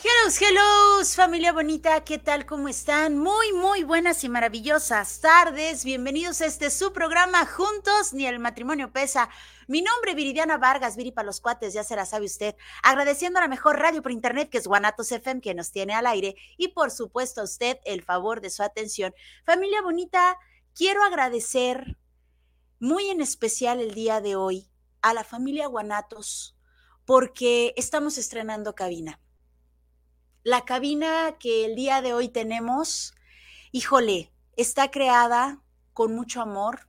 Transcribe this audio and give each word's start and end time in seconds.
Hello, 0.00 0.32
hello, 0.40 1.04
familia 1.04 1.52
bonita, 1.52 2.04
¿qué 2.04 2.18
tal? 2.18 2.46
¿Cómo 2.46 2.68
están? 2.68 3.18
Muy, 3.18 3.52
muy 3.52 3.82
buenas 3.82 4.22
y 4.22 4.28
maravillosas 4.28 5.20
tardes. 5.20 5.84
Bienvenidos 5.84 6.40
a 6.40 6.46
este 6.46 6.70
su 6.70 6.92
programa 6.92 7.44
Juntos, 7.44 8.12
ni 8.12 8.24
el 8.24 8.38
matrimonio 8.38 8.92
pesa. 8.92 9.28
Mi 9.66 9.82
nombre 9.82 10.12
es 10.12 10.16
Viridiana 10.16 10.56
Vargas, 10.56 10.96
Viri 10.96 11.10
para 11.10 11.26
los 11.26 11.40
cuates, 11.40 11.74
ya 11.74 11.82
se 11.82 11.96
la 11.96 12.06
sabe 12.06 12.26
usted. 12.26 12.54
Agradeciendo 12.84 13.40
a 13.40 13.42
la 13.42 13.48
mejor 13.48 13.80
radio 13.80 14.00
por 14.00 14.12
internet, 14.12 14.50
que 14.50 14.58
es 14.58 14.68
Guanatos 14.68 15.10
FM, 15.10 15.40
que 15.40 15.52
nos 15.52 15.72
tiene 15.72 15.94
al 15.94 16.06
aire. 16.06 16.36
Y 16.56 16.68
por 16.68 16.92
supuesto 16.92 17.40
a 17.40 17.44
usted 17.44 17.78
el 17.84 18.04
favor 18.04 18.40
de 18.40 18.50
su 18.50 18.62
atención. 18.62 19.12
Familia 19.44 19.82
bonita, 19.82 20.38
quiero 20.76 21.02
agradecer 21.02 21.98
muy 22.78 23.08
en 23.08 23.20
especial 23.20 23.80
el 23.80 23.94
día 23.94 24.20
de 24.20 24.36
hoy 24.36 24.70
a 25.02 25.12
la 25.12 25.24
familia 25.24 25.66
Guanatos, 25.66 26.56
porque 27.04 27.74
estamos 27.76 28.16
estrenando 28.16 28.76
cabina 28.76 29.18
la 30.42 30.64
cabina 30.64 31.36
que 31.38 31.64
el 31.64 31.74
día 31.74 32.02
de 32.02 32.14
hoy 32.14 32.28
tenemos, 32.28 33.14
híjole, 33.72 34.32
está 34.56 34.90
creada 34.90 35.62
con 35.92 36.14
mucho 36.14 36.40
amor, 36.40 36.88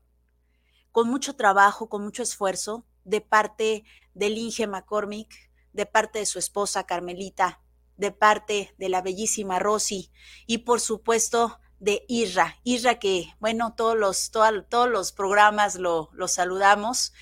con 0.91 1.09
mucho 1.09 1.35
trabajo, 1.35 1.89
con 1.89 2.03
mucho 2.03 2.23
esfuerzo 2.23 2.85
de 3.03 3.21
parte 3.21 3.83
del 4.13 4.37
Inge 4.37 4.67
McCormick, 4.67 5.33
de 5.73 5.85
parte 5.85 6.19
de 6.19 6.25
su 6.25 6.39
esposa 6.39 6.85
Carmelita, 6.85 7.61
de 7.97 8.11
parte 8.11 8.73
de 8.77 8.89
la 8.89 9.01
bellísima 9.01 9.59
Rosy 9.59 10.11
y 10.45 10.59
por 10.59 10.79
supuesto 10.79 11.59
de 11.79 12.05
Irra. 12.07 12.57
Irra 12.63 12.99
que, 12.99 13.33
bueno, 13.39 13.73
todos 13.75 13.97
los, 13.97 14.31
todos 14.31 14.89
los 14.89 15.11
programas 15.11 15.75
lo, 15.75 16.09
lo 16.13 16.27
saludamos 16.27 17.13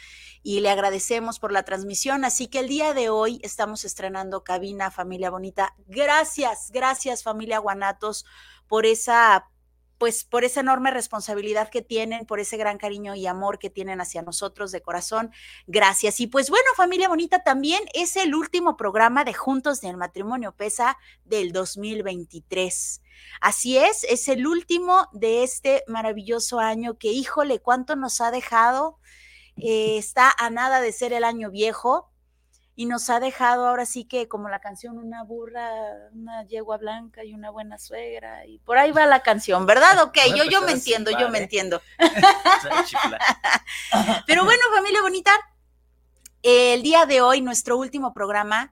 y 0.47 0.61
le 0.61 0.69
agradecemos 0.69 1.39
por 1.39 1.51
la 1.51 1.63
transmisión. 1.63 2.23
Así 2.23 2.47
que 2.47 2.59
el 2.59 2.69
día 2.69 2.93
de 2.93 3.09
hoy 3.09 3.41
estamos 3.43 3.83
estrenando 3.83 4.45
cabina, 4.45 4.91
familia 4.91 5.29
bonita. 5.29 5.75
Gracias, 5.87 6.71
gracias, 6.71 7.21
familia 7.21 7.59
Guanatos, 7.59 8.25
por 8.65 8.85
esa 8.85 9.49
pues 9.97 10.23
por 10.23 10.45
esa 10.45 10.61
enorme 10.61 10.91
responsabilidad 10.91 11.69
que 11.69 11.81
tienen, 11.81 12.25
por 12.25 12.39
ese 12.39 12.55
gran 12.55 12.77
cariño 12.77 13.13
y 13.13 13.27
amor 13.27 13.59
que 13.59 13.69
tienen 13.69 13.99
hacia 13.99 14.21
nosotros 14.21 14.71
de 14.71 14.81
corazón. 14.81 15.31
Gracias. 15.65 16.21
Y 16.21 16.27
pues 16.27 16.49
bueno, 16.49 16.67
familia 16.77 17.09
bonita, 17.09 17.43
también 17.43 17.81
es 17.93 18.15
el 18.15 18.33
último 18.33 18.77
programa 18.77 19.25
de 19.25 19.33
Juntos 19.33 19.81
del 19.81 19.97
Matrimonio 19.97 20.53
Pesa 20.53 20.97
del 21.25 21.51
2023. 21.51 23.01
Así 23.41 23.77
es, 23.77 24.05
es 24.05 24.29
el 24.29 24.47
último 24.47 25.09
de 25.11 25.43
este 25.43 25.83
maravilloso 25.87 26.59
año 26.59 26.97
que, 26.97 27.11
híjole, 27.11 27.59
cuánto 27.59 27.97
nos 27.97 28.21
ha 28.21 28.31
dejado 28.31 28.97
eh, 29.59 29.97
está 29.97 30.33
a 30.37 30.49
nada 30.49 30.81
de 30.81 30.91
ser 30.91 31.13
el 31.13 31.23
año 31.23 31.51
viejo 31.51 32.09
y 32.75 32.85
nos 32.85 33.09
ha 33.09 33.19
dejado 33.19 33.67
ahora 33.67 33.87
sí 33.87 34.05
que 34.05 34.27
como 34.27 34.49
la 34.49 34.59
canción 34.59 34.99
una 34.99 35.23
burra, 35.23 35.67
una 36.13 36.45
yegua 36.45 36.77
blanca 36.77 37.23
y 37.23 37.33
una 37.33 37.49
buena 37.49 37.79
suegra 37.79 38.45
y 38.45 38.59
por 38.59 38.77
ahí 38.77 38.91
va 38.91 39.07
la 39.07 39.23
canción, 39.23 39.65
¿verdad? 39.65 40.03
Ok, 40.03 40.17
yo, 40.35 40.43
yo 40.43 40.61
me 40.61 40.73
entiendo, 40.73 41.09
yo 41.19 41.29
me 41.29 41.39
entiendo. 41.39 41.81
Pero 44.27 44.45
bueno, 44.45 44.61
familia 44.75 45.01
bonita, 45.01 45.31
el 46.43 46.83
día 46.83 47.07
de 47.07 47.21
hoy, 47.21 47.41
nuestro 47.41 47.77
último 47.77 48.13
programa, 48.13 48.71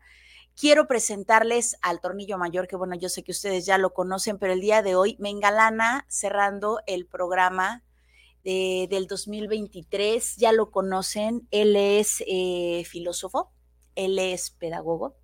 quiero 0.55 0.87
presentarles 0.87 1.77
al 1.81 1.99
Tornillo 1.99 2.37
Mayor, 2.37 2.67
que 2.67 2.75
bueno, 2.75 2.95
yo 2.95 3.09
sé 3.09 3.23
que 3.23 3.31
ustedes 3.31 3.65
ya 3.65 3.77
lo 3.77 3.93
conocen, 3.93 4.37
pero 4.37 4.53
el 4.53 4.61
día 4.61 4.83
de 4.83 4.95
hoy 4.95 5.17
me 5.19 5.29
engalana 5.29 6.05
cerrando 6.07 6.79
el 6.85 7.07
programa 7.07 7.83
del 8.45 9.07
2023, 9.07 10.35
ya 10.37 10.51
lo 10.51 10.69
conocen, 10.69 11.47
él 11.51 11.75
es 11.75 12.23
eh, 12.27 12.83
filósofo, 12.85 13.51
él 13.95 14.19
es 14.19 14.51
pedagogo, 14.51 15.17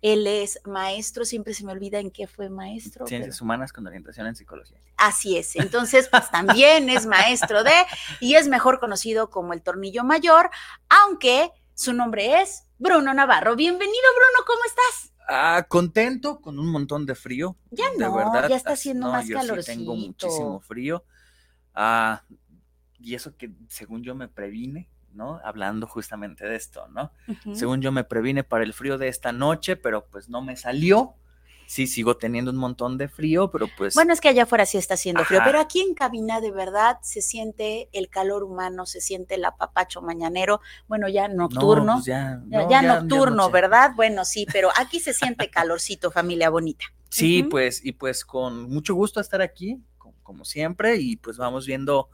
él 0.00 0.26
es 0.26 0.60
maestro, 0.64 1.24
siempre 1.24 1.54
se 1.54 1.64
me 1.64 1.72
olvida 1.72 1.98
en 1.98 2.10
qué 2.10 2.26
fue 2.26 2.50
maestro. 2.50 3.06
Ciencias 3.06 3.40
humanas 3.40 3.72
con 3.72 3.86
orientación 3.86 4.28
en 4.28 4.36
psicología. 4.36 4.78
Así 4.96 5.36
es, 5.36 5.56
entonces 5.56 6.08
pues 6.08 6.30
también 6.30 6.88
es 6.88 7.06
maestro 7.06 7.64
de 7.64 7.74
y 8.20 8.34
es 8.34 8.46
mejor 8.48 8.78
conocido 8.78 9.28
como 9.28 9.52
el 9.52 9.62
Tornillo 9.62 10.04
Mayor, 10.04 10.50
aunque 10.88 11.50
su 11.74 11.92
nombre 11.92 12.42
es 12.42 12.64
Bruno 12.78 13.12
Navarro. 13.12 13.56
Bienvenido 13.56 14.04
Bruno, 14.14 14.46
¿cómo 14.46 14.60
estás? 14.66 15.12
Ah, 15.28 15.66
contento, 15.68 16.40
con 16.40 16.58
un 16.58 16.70
montón 16.70 17.06
de 17.06 17.14
frío. 17.14 17.56
Ya 17.70 17.86
no, 17.98 18.14
verdad, 18.14 18.48
ya 18.48 18.56
está 18.56 18.72
haciendo 18.72 19.08
más 19.08 19.28
calor. 19.28 19.64
tengo 19.64 19.96
muchísimo 19.96 20.60
frío. 20.60 21.04
Ah, 21.74 22.22
y 23.02 23.14
eso 23.14 23.36
que 23.36 23.50
según 23.68 24.02
yo 24.02 24.14
me 24.14 24.28
previne, 24.28 24.88
¿no? 25.12 25.40
Hablando 25.44 25.86
justamente 25.86 26.46
de 26.46 26.56
esto, 26.56 26.88
¿no? 26.88 27.12
Según 27.52 27.80
yo 27.82 27.92
me 27.92 28.04
previne 28.04 28.44
para 28.44 28.64
el 28.64 28.72
frío 28.72 28.98
de 28.98 29.08
esta 29.08 29.32
noche, 29.32 29.76
pero 29.76 30.06
pues 30.06 30.28
no 30.28 30.42
me 30.42 30.56
salió. 30.56 31.14
Sí, 31.66 31.86
sigo 31.86 32.18
teniendo 32.18 32.50
un 32.50 32.58
montón 32.58 32.98
de 32.98 33.08
frío, 33.08 33.50
pero 33.50 33.66
pues... 33.78 33.94
Bueno, 33.94 34.12
es 34.12 34.20
que 34.20 34.28
allá 34.28 34.42
afuera 34.42 34.66
sí 34.66 34.76
está 34.76 34.94
haciendo 34.94 35.24
frío, 35.24 35.40
pero 35.42 35.58
aquí 35.58 35.80
en 35.80 35.94
cabina 35.94 36.40
de 36.42 36.50
verdad 36.50 36.98
se 37.02 37.22
siente 37.22 37.88
el 37.92 38.10
calor 38.10 38.42
humano, 38.42 38.84
se 38.84 39.00
siente 39.00 39.36
el 39.36 39.44
apapacho 39.46 40.02
mañanero, 40.02 40.60
bueno, 40.86 41.08
ya 41.08 41.28
nocturno, 41.28 41.94
pues 41.94 42.04
ya, 42.04 42.42
ya, 42.68 42.82
nocturno, 42.82 43.50
¿verdad? 43.50 43.92
Bueno, 43.96 44.26
sí, 44.26 44.46
pero 44.52 44.68
aquí 44.76 45.00
se 45.00 45.14
siente 45.14 45.48
calorcito, 45.48 46.10
familia 46.10 46.50
bonita. 46.50 46.84
Sí, 47.08 47.42
pues, 47.42 47.82
y 47.82 47.92
pues 47.92 48.24
con 48.26 48.64
mucho 48.68 48.94
gusto 48.94 49.20
estar 49.20 49.40
aquí, 49.40 49.80
como 50.22 50.44
siempre, 50.44 50.96
y 50.96 51.16
pues 51.16 51.38
vamos 51.38 51.66
viendo 51.66 52.10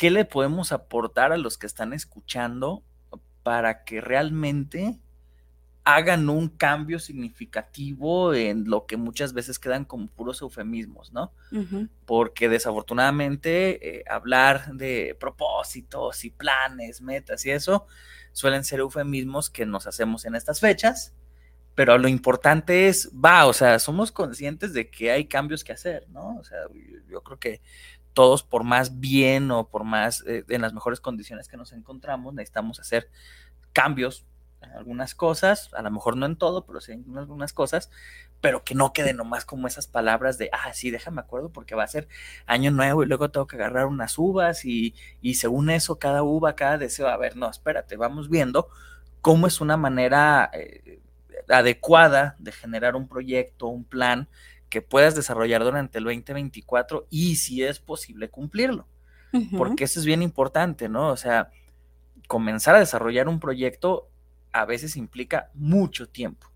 ¿qué 0.00 0.10
le 0.10 0.24
podemos 0.24 0.72
aportar 0.72 1.30
a 1.30 1.36
los 1.36 1.58
que 1.58 1.66
están 1.66 1.92
escuchando 1.92 2.82
para 3.42 3.84
que 3.84 4.00
realmente 4.00 4.98
hagan 5.84 6.30
un 6.30 6.48
cambio 6.48 6.98
significativo 6.98 8.32
en 8.32 8.64
lo 8.70 8.86
que 8.86 8.96
muchas 8.96 9.34
veces 9.34 9.58
quedan 9.58 9.84
como 9.84 10.06
puros 10.06 10.40
eufemismos, 10.40 11.12
¿no? 11.12 11.34
Porque 12.06 12.48
desafortunadamente 12.48 13.98
eh, 13.98 14.04
hablar 14.08 14.72
de 14.72 15.18
propósitos 15.20 16.24
y 16.24 16.30
planes, 16.30 17.02
metas 17.02 17.44
y 17.44 17.50
eso 17.50 17.86
suelen 18.32 18.64
ser 18.64 18.80
eufemismos 18.80 19.50
que 19.50 19.66
nos 19.66 19.86
hacemos 19.86 20.24
en 20.24 20.34
estas 20.34 20.60
fechas, 20.60 21.12
pero 21.74 21.98
lo 21.98 22.08
importante 22.08 22.88
es, 22.88 23.10
va, 23.14 23.44
o 23.44 23.52
sea, 23.52 23.78
somos 23.78 24.12
conscientes 24.12 24.72
de 24.72 24.88
que 24.88 25.10
hay 25.10 25.26
cambios 25.26 25.62
que 25.62 25.72
hacer, 25.72 26.08
¿no? 26.08 26.38
O 26.38 26.44
sea, 26.44 26.58
yo 27.06 27.22
creo 27.22 27.38
que 27.38 27.60
todos 28.12 28.42
por 28.42 28.64
más 28.64 29.00
bien 29.00 29.50
o 29.50 29.68
por 29.68 29.84
más 29.84 30.24
eh, 30.26 30.44
en 30.48 30.62
las 30.62 30.72
mejores 30.72 31.00
condiciones 31.00 31.48
que 31.48 31.56
nos 31.56 31.72
encontramos, 31.72 32.34
necesitamos 32.34 32.80
hacer 32.80 33.08
cambios 33.72 34.26
en 34.62 34.72
algunas 34.72 35.14
cosas, 35.14 35.70
a 35.72 35.82
lo 35.82 35.90
mejor 35.90 36.16
no 36.16 36.26
en 36.26 36.36
todo, 36.36 36.66
pero 36.66 36.80
sí 36.80 36.92
en 36.92 37.16
algunas 37.16 37.52
cosas, 37.52 37.90
pero 38.40 38.62
que 38.62 38.74
no 38.74 38.92
quede 38.92 39.14
nomás 39.14 39.44
como 39.44 39.66
esas 39.66 39.86
palabras 39.86 40.38
de, 40.38 40.50
ah, 40.52 40.72
sí, 40.74 40.90
déjame 40.90 41.20
acuerdo 41.20 41.50
porque 41.50 41.74
va 41.74 41.84
a 41.84 41.88
ser 41.88 42.08
año 42.46 42.70
nuevo 42.70 43.02
y 43.02 43.06
luego 43.06 43.30
tengo 43.30 43.46
que 43.46 43.56
agarrar 43.56 43.86
unas 43.86 44.18
uvas 44.18 44.64
y, 44.64 44.94
y 45.22 45.34
según 45.34 45.70
eso, 45.70 45.98
cada 45.98 46.22
uva, 46.22 46.56
cada 46.56 46.78
deseo, 46.78 47.08
a 47.08 47.16
ver, 47.16 47.36
no, 47.36 47.48
espérate, 47.48 47.96
vamos 47.96 48.28
viendo 48.28 48.68
cómo 49.20 49.46
es 49.46 49.60
una 49.60 49.76
manera 49.76 50.50
eh, 50.52 51.00
adecuada 51.48 52.36
de 52.38 52.52
generar 52.52 52.96
un 52.96 53.08
proyecto, 53.08 53.66
un 53.66 53.84
plan 53.84 54.28
que 54.70 54.80
puedas 54.80 55.14
desarrollar 55.14 55.62
durante 55.64 55.98
el 55.98 56.04
2024 56.04 57.08
y 57.10 57.36
si 57.36 57.62
es 57.62 57.80
posible 57.80 58.30
cumplirlo. 58.30 58.86
Porque 59.56 59.84
eso 59.84 60.00
es 60.00 60.06
bien 60.06 60.22
importante, 60.22 60.88
¿no? 60.88 61.08
O 61.08 61.16
sea, 61.16 61.50
comenzar 62.26 62.74
a 62.74 62.80
desarrollar 62.80 63.28
un 63.28 63.38
proyecto 63.38 64.08
a 64.52 64.64
veces 64.64 64.96
implica 64.96 65.50
mucho 65.54 66.08
tiempo 66.08 66.50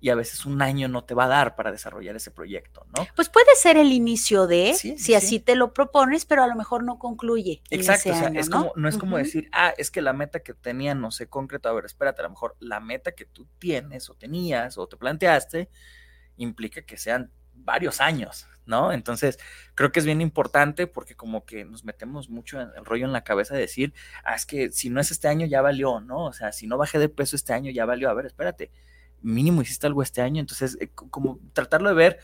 y 0.00 0.10
a 0.10 0.14
veces 0.14 0.46
un 0.46 0.62
año 0.62 0.88
no 0.88 1.04
te 1.04 1.14
va 1.14 1.24
a 1.24 1.28
dar 1.28 1.56
para 1.56 1.72
desarrollar 1.72 2.14
ese 2.16 2.30
proyecto, 2.30 2.86
¿no? 2.96 3.06
Pues 3.16 3.28
puede 3.28 3.54
ser 3.56 3.76
el 3.76 3.92
inicio 3.92 4.46
de, 4.46 4.74
si 4.74 5.14
así 5.14 5.40
te 5.40 5.56
lo 5.56 5.74
propones, 5.74 6.24
pero 6.24 6.44
a 6.44 6.46
lo 6.46 6.54
mejor 6.54 6.84
no 6.84 6.98
concluye. 6.98 7.62
Exacto, 7.70 8.10
o 8.10 8.14
sea, 8.14 8.28
es 8.28 8.48
¿no? 8.48 8.58
como, 8.58 8.72
no 8.76 8.88
es 8.88 8.96
como 8.96 9.18
decir, 9.18 9.48
ah, 9.52 9.74
es 9.76 9.90
que 9.90 10.00
la 10.00 10.12
meta 10.12 10.40
que 10.40 10.54
tenía 10.54 10.94
no 10.94 11.10
sé 11.10 11.28
concreto, 11.28 11.68
a 11.68 11.72
ver, 11.72 11.84
espérate, 11.84 12.20
a 12.20 12.24
lo 12.24 12.30
mejor 12.30 12.56
la 12.60 12.80
meta 12.80 13.12
que 13.12 13.24
tú 13.24 13.46
tienes 13.58 14.08
o 14.08 14.14
tenías 14.14 14.78
o 14.78 14.86
te 14.86 14.96
planteaste 14.96 15.68
implica 16.38 16.82
que 16.82 16.96
sean 16.96 17.30
varios 17.52 18.00
años, 18.00 18.46
¿no? 18.66 18.92
Entonces, 18.92 19.38
creo 19.74 19.92
que 19.92 20.00
es 20.00 20.06
bien 20.06 20.20
importante 20.20 20.86
porque 20.86 21.14
como 21.14 21.44
que 21.44 21.64
nos 21.64 21.84
metemos 21.84 22.30
mucho 22.30 22.60
en 22.60 22.70
el 22.76 22.84
rollo 22.84 23.04
en 23.04 23.12
la 23.12 23.24
cabeza 23.24 23.54
de 23.54 23.60
decir, 23.60 23.92
ah, 24.24 24.34
es 24.34 24.46
que 24.46 24.72
si 24.72 24.90
no 24.90 25.00
es 25.00 25.10
este 25.10 25.28
año 25.28 25.46
ya 25.46 25.60
valió, 25.60 26.00
¿no? 26.00 26.26
O 26.26 26.32
sea, 26.32 26.52
si 26.52 26.66
no 26.66 26.78
bajé 26.78 26.98
de 26.98 27.08
peso 27.08 27.36
este 27.36 27.52
año 27.52 27.70
ya 27.70 27.84
valió, 27.84 28.08
a 28.08 28.14
ver, 28.14 28.26
espérate, 28.26 28.70
mínimo 29.22 29.62
hiciste 29.62 29.86
algo 29.86 30.02
este 30.02 30.22
año, 30.22 30.40
entonces, 30.40 30.78
eh, 30.80 30.88
como 30.88 31.40
tratarlo 31.52 31.88
de 31.88 31.94
ver, 31.94 32.18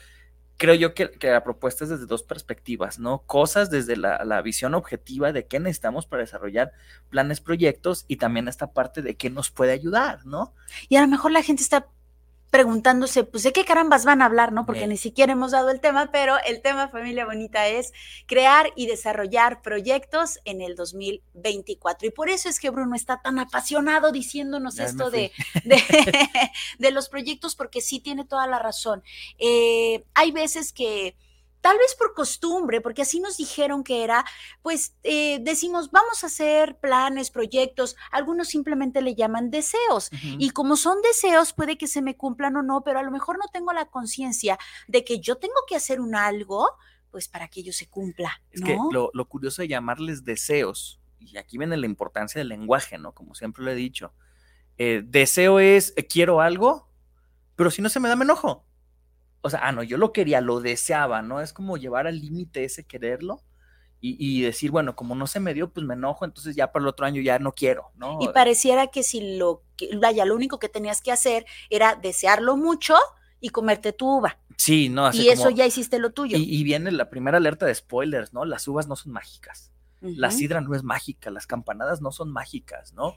creo 0.56 0.74
yo 0.74 0.94
que, 0.94 1.10
la 1.20 1.42
propuesta 1.42 1.84
es 1.84 1.90
desde 1.90 2.06
dos 2.06 2.22
perspectivas, 2.22 2.98
¿no? 2.98 3.22
Cosas 3.26 3.70
desde 3.70 3.96
la, 3.96 4.24
la, 4.24 4.40
visión 4.42 4.74
objetiva 4.74 5.32
de 5.32 5.46
qué 5.46 5.58
necesitamos 5.58 6.06
para 6.06 6.22
desarrollar 6.22 6.72
planes, 7.10 7.40
proyectos 7.40 8.04
y 8.08 8.16
también 8.16 8.48
esta 8.48 8.72
parte 8.72 9.02
de 9.02 9.16
qué 9.16 9.30
nos 9.30 9.50
puede 9.50 9.72
ayudar, 9.72 10.24
¿no? 10.24 10.54
Y 10.88 10.96
a 10.96 11.02
lo 11.02 11.08
mejor 11.08 11.32
la 11.32 11.42
gente 11.42 11.62
está 11.62 11.88
preguntándose, 12.54 13.24
pues, 13.24 13.42
¿de 13.42 13.52
qué 13.52 13.64
carambas 13.64 14.04
van 14.04 14.22
a 14.22 14.26
hablar, 14.26 14.52
no? 14.52 14.64
Porque 14.64 14.86
ni 14.86 14.96
siquiera 14.96 15.32
hemos 15.32 15.50
dado 15.50 15.70
el 15.70 15.80
tema, 15.80 16.12
pero 16.12 16.36
el 16.46 16.62
tema 16.62 16.86
Familia 16.86 17.26
Bonita 17.26 17.66
es 17.66 17.92
crear 18.26 18.72
y 18.76 18.86
desarrollar 18.86 19.60
proyectos 19.60 20.38
en 20.44 20.60
el 20.60 20.76
2024. 20.76 22.06
Y 22.06 22.12
por 22.12 22.28
eso 22.28 22.48
es 22.48 22.60
que 22.60 22.70
Bruno 22.70 22.94
está 22.94 23.20
tan 23.20 23.40
apasionado 23.40 24.12
diciéndonos 24.12 24.78
esto 24.78 25.10
de, 25.10 25.32
de, 26.78 26.90
los 26.92 27.08
proyectos, 27.08 27.56
porque 27.56 27.80
sí 27.80 27.98
tiene 27.98 28.24
toda 28.24 28.46
la 28.46 28.60
razón. 28.60 29.02
Eh, 29.40 30.04
hay 30.14 30.30
veces 30.30 30.72
que 30.72 31.16
tal 31.64 31.78
vez 31.78 31.94
por 31.94 32.12
costumbre, 32.12 32.82
porque 32.82 33.00
así 33.00 33.20
nos 33.20 33.38
dijeron 33.38 33.84
que 33.84 34.04
era, 34.04 34.22
pues 34.60 34.98
eh, 35.02 35.38
decimos, 35.40 35.90
vamos 35.90 36.22
a 36.22 36.26
hacer 36.26 36.76
planes, 36.76 37.30
proyectos, 37.30 37.96
algunos 38.10 38.48
simplemente 38.48 39.00
le 39.00 39.14
llaman 39.14 39.50
deseos. 39.50 40.10
Y 40.38 40.50
como 40.50 40.76
son 40.76 41.00
deseos, 41.00 41.54
puede 41.54 41.78
que 41.78 41.86
se 41.86 42.02
me 42.02 42.18
cumplan 42.18 42.54
o 42.56 42.62
no, 42.62 42.82
pero 42.84 42.98
a 42.98 43.02
lo 43.02 43.10
mejor 43.10 43.38
no 43.38 43.46
tengo 43.50 43.72
la 43.72 43.86
conciencia 43.86 44.58
de 44.88 45.06
que 45.06 45.20
yo 45.20 45.36
tengo 45.36 45.54
que 45.66 45.74
hacer 45.74 46.02
un 46.02 46.14
algo, 46.14 46.68
pues 47.10 47.28
para 47.28 47.48
que 47.48 47.60
ello 47.60 47.72
se 47.72 47.88
cumpla. 47.88 48.42
Es 48.50 48.60
que 48.60 48.76
lo, 48.92 49.24
curioso 49.24 49.62
de 49.62 49.68
llamarles 49.68 50.22
deseos, 50.22 51.00
y 51.18 51.38
aquí 51.38 51.56
viene 51.56 51.78
la 51.78 51.86
importancia 51.86 52.40
del 52.40 52.48
lenguaje, 52.48 52.98
¿no? 52.98 53.12
Como 53.12 53.34
siempre 53.34 53.64
lo 53.64 53.70
he 53.70 53.74
dicho. 53.74 54.12
Eh, 54.76 55.00
deseo 55.02 55.60
es, 55.60 55.94
eh, 55.96 56.06
quiero 56.06 56.42
algo, 56.42 56.90
pero 57.56 57.70
si 57.70 57.80
no 57.80 57.88
se 57.88 58.00
me 58.00 58.10
da, 58.10 58.16
me 58.16 58.26
enojo 58.26 58.66
o 59.44 59.50
sea, 59.50 59.60
ah, 59.62 59.72
no, 59.72 59.82
yo 59.82 59.98
lo 59.98 60.10
quería, 60.10 60.40
lo 60.40 60.60
deseaba, 60.60 61.20
¿no? 61.20 61.42
Es 61.42 61.52
como 61.52 61.76
llevar 61.76 62.06
al 62.06 62.18
límite 62.18 62.64
ese 62.64 62.84
quererlo 62.84 63.42
y, 64.00 64.42
decir, 64.42 64.70
bueno, 64.70 64.96
como 64.96 65.14
no 65.14 65.26
se 65.26 65.40
me 65.40 65.54
dio, 65.54 65.70
pues 65.70 65.86
me 65.86 65.94
enojo, 65.94 66.26
entonces 66.26 66.54
ya 66.54 66.72
para 66.72 66.82
el 66.82 66.88
otro 66.88 67.06
año 67.06 67.22
ya 67.22 67.38
no 67.38 67.52
quiero, 67.52 67.90
¿no? 67.96 68.18
Y 68.20 68.28
pareciera 68.28 68.88
que 68.88 69.02
si 69.02 69.38
lo, 69.38 69.62
vaya, 69.98 70.26
lo 70.26 70.34
único 70.34 70.58
que 70.58 70.68
tenías 70.68 71.00
que 71.00 71.10
hacer 71.10 71.46
era 71.70 71.94
desearlo 71.94 72.58
mucho 72.58 72.96
y 73.40 73.48
comerte 73.48 73.94
tu 73.94 74.18
uva. 74.18 74.38
Sí, 74.58 74.90
no, 74.90 75.06
así 75.06 75.22
Y 75.22 75.28
eso 75.28 75.48
ya 75.48 75.64
hiciste 75.66 75.98
lo 75.98 76.10
tuyo. 76.10 76.36
Y, 76.38 76.64
viene 76.64 76.90
la 76.92 77.08
primera 77.08 77.38
alerta 77.38 77.64
de 77.64 77.74
spoilers, 77.74 78.34
¿no? 78.34 78.44
Las 78.44 78.66
uvas 78.68 78.88
no 78.88 78.96
son 78.96 79.12
mágicas. 79.12 79.72
La 80.00 80.30
sidra 80.30 80.60
no 80.60 80.74
es 80.74 80.82
mágica, 80.82 81.30
las 81.30 81.46
campanadas 81.46 82.02
no 82.02 82.12
son 82.12 82.30
mágicas, 82.30 82.92
¿no? 82.92 83.16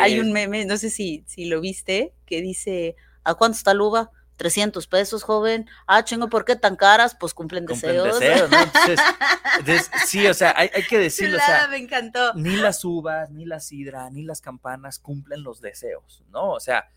Hay 0.00 0.18
un 0.18 0.32
meme, 0.32 0.64
no 0.64 0.76
sé 0.76 0.90
si, 0.90 1.24
si 1.26 1.46
lo 1.46 1.60
viste, 1.60 2.12
que 2.26 2.40
dice, 2.40 2.96
¿a 3.22 3.34
cuánto 3.34 3.56
está 3.56 3.74
la 3.74 3.82
uva? 3.82 4.10
300 4.36 4.86
pesos, 4.86 5.22
joven. 5.22 5.68
Ah, 5.86 6.04
chingo, 6.04 6.28
¿por 6.28 6.44
qué 6.44 6.56
tan 6.56 6.76
caras? 6.76 7.16
Pues 7.18 7.34
cumplen, 7.34 7.66
deseos. 7.66 8.18
sí, 10.06 10.26
o 10.26 10.34
sea, 10.34 10.54
hay, 10.56 10.70
que 10.88 10.98
decirlo. 10.98 11.38
o 11.38 11.40
sea, 11.40 11.68
me 11.68 11.78
encantó. 11.78 12.34
Ni 12.34 12.56
las 12.56 12.84
uvas, 12.84 13.30
ni 13.30 13.44
la 13.44 13.60
sidra, 13.60 14.10
ni 14.10 14.22
las 14.22 14.40
campanas 14.40 14.98
cumplen 14.98 15.42
los 15.42 15.60
deseos, 15.60 16.22
¿no? 16.30 16.52
O 16.52 16.60
sea, 16.60 16.88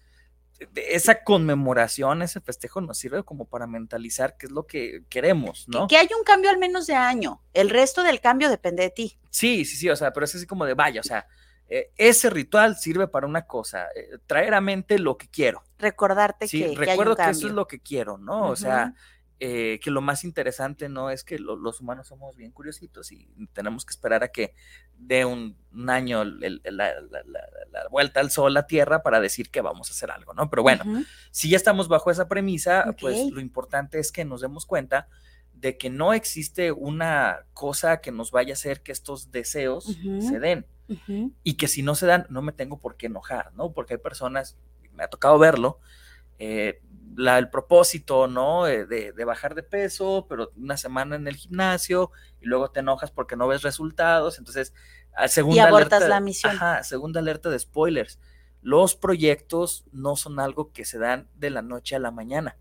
esa 0.76 1.24
conmemoración, 1.24 2.22
ese 2.22 2.42
festejo 2.42 2.82
nos 2.82 2.98
sirve 2.98 3.24
como 3.24 3.46
para 3.46 3.68
mentalizar 3.68 4.38
qué 4.38 4.48
es 4.48 4.52
lo 4.52 4.66
que 4.66 5.04
queremos, 5.10 5.68
¿no? 5.68 5.88
Que, 5.88 5.96
que 5.96 5.98
hay 6.00 6.10
un 6.18 6.24
cambio 6.24 6.50
al 6.50 6.58
menos 6.58 6.88
de 6.88 6.96
año. 6.96 7.42
El 7.54 7.70
resto 7.70 8.04
del 8.04 8.20
cambio 8.20 8.50
depende 8.50 8.84
de 8.84 8.90
ti. 8.90 9.20
Sí, 9.30 9.66
sí, 9.66 9.78
sí, 9.78 9.90
o 9.90 9.96
sea, 9.96 10.12
pero 10.12 10.26
es 10.26 10.34
así 10.34 10.48
como 10.48 10.66
de 10.66 10.74
vaya, 10.74 11.02
o 11.02 11.04
sea, 11.04 11.28
eh, 11.70 11.92
ese 11.98 12.30
ritual 12.30 12.78
sirve 12.78 13.08
para 13.08 13.28
una 13.28 13.46
cosa, 13.46 13.88
eh, 13.94 14.20
traer 14.26 14.54
a 14.54 14.62
mente 14.62 15.00
lo 15.00 15.18
que 15.18 15.28
quiero. 15.28 15.64
Recordarte 15.78 16.48
que, 16.48 16.74
recuerdo 16.76 17.16
que, 17.16 17.30
eso 17.30 17.48
es 17.48 17.54
lo 17.54 17.68
que 17.68 17.80
quiero, 17.80 18.18
¿no? 18.18 18.50
O 18.50 18.56
sea, 18.56 18.94
eh, 19.40 19.80
que 19.84 19.92
lo 19.92 20.02
más 20.02 20.24
interesante 20.24 20.88
no 20.88 21.10
es 21.10 21.26
que 21.26 21.38
los 21.38 21.82
humanos 21.82 22.08
somos 22.08 22.38
bien 22.38 22.52
curiositos 22.52 23.12
y 23.12 23.28
tenemos 23.52 23.86
que 23.86 23.92
esperar 23.92 24.24
a 24.24 24.30
que 24.30 24.54
dé 24.98 25.26
un, 25.26 25.58
año 25.90 26.24
la, 26.24 26.94
vuelta 27.92 28.22
al 28.22 28.32
sol, 28.32 28.54
la 28.54 28.66
tierra, 28.66 29.04
para 29.04 29.20
decir 29.20 29.52
que 29.52 29.60
vamos 29.60 29.90
a 29.90 29.92
hacer 29.92 30.10
algo, 30.10 30.34
¿no? 30.34 30.50
Pero 30.50 30.64
bueno, 30.64 31.04
si 31.32 31.50
ya 31.50 31.58
estamos 31.58 31.90
bajo 31.90 32.10
esa 32.12 32.30
premisa, 32.30 32.96
pues 33.00 33.30
lo 33.30 33.42
importante 33.42 34.00
es 34.00 34.14
que 34.14 34.24
nos 34.24 34.40
demos 34.40 34.66
cuenta 34.66 35.10
de 35.54 35.78
que 35.78 35.90
no 35.90 36.14
existe 36.14 36.72
una 36.72 37.46
cosa 37.54 38.00
que 38.00 38.12
nos 38.12 38.32
vaya 38.32 38.54
a 38.54 38.54
hacer 38.54 38.82
que 38.82 38.92
estos 38.92 39.32
deseos 39.32 39.86
se 39.86 40.40
den 40.40 40.66
y 41.44 41.56
que 41.56 41.68
si 41.68 41.84
no 41.84 41.96
se 41.96 42.06
dan, 42.06 42.26
no 42.30 42.42
me 42.42 42.54
tengo 42.54 42.80
por 42.80 42.96
qué 42.96 43.08
enojar, 43.08 43.54
¿no? 43.54 43.74
Porque 43.74 43.96
hay 43.96 44.00
personas, 44.00 44.58
me 44.94 45.04
ha 45.04 45.10
tocado 45.10 45.38
verlo, 45.38 45.80
eh, 46.40 46.82
la, 47.16 47.38
el 47.40 47.50
propósito, 47.50 48.28
¿no? 48.28 48.68
Eh, 48.68 48.86
de, 48.86 49.26
bajar 49.26 49.56
de 49.56 49.64
peso, 49.64 50.28
pero 50.30 50.52
una 50.56 50.78
semana 50.78 51.16
en 51.16 51.28
el 51.28 51.36
gimnasio 51.36 52.12
y 52.40 52.46
luego 52.46 52.70
te 52.70 52.80
enojas 52.80 53.12
porque 53.12 53.36
no 53.36 53.48
ves 53.48 53.64
resultados. 53.64 54.38
Entonces, 54.38 54.74
segunda 55.28 55.58
y 55.58 55.60
abortas 55.60 55.98
alerta, 55.98 56.08
la 56.16 56.20
misión. 56.20 56.56
Ajá, 56.56 56.84
segunda 56.84 57.20
alerta 57.20 57.50
de 57.50 57.60
spoilers. 57.60 58.20
Los 58.62 58.96
proyectos 58.96 59.86
no 59.92 60.16
son 60.16 60.40
algo 60.40 60.72
que 60.72 60.86
se 60.86 61.00
dan 61.00 61.28
de 61.36 61.50
la 61.50 61.62
noche 61.62 61.96
a 61.96 62.00
la 62.00 62.12
mañana. 62.12 62.58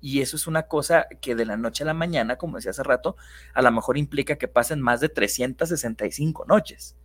Y 0.00 0.22
eso 0.22 0.36
es 0.36 0.46
una 0.46 0.62
cosa 0.62 1.06
que 1.20 1.34
de 1.34 1.44
la 1.44 1.58
noche 1.58 1.82
a 1.82 1.86
la 1.86 1.94
mañana, 1.94 2.36
como 2.36 2.56
decía 2.56 2.70
hace 2.70 2.82
rato, 2.82 3.16
a 3.52 3.60
lo 3.60 3.70
mejor 3.70 3.98
implica 3.98 4.36
que 4.36 4.48
pasen 4.48 4.80
más 4.80 5.00
de 5.00 5.10
365 5.10 6.46
noches 6.46 6.96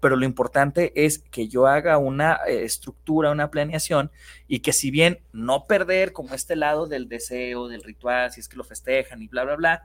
pero 0.00 0.16
lo 0.16 0.24
importante 0.24 0.92
es 1.04 1.18
que 1.18 1.48
yo 1.48 1.66
haga 1.66 1.98
una 1.98 2.40
eh, 2.46 2.64
estructura, 2.64 3.30
una 3.30 3.50
planeación 3.50 4.10
y 4.48 4.60
que 4.60 4.72
si 4.72 4.90
bien 4.90 5.20
no 5.32 5.66
perder 5.66 6.12
como 6.12 6.34
este 6.34 6.56
lado 6.56 6.86
del 6.86 7.08
deseo, 7.08 7.68
del 7.68 7.82
ritual, 7.82 8.32
si 8.32 8.40
es 8.40 8.48
que 8.48 8.56
lo 8.56 8.64
festejan 8.64 9.22
y 9.22 9.28
bla, 9.28 9.44
bla, 9.44 9.56
bla, 9.56 9.82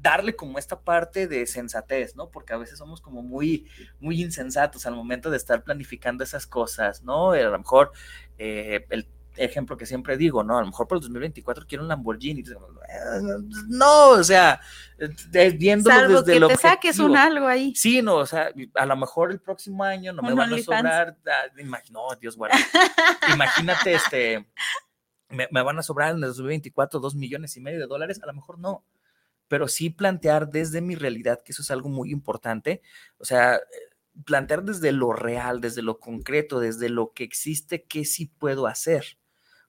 darle 0.00 0.36
como 0.36 0.58
esta 0.58 0.80
parte 0.80 1.26
de 1.26 1.46
sensatez, 1.46 2.14
¿no? 2.14 2.30
Porque 2.30 2.52
a 2.52 2.58
veces 2.58 2.78
somos 2.78 3.00
como 3.00 3.22
muy, 3.22 3.66
muy 4.00 4.22
insensatos 4.22 4.86
al 4.86 4.94
momento 4.94 5.30
de 5.30 5.38
estar 5.38 5.64
planificando 5.64 6.22
esas 6.24 6.46
cosas, 6.46 7.02
¿no? 7.02 7.32
A 7.32 7.42
lo 7.42 7.58
mejor 7.58 7.92
eh, 8.38 8.84
el 8.90 9.08
ejemplo 9.36 9.76
que 9.76 9.86
siempre 9.86 10.16
digo, 10.16 10.42
¿no? 10.42 10.58
A 10.58 10.60
lo 10.60 10.66
mejor 10.66 10.86
por 10.86 10.96
el 10.96 11.02
2024 11.02 11.66
quiero 11.66 11.82
un 11.82 11.88
Lamborghini. 11.88 12.44
No, 13.68 14.10
o 14.10 14.24
sea, 14.24 14.60
viéndolo 15.58 15.96
Salvo 15.96 16.22
desde 16.22 16.40
que 16.40 16.54
te 16.54 16.56
saques 16.56 16.98
un 16.98 17.16
algo 17.16 17.46
ahí. 17.46 17.74
Sí, 17.74 18.02
no, 18.02 18.16
o 18.16 18.26
sea, 18.26 18.50
a 18.74 18.86
lo 18.86 18.96
mejor 18.96 19.32
el 19.32 19.40
próximo 19.40 19.84
año 19.84 20.12
no 20.12 20.22
me 20.22 20.34
van 20.34 20.52
a 20.52 20.58
sobrar, 20.58 21.16
ah, 21.26 21.82
no, 21.90 22.02
Dios 22.20 22.36
guarda. 22.36 22.56
Imagínate, 23.34 23.94
este, 23.94 24.46
me, 25.28 25.48
me, 25.50 25.62
van 25.62 25.78
a 25.78 25.82
sobrar 25.82 26.10
en 26.10 26.16
el 26.16 26.28
2024 26.28 27.00
dos 27.00 27.14
millones 27.14 27.56
y 27.56 27.60
medio 27.60 27.80
de 27.80 27.86
dólares, 27.86 28.20
a 28.22 28.26
lo 28.26 28.34
mejor 28.34 28.58
no, 28.58 28.84
pero 29.48 29.68
sí 29.68 29.90
plantear 29.90 30.48
desde 30.50 30.80
mi 30.80 30.94
realidad, 30.94 31.40
que 31.44 31.52
eso 31.52 31.62
es 31.62 31.70
algo 31.70 31.88
muy 31.88 32.10
importante, 32.10 32.82
o 33.18 33.24
sea, 33.24 33.60
plantear 34.24 34.62
desde 34.62 34.92
lo 34.92 35.12
real, 35.12 35.60
desde 35.60 35.82
lo 35.82 35.98
concreto, 35.98 36.60
desde 36.60 36.88
lo 36.88 37.12
que 37.12 37.24
existe, 37.24 37.82
qué 37.82 38.04
sí 38.04 38.26
puedo 38.26 38.66
hacer 38.66 39.18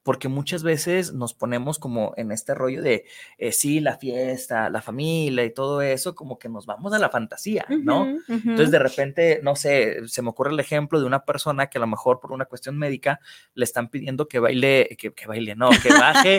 porque 0.05 0.27
muchas 0.27 0.61
veces 0.61 1.13
nos 1.13 1.33
ponemos 1.33 1.79
como 1.79 2.13
en 2.15 2.31
este 2.31 2.53
rollo 2.53 2.83
de, 2.83 3.05
eh, 3.39 3.51
sí, 3.51 3.79
la 3.79 3.97
fiesta, 3.97 4.69
la 4.69 4.83
familia 4.83 5.43
y 5.43 5.51
todo 5.51 5.81
eso, 5.81 6.13
como 6.13 6.37
que 6.37 6.47
nos 6.47 6.67
vamos 6.67 6.93
a 6.93 6.99
la 6.99 7.09
fantasía, 7.09 7.65
¿no? 7.69 8.15
Entonces, 8.27 8.69
de 8.69 8.77
repente, 8.77 9.39
no 9.41 9.55
sé, 9.55 10.07
se 10.07 10.21
me 10.21 10.29
ocurre 10.29 10.51
el 10.51 10.59
ejemplo 10.59 10.99
de 10.99 11.07
una 11.07 11.25
persona 11.25 11.71
que 11.71 11.79
a 11.79 11.81
lo 11.81 11.87
mejor 11.87 12.19
por 12.19 12.33
una 12.33 12.45
cuestión 12.45 12.77
médica 12.77 13.19
le 13.55 13.63
están 13.63 13.89
pidiendo 13.89 14.27
que 14.27 14.37
baile, 14.37 14.95
que, 14.95 15.11
baile, 15.25 15.55
no, 15.55 15.71
que 15.71 15.89
baje. 15.89 16.37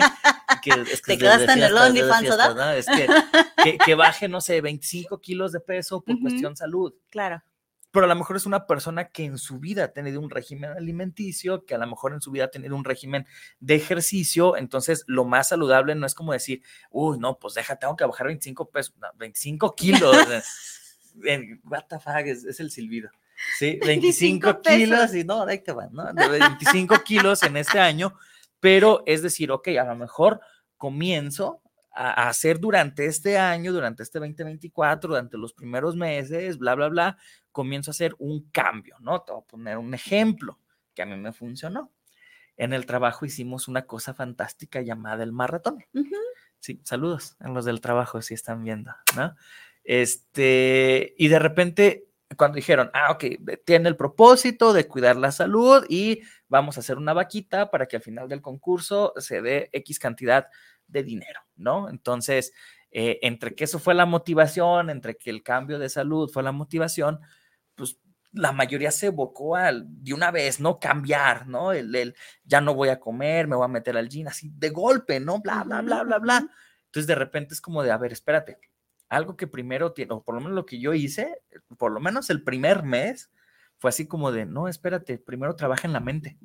Que, 0.63 0.71
Te 1.05 1.17
quedaste 1.17 1.51
en 1.51 1.63
el 1.63 1.77
OnlyFans, 1.77 2.29
¿verdad? 2.29 2.77
Es 2.77 2.85
que, 2.85 3.77
que, 3.83 3.95
baje, 3.95 4.29
no 4.29 4.39
sé, 4.39 4.61
25 4.61 5.19
kilos 5.19 5.51
de 5.51 5.59
peso 5.59 5.99
por 5.99 6.17
cuestión 6.21 6.55
salud. 6.55 6.93
Claro 7.09 7.43
pero 7.91 8.05
a 8.05 8.09
lo 8.09 8.15
mejor 8.15 8.35
es 8.35 8.45
una 8.45 8.67
persona 8.67 9.09
que 9.09 9.23
en 9.23 9.37
su 9.37 9.59
vida 9.59 9.85
ha 9.85 9.87
tenido 9.93 10.19
un 10.19 10.29
régimen 10.29 10.71
alimenticio, 10.71 11.65
que 11.65 11.75
a 11.75 11.77
lo 11.77 11.87
mejor 11.87 12.13
en 12.13 12.21
su 12.21 12.31
vida 12.31 12.45
ha 12.45 12.51
tenido 12.51 12.75
un 12.75 12.83
régimen 12.83 13.25
de 13.59 13.75
ejercicio, 13.75 14.57
entonces 14.57 15.03
lo 15.07 15.25
más 15.25 15.49
saludable 15.49 15.95
no 15.95 16.05
es 16.05 16.13
como 16.13 16.33
decir, 16.33 16.61
uy, 16.91 17.17
no, 17.19 17.39
pues 17.39 17.53
deja, 17.53 17.77
tengo 17.77 17.95
que 17.95 18.05
bajar 18.05 18.27
25 18.27 18.69
pesos, 18.69 18.95
25 19.17 19.75
kilos. 19.75 20.15
What 21.63 21.85
the 21.89 21.99
fuck, 21.99 22.25
es, 22.25 22.59
el 22.59 22.69
silbido. 22.69 23.09
Sí, 23.57 23.79
25, 23.83 24.61
kilos 24.61 25.15
y 25.15 25.23
no, 25.23 25.43
ahí 25.43 25.59
te 25.59 25.71
van, 25.71 25.93
¿no? 25.93 26.13
25 26.13 27.03
kilos 27.03 27.43
en 27.43 27.57
este 27.57 27.79
año, 27.79 28.13
pero 28.59 29.03
es 29.05 29.21
decir, 29.21 29.51
ok, 29.51 29.69
a 29.79 29.83
lo 29.83 29.95
mejor 29.95 30.41
comienzo 30.75 31.61
a 31.97 32.29
hacer 32.29 32.59
durante 32.59 33.05
este 33.05 33.39
año, 33.39 33.73
durante 33.73 34.03
este 34.03 34.19
2024, 34.19 35.09
durante 35.09 35.37
los 35.37 35.53
primeros 35.53 35.95
meses, 35.95 36.59
bla, 36.59 36.75
bla, 36.75 36.89
bla, 36.89 37.17
comienzo 37.51 37.89
a 37.89 37.93
hacer 37.93 38.15
un 38.19 38.49
cambio, 38.51 38.97
¿no? 38.99 39.21
Te 39.21 39.31
voy 39.31 39.41
a 39.41 39.47
poner 39.47 39.77
un 39.79 39.93
ejemplo 39.95 40.59
que 40.93 41.01
a 41.01 41.05
mí 41.07 41.15
me 41.15 41.33
funcionó. 41.33 41.91
En 42.55 42.73
el 42.73 42.85
trabajo 42.85 43.25
hicimos 43.25 43.67
una 43.67 43.85
cosa 43.85 44.13
fantástica 44.13 44.81
llamada 44.81 45.23
el 45.23 45.31
maratón. 45.31 45.83
Sí, 46.59 46.81
saludos 46.83 47.35
a 47.39 47.49
los 47.49 47.65
del 47.65 47.81
trabajo 47.81 48.21
si 48.21 48.33
están 48.33 48.63
viendo, 48.63 48.91
¿no? 49.15 49.35
Este, 49.83 51.15
y 51.17 51.29
de 51.29 51.39
repente, 51.39 52.07
cuando 52.35 52.57
dijeron, 52.57 52.91
ah, 52.93 53.11
ok, 53.11 53.25
tiene 53.65 53.89
el 53.89 53.95
propósito 53.95 54.73
de 54.73 54.87
cuidar 54.87 55.15
la 55.15 55.31
salud 55.31 55.85
y 55.87 56.21
vamos 56.47 56.77
a 56.77 56.81
hacer 56.81 56.97
una 56.97 57.13
vaquita 57.13 57.71
para 57.71 57.87
que 57.87 57.95
al 57.95 58.01
final 58.01 58.27
del 58.27 58.41
concurso 58.41 59.13
se 59.17 59.41
dé 59.41 59.69
X 59.71 59.97
cantidad 59.97 60.47
de 60.87 61.03
dinero, 61.03 61.41
¿no? 61.55 61.89
Entonces, 61.89 62.53
eh, 62.91 63.19
entre 63.21 63.55
que 63.55 63.65
eso 63.65 63.79
fue 63.79 63.93
la 63.93 64.05
motivación, 64.05 64.89
entre 64.89 65.17
que 65.17 65.29
el 65.29 65.43
cambio 65.43 65.79
de 65.79 65.89
salud 65.89 66.29
fue 66.29 66.43
la 66.43 66.51
motivación, 66.51 67.19
pues 67.75 67.99
la 68.31 68.51
mayoría 68.51 68.91
se 68.91 69.07
evocó 69.07 69.55
al, 69.55 69.85
de 69.87 70.13
una 70.13 70.31
vez, 70.31 70.59
¿no? 70.59 70.79
Cambiar, 70.79 71.47
¿no? 71.47 71.71
El, 71.73 71.93
el, 71.95 72.15
ya 72.43 72.61
no 72.61 72.73
voy 72.75 72.89
a 72.89 72.99
comer, 72.99 73.47
me 73.47 73.55
voy 73.55 73.65
a 73.65 73.69
meter 73.69 73.97
al 73.97 74.09
gym, 74.09 74.27
así 74.27 74.51
de 74.53 74.69
golpe, 74.69 75.19
¿no? 75.19 75.39
Bla, 75.41 75.63
bla, 75.63 75.81
bla, 75.81 76.03
bla, 76.03 76.19
bla. 76.19 76.49
Entonces 76.85 77.07
de 77.07 77.15
repente 77.15 77.53
es 77.53 77.61
como 77.61 77.83
de, 77.83 77.91
a 77.91 77.97
ver, 77.97 78.11
espérate, 78.13 78.59
algo 79.09 79.37
que 79.37 79.47
primero 79.47 79.93
tiene, 79.93 80.13
o 80.13 80.23
por 80.23 80.35
lo 80.35 80.41
menos 80.41 80.55
lo 80.55 80.65
que 80.65 80.79
yo 80.79 80.93
hice, 80.93 81.41
por 81.77 81.91
lo 81.91 81.99
menos 81.99 82.29
el 82.29 82.43
primer 82.43 82.83
mes, 82.83 83.31
fue 83.77 83.89
así 83.89 84.07
como 84.07 84.31
de, 84.31 84.45
no, 84.45 84.67
espérate, 84.67 85.17
primero 85.17 85.55
trabaja 85.55 85.87
en 85.87 85.93
la 85.93 85.99
mente. 85.99 86.37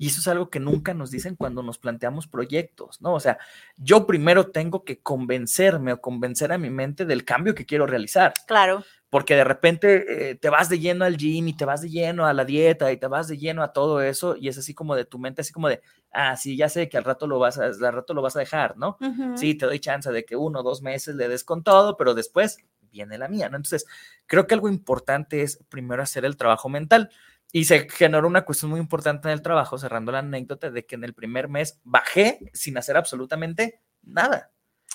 Y 0.00 0.06
eso 0.06 0.20
es 0.20 0.28
algo 0.28 0.48
que 0.48 0.60
nunca 0.60 0.94
nos 0.94 1.10
dicen 1.10 1.36
cuando 1.36 1.62
nos 1.62 1.76
planteamos 1.76 2.26
proyectos, 2.26 3.02
¿no? 3.02 3.12
O 3.12 3.20
sea, 3.20 3.36
yo 3.76 4.06
primero 4.06 4.46
tengo 4.50 4.82
que 4.82 5.02
convencerme 5.02 5.92
o 5.92 6.00
convencer 6.00 6.52
a 6.52 6.56
mi 6.56 6.70
mente 6.70 7.04
del 7.04 7.26
cambio 7.26 7.54
que 7.54 7.66
quiero 7.66 7.84
realizar. 7.84 8.32
Claro. 8.46 8.82
Porque 9.10 9.34
de 9.34 9.44
repente 9.44 10.30
eh, 10.30 10.34
te 10.36 10.48
vas 10.48 10.70
de 10.70 10.78
lleno 10.78 11.04
al 11.04 11.18
gym 11.18 11.48
y 11.48 11.52
te 11.54 11.66
vas 11.66 11.82
de 11.82 11.90
lleno 11.90 12.24
a 12.24 12.32
la 12.32 12.46
dieta 12.46 12.90
y 12.90 12.96
te 12.96 13.08
vas 13.08 13.28
de 13.28 13.36
lleno 13.36 13.62
a 13.62 13.74
todo 13.74 14.00
eso 14.00 14.36
y 14.36 14.48
es 14.48 14.56
así 14.56 14.72
como 14.72 14.96
de 14.96 15.04
tu 15.04 15.18
mente, 15.18 15.42
así 15.42 15.52
como 15.52 15.68
de, 15.68 15.82
ah, 16.12 16.34
sí, 16.34 16.56
ya 16.56 16.70
sé 16.70 16.88
que 16.88 16.96
al 16.96 17.04
rato 17.04 17.26
lo 17.26 17.38
vas 17.38 17.58
a, 17.58 17.66
al 17.66 17.92
rato 17.92 18.14
lo 18.14 18.22
vas 18.22 18.36
a 18.36 18.40
dejar, 18.40 18.78
¿no? 18.78 18.96
Sí, 19.36 19.54
te 19.54 19.66
doy 19.66 19.80
chance 19.80 20.10
de 20.10 20.24
que 20.24 20.34
uno 20.34 20.60
o 20.60 20.62
dos 20.62 20.80
meses 20.80 21.14
le 21.14 21.28
des 21.28 21.44
con 21.44 21.62
todo, 21.62 21.98
pero 21.98 22.14
después 22.14 22.56
viene 22.90 23.18
la 23.18 23.28
mía, 23.28 23.50
¿no? 23.50 23.56
Entonces, 23.56 23.84
creo 24.26 24.46
que 24.46 24.54
algo 24.54 24.70
importante 24.70 25.42
es 25.42 25.62
primero 25.68 26.02
hacer 26.02 26.24
el 26.24 26.38
trabajo 26.38 26.70
mental. 26.70 27.10
Y 27.52 27.64
se 27.64 27.88
generó 27.88 28.26
una 28.26 28.44
cuestión 28.44 28.70
muy 28.70 28.80
importante 28.80 29.28
en 29.28 29.32
el 29.32 29.42
trabajo, 29.42 29.78
cerrando 29.78 30.12
la 30.12 30.20
anécdota 30.20 30.70
de 30.70 30.86
que 30.86 30.94
en 30.94 31.04
el 31.04 31.14
primer 31.14 31.48
mes 31.48 31.80
bajé 31.84 32.38
sin 32.52 32.78
hacer 32.78 32.96
absolutamente 32.96 33.80
nada. 34.02 34.50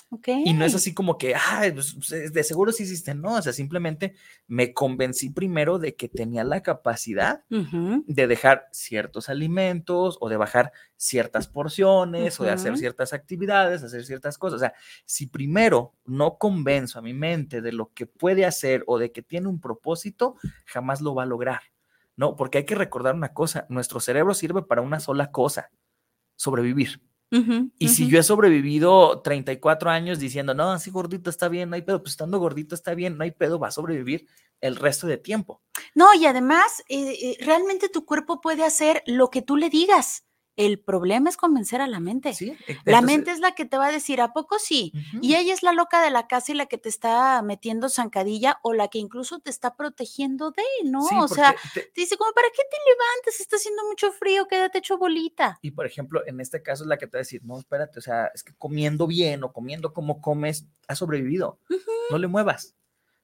Okay. 0.08 0.44
Y 0.46 0.52
no 0.52 0.64
es 0.64 0.72
así 0.72 0.94
como 0.94 1.18
que, 1.18 1.34
ah, 1.34 1.68
de 1.68 2.44
seguro 2.44 2.70
sí 2.70 2.84
hiciste, 2.84 3.12
no, 3.12 3.34
o 3.34 3.42
sea, 3.42 3.52
simplemente 3.52 4.14
me 4.46 4.72
convencí 4.72 5.30
primero 5.30 5.80
de 5.80 5.96
que 5.96 6.08
tenía 6.08 6.44
la 6.44 6.62
capacidad 6.62 7.42
uh 7.50 7.56
-huh. 7.56 8.04
de 8.06 8.26
dejar 8.28 8.68
ciertos 8.70 9.28
alimentos 9.28 10.16
o 10.20 10.28
de 10.28 10.36
bajar 10.36 10.70
ciertas 10.96 11.48
porciones 11.48 12.38
uh 12.38 12.42
-huh. 12.42 12.44
o 12.44 12.46
de 12.46 12.52
hacer 12.52 12.78
ciertas 12.78 13.12
actividades, 13.12 13.82
hacer 13.82 14.04
ciertas 14.04 14.38
cosas. 14.38 14.58
O 14.58 14.60
sea, 14.60 14.74
si 15.06 15.26
primero 15.26 15.92
no 16.04 16.38
convenzo 16.38 17.00
a 17.00 17.02
mi 17.02 17.12
mente 17.12 17.60
de 17.60 17.72
lo 17.72 17.92
que 17.92 18.06
puede 18.06 18.46
hacer 18.46 18.84
o 18.86 18.98
de 18.98 19.10
que 19.10 19.22
tiene 19.22 19.48
un 19.48 19.60
propósito, 19.60 20.36
jamás 20.66 21.00
lo 21.00 21.16
va 21.16 21.24
a 21.24 21.26
lograr. 21.26 21.62
No, 22.16 22.34
porque 22.36 22.58
hay 22.58 22.64
que 22.64 22.74
recordar 22.74 23.14
una 23.14 23.34
cosa, 23.34 23.66
nuestro 23.68 24.00
cerebro 24.00 24.34
sirve 24.34 24.62
para 24.62 24.82
una 24.82 25.00
sola 25.00 25.30
cosa, 25.30 25.70
sobrevivir. 26.36 27.00
Uh 27.32 27.38
-huh, 27.38 27.70
y 27.78 27.86
uh 27.86 27.88
-huh. 27.88 27.92
si 27.92 28.08
yo 28.08 28.18
he 28.18 28.22
sobrevivido 28.22 29.20
34 29.20 29.90
años 29.90 30.18
diciendo, 30.18 30.54
no, 30.54 30.70
así 30.70 30.90
gordito 30.90 31.28
está 31.28 31.48
bien, 31.48 31.68
no 31.68 31.74
hay 31.74 31.82
pedo, 31.82 32.00
pues 32.00 32.12
estando 32.12 32.38
gordito 32.38 32.74
está 32.74 32.94
bien, 32.94 33.18
no 33.18 33.24
hay 33.24 33.32
pedo, 33.32 33.58
va 33.58 33.68
a 33.68 33.72
sobrevivir 33.72 34.26
el 34.60 34.76
resto 34.76 35.06
de 35.06 35.18
tiempo. 35.18 35.62
No, 35.94 36.14
y 36.14 36.26
además, 36.26 36.82
eh, 36.88 37.12
eh, 37.20 37.36
realmente 37.44 37.88
tu 37.88 38.04
cuerpo 38.04 38.40
puede 38.40 38.64
hacer 38.64 39.02
lo 39.06 39.28
que 39.28 39.42
tú 39.42 39.56
le 39.56 39.70
digas. 39.70 40.25
El 40.56 40.78
problema 40.78 41.28
es 41.28 41.36
convencer 41.36 41.80
a 41.80 41.86
la 41.86 42.00
mente. 42.00 42.32
Sí, 42.34 42.48
entonces, 42.66 42.82
la 42.84 43.00
mente 43.02 43.30
es 43.30 43.40
la 43.40 43.52
que 43.52 43.64
te 43.66 43.76
va 43.76 43.86
a 43.86 43.92
decir, 43.92 44.20
¿a 44.20 44.32
poco 44.32 44.58
sí? 44.58 44.92
Uh 44.94 44.98
-huh. 44.98 45.18
Y 45.22 45.34
ella 45.36 45.52
es 45.52 45.62
la 45.62 45.72
loca 45.72 46.02
de 46.02 46.10
la 46.10 46.26
casa 46.26 46.52
y 46.52 46.54
la 46.54 46.66
que 46.66 46.78
te 46.78 46.88
está 46.88 47.42
metiendo 47.42 47.88
zancadilla 47.88 48.58
o 48.62 48.72
la 48.72 48.88
que 48.88 48.98
incluso 48.98 49.38
te 49.38 49.50
está 49.50 49.76
protegiendo 49.76 50.50
de, 50.50 50.62
¿no? 50.84 51.02
Sí, 51.02 51.14
o 51.18 51.28
sea, 51.28 51.54
te, 51.74 51.82
te 51.82 52.00
dice 52.00 52.16
como, 52.16 52.32
¿para 52.32 52.48
qué 52.48 52.62
te 52.70 52.76
levantas? 52.90 53.40
Está 53.40 53.56
haciendo 53.56 53.84
mucho 53.84 54.12
frío, 54.12 54.46
quédate 54.48 54.78
hecho 54.78 54.98
bolita. 54.98 55.58
Y 55.62 55.72
por 55.72 55.86
ejemplo, 55.86 56.22
en 56.26 56.40
este 56.40 56.62
caso 56.62 56.84
es 56.84 56.88
la 56.88 56.96
que 56.96 57.06
te 57.06 57.16
va 57.16 57.20
a 57.20 57.26
decir, 57.26 57.42
no, 57.44 57.58
espérate, 57.58 57.98
o 57.98 58.02
sea, 58.02 58.30
es 58.34 58.42
que 58.42 58.54
comiendo 58.54 59.06
bien 59.06 59.44
o 59.44 59.52
comiendo 59.52 59.92
como 59.92 60.20
comes, 60.20 60.66
has 60.88 60.98
sobrevivido. 60.98 61.60
Uh 61.68 61.74
-huh. 61.74 62.10
No 62.10 62.18
le 62.18 62.28
muevas. 62.28 62.74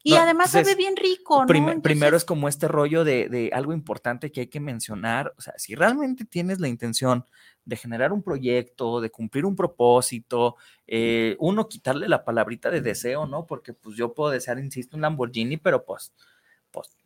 Y 0.04 0.12
no, 0.12 0.20
además 0.20 0.48
entonces, 0.48 0.72
sabe 0.72 0.82
bien 0.82 0.96
rico, 0.96 1.40
¿no? 1.40 1.46
Prim 1.46 1.62
entonces... 1.64 1.82
Primero 1.82 2.16
es 2.16 2.24
como 2.24 2.48
este 2.48 2.66
rollo 2.66 3.04
de, 3.04 3.28
de, 3.28 3.50
algo 3.52 3.72
importante 3.72 4.32
que 4.32 4.40
hay 4.40 4.46
que 4.48 4.60
mencionar. 4.60 5.32
O 5.38 5.40
sea, 5.40 5.54
si 5.56 5.74
realmente 5.74 6.24
tienes 6.24 6.58
la 6.60 6.68
intención 6.68 7.24
de 7.64 7.76
generar 7.76 8.12
un 8.12 8.22
proyecto, 8.22 9.00
de 9.00 9.10
cumplir 9.10 9.44
un 9.44 9.54
propósito, 9.54 10.56
eh, 10.86 11.36
uno 11.38 11.68
quitarle 11.68 12.08
la 12.08 12.24
palabrita 12.24 12.70
de 12.70 12.80
deseo, 12.80 13.26
¿no? 13.26 13.46
Porque 13.46 13.72
pues 13.72 13.96
yo 13.96 14.14
puedo 14.14 14.30
desear, 14.30 14.58
insisto, 14.58 14.96
un 14.96 15.02
Lamborghini, 15.02 15.56
pero 15.56 15.84
pues, 15.84 16.12
pues, 16.70 16.96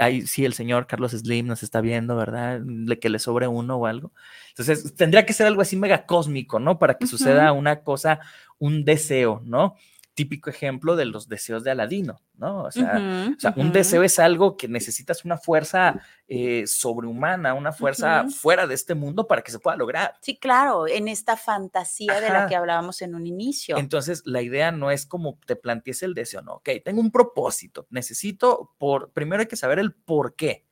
ahí 0.00 0.26
sí 0.26 0.44
el 0.44 0.52
señor 0.52 0.86
Carlos 0.86 1.12
Slim 1.12 1.46
nos 1.46 1.62
está 1.62 1.80
viendo, 1.80 2.16
¿verdad? 2.16 2.60
De 2.60 2.98
que 2.98 3.08
le 3.08 3.20
sobre 3.20 3.46
uno 3.46 3.76
o 3.76 3.86
algo. 3.86 4.12
Entonces, 4.50 4.94
tendría 4.96 5.24
que 5.24 5.32
ser 5.32 5.46
algo 5.46 5.62
así 5.62 5.76
mega 5.76 6.06
cósmico, 6.06 6.58
¿no? 6.58 6.78
Para 6.78 6.94
que 6.94 7.04
uh 7.04 7.08
-huh. 7.08 7.10
suceda 7.10 7.52
una 7.52 7.82
cosa, 7.82 8.20
un 8.58 8.84
deseo, 8.84 9.42
¿no? 9.44 9.76
Típico 10.18 10.50
ejemplo 10.50 10.96
de 10.96 11.04
los 11.04 11.28
deseos 11.28 11.62
de 11.62 11.70
Aladino, 11.70 12.20
¿no? 12.34 12.64
O 12.64 12.72
sea, 12.72 12.94
uh 12.96 12.98
-huh, 12.98 13.36
o 13.36 13.40
sea 13.40 13.54
un 13.54 13.66
uh 13.66 13.70
-huh. 13.70 13.72
deseo 13.72 14.02
es 14.02 14.18
algo 14.18 14.56
que 14.56 14.66
necesitas 14.66 15.24
una 15.24 15.36
fuerza 15.36 16.02
eh, 16.26 16.66
sobrehumana, 16.66 17.54
una 17.54 17.70
fuerza 17.70 18.24
uh 18.24 18.26
-huh. 18.26 18.32
fuera 18.32 18.66
de 18.66 18.74
este 18.74 18.96
mundo 18.96 19.28
para 19.28 19.42
que 19.42 19.52
se 19.52 19.60
pueda 19.60 19.76
lograr. 19.76 20.16
Sí, 20.20 20.36
claro, 20.36 20.88
en 20.88 21.06
esta 21.06 21.36
fantasía 21.36 22.14
Ajá. 22.14 22.20
de 22.20 22.30
la 22.30 22.46
que 22.48 22.56
hablábamos 22.56 23.00
en 23.00 23.14
un 23.14 23.28
inicio. 23.28 23.78
Entonces, 23.78 24.22
la 24.24 24.42
idea 24.42 24.72
no 24.72 24.90
es 24.90 25.06
como 25.06 25.38
te 25.46 25.54
plantees 25.54 26.02
el 26.02 26.14
deseo, 26.14 26.42
no, 26.42 26.54
ok, 26.54 26.68
tengo 26.84 27.00
un 27.00 27.12
propósito, 27.12 27.86
necesito, 27.88 28.74
por, 28.76 29.12
primero 29.12 29.42
hay 29.42 29.46
que 29.46 29.54
saber 29.54 29.78
el 29.78 29.94
por 29.94 30.34
qué. 30.34 30.66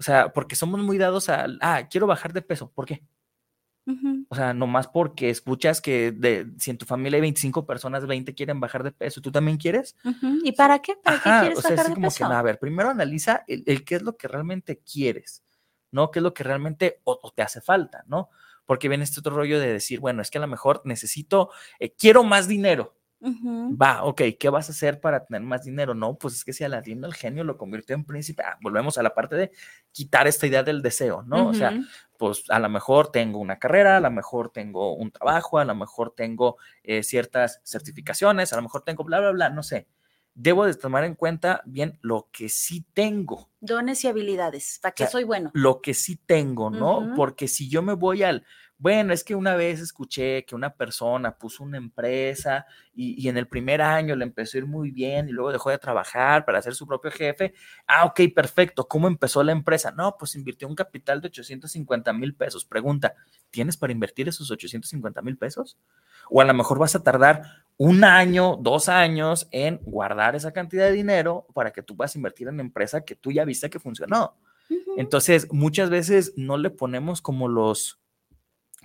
O 0.00 0.02
sea, 0.02 0.32
porque 0.32 0.56
somos 0.56 0.80
muy 0.80 0.98
dados 0.98 1.28
a, 1.28 1.46
ah, 1.60 1.86
quiero 1.88 2.08
bajar 2.08 2.32
de 2.32 2.42
peso, 2.42 2.72
¿por 2.72 2.84
qué? 2.84 3.04
Uh 3.86 3.92
-huh. 3.92 4.26
O 4.28 4.34
sea, 4.34 4.52
nomás 4.54 4.88
porque 4.88 5.30
escuchas 5.30 5.80
que 5.80 6.12
de, 6.12 6.46
si 6.58 6.70
en 6.70 6.78
tu 6.78 6.84
familia 6.86 7.16
hay 7.16 7.22
25 7.22 7.66
personas, 7.66 8.06
20 8.06 8.34
quieren 8.34 8.60
bajar 8.60 8.82
de 8.82 8.92
peso, 8.92 9.20
¿tú 9.20 9.32
también 9.32 9.56
quieres? 9.56 9.96
Uh 10.04 10.10
-huh. 10.10 10.40
¿Y 10.44 10.52
para 10.52 10.78
qué? 10.80 10.96
¿Para 11.02 11.16
Ajá, 11.16 11.40
qué 11.40 11.46
quieres 11.46 11.58
o 11.58 11.62
sea, 11.62 11.70
bajar 11.70 11.84
es 11.86 11.88
de 11.90 11.94
como 11.94 12.06
peso? 12.08 12.18
Que, 12.18 12.24
no, 12.24 12.38
a 12.38 12.42
ver, 12.42 12.58
primero 12.58 12.90
analiza 12.90 13.44
el, 13.48 13.62
el, 13.66 13.84
qué 13.84 13.96
es 13.96 14.02
lo 14.02 14.16
que 14.16 14.28
realmente 14.28 14.78
quieres, 14.80 15.42
¿no? 15.90 16.10
¿Qué 16.10 16.18
es 16.18 16.22
lo 16.22 16.34
que 16.34 16.44
realmente 16.44 17.00
o, 17.04 17.18
o 17.22 17.30
te 17.32 17.42
hace 17.42 17.60
falta, 17.60 18.04
¿no? 18.06 18.28
Porque 18.66 18.88
viene 18.88 19.04
este 19.04 19.20
otro 19.20 19.34
rollo 19.34 19.58
de 19.58 19.72
decir, 19.72 19.98
bueno, 19.98 20.22
es 20.22 20.30
que 20.30 20.38
a 20.38 20.42
lo 20.42 20.46
mejor 20.46 20.82
necesito, 20.84 21.50
eh, 21.78 21.94
quiero 21.98 22.22
más 22.22 22.46
dinero, 22.46 22.96
Uh 23.22 23.28
-huh. 23.28 23.76
Va, 23.78 24.04
ok, 24.04 24.22
¿qué 24.38 24.48
vas 24.48 24.68
a 24.70 24.72
hacer 24.72 24.98
para 24.98 25.26
tener 25.26 25.42
más 25.42 25.62
dinero? 25.64 25.94
No, 25.94 26.16
pues 26.16 26.34
es 26.36 26.44
que 26.44 26.54
si 26.54 26.64
Aladino 26.64 27.06
el 27.06 27.12
genio 27.12 27.44
lo 27.44 27.58
convirtió 27.58 27.94
en 27.94 28.04
príncipe, 28.04 28.42
ah, 28.42 28.56
volvemos 28.62 28.96
a 28.96 29.02
la 29.02 29.14
parte 29.14 29.36
de 29.36 29.50
quitar 29.92 30.26
esta 30.26 30.46
idea 30.46 30.62
del 30.62 30.80
deseo, 30.80 31.22
¿no? 31.24 31.36
Uh 31.36 31.46
-huh. 31.46 31.50
O 31.50 31.54
sea, 31.54 31.78
pues 32.20 32.44
a 32.50 32.58
lo 32.58 32.68
mejor 32.68 33.10
tengo 33.10 33.38
una 33.38 33.58
carrera, 33.58 33.96
a 33.96 34.00
lo 34.00 34.10
mejor 34.10 34.50
tengo 34.50 34.94
un 34.94 35.10
trabajo, 35.10 35.58
a 35.58 35.64
lo 35.64 35.74
mejor 35.74 36.12
tengo 36.14 36.58
eh, 36.82 37.02
ciertas 37.02 37.62
certificaciones, 37.64 38.52
a 38.52 38.56
lo 38.56 38.62
mejor 38.62 38.82
tengo 38.82 39.04
bla, 39.04 39.20
bla, 39.20 39.30
bla, 39.30 39.48
no 39.48 39.62
sé. 39.62 39.88
Debo 40.34 40.66
de 40.66 40.74
tomar 40.74 41.04
en 41.04 41.14
cuenta 41.14 41.62
bien 41.64 41.98
lo 42.02 42.28
que 42.30 42.50
sí 42.50 42.84
tengo. 42.92 43.48
Dones 43.60 44.04
y 44.04 44.08
habilidades, 44.08 44.80
¿para 44.82 44.92
qué 44.94 45.04
o 45.04 45.06
sea, 45.06 45.12
soy 45.12 45.24
bueno? 45.24 45.50
Lo 45.54 45.80
que 45.80 45.94
sí 45.94 46.16
tengo, 46.16 46.68
¿no? 46.68 46.98
Uh 46.98 47.02
-huh. 47.04 47.16
Porque 47.16 47.48
si 47.48 47.70
yo 47.70 47.80
me 47.80 47.94
voy 47.94 48.22
al, 48.22 48.44
bueno, 48.80 49.12
es 49.12 49.22
que 49.22 49.34
una 49.34 49.56
vez 49.56 49.78
escuché 49.78 50.46
que 50.46 50.54
una 50.54 50.72
persona 50.72 51.36
puso 51.36 51.62
una 51.62 51.76
empresa 51.76 52.64
y, 52.94 53.22
y, 53.22 53.28
en 53.28 53.36
el 53.36 53.46
primer 53.46 53.82
año 53.82 54.16
le 54.16 54.24
empezó 54.24 54.56
a 54.56 54.60
ir 54.60 54.66
muy 54.66 54.90
bien 54.90 55.28
y 55.28 55.32
luego 55.32 55.52
dejó 55.52 55.68
de 55.68 55.76
trabajar 55.76 56.46
para 56.46 56.62
ser 56.62 56.74
su 56.74 56.86
propio 56.86 57.10
jefe. 57.10 57.52
Ah, 57.86 58.06
ok, 58.06 58.20
perfecto. 58.34 58.88
¿Cómo 58.88 59.06
empezó 59.06 59.42
la 59.42 59.52
empresa? 59.52 59.90
No, 59.90 60.16
pues 60.18 60.34
invirtió 60.34 60.66
un 60.66 60.74
capital 60.74 61.20
de 61.20 61.28
850 61.28 62.10
mil 62.14 62.34
pesos. 62.34 62.64
Pregunta, 62.64 63.14
¿tienes 63.50 63.76
para 63.76 63.92
invertir 63.92 64.30
esos 64.30 64.50
850 64.50 65.20
mil 65.20 65.36
pesos? 65.36 65.76
O 66.30 66.40
a 66.40 66.46
lo 66.46 66.54
mejor 66.54 66.78
vas 66.78 66.94
a 66.94 67.02
tardar 67.02 67.42
un 67.76 68.02
año, 68.02 68.56
dos 68.56 68.88
años 68.88 69.46
en 69.50 69.78
guardar 69.82 70.36
esa 70.36 70.52
cantidad 70.52 70.86
de 70.86 70.92
dinero 70.92 71.46
para 71.52 71.70
que 71.70 71.82
tú 71.82 71.98
puedas 71.98 72.16
invertir 72.16 72.48
en 72.48 72.60
empresa 72.60 73.02
que 73.02 73.14
tú 73.14 73.30
ya 73.30 73.44
viste 73.44 73.68
que 73.68 73.78
funcionó. 73.78 74.38
Entonces, 74.96 75.48
muchas 75.52 75.90
veces 75.90 76.32
no 76.36 76.56
le 76.56 76.70
ponemos 76.70 77.20
como 77.20 77.48
los 77.48 77.99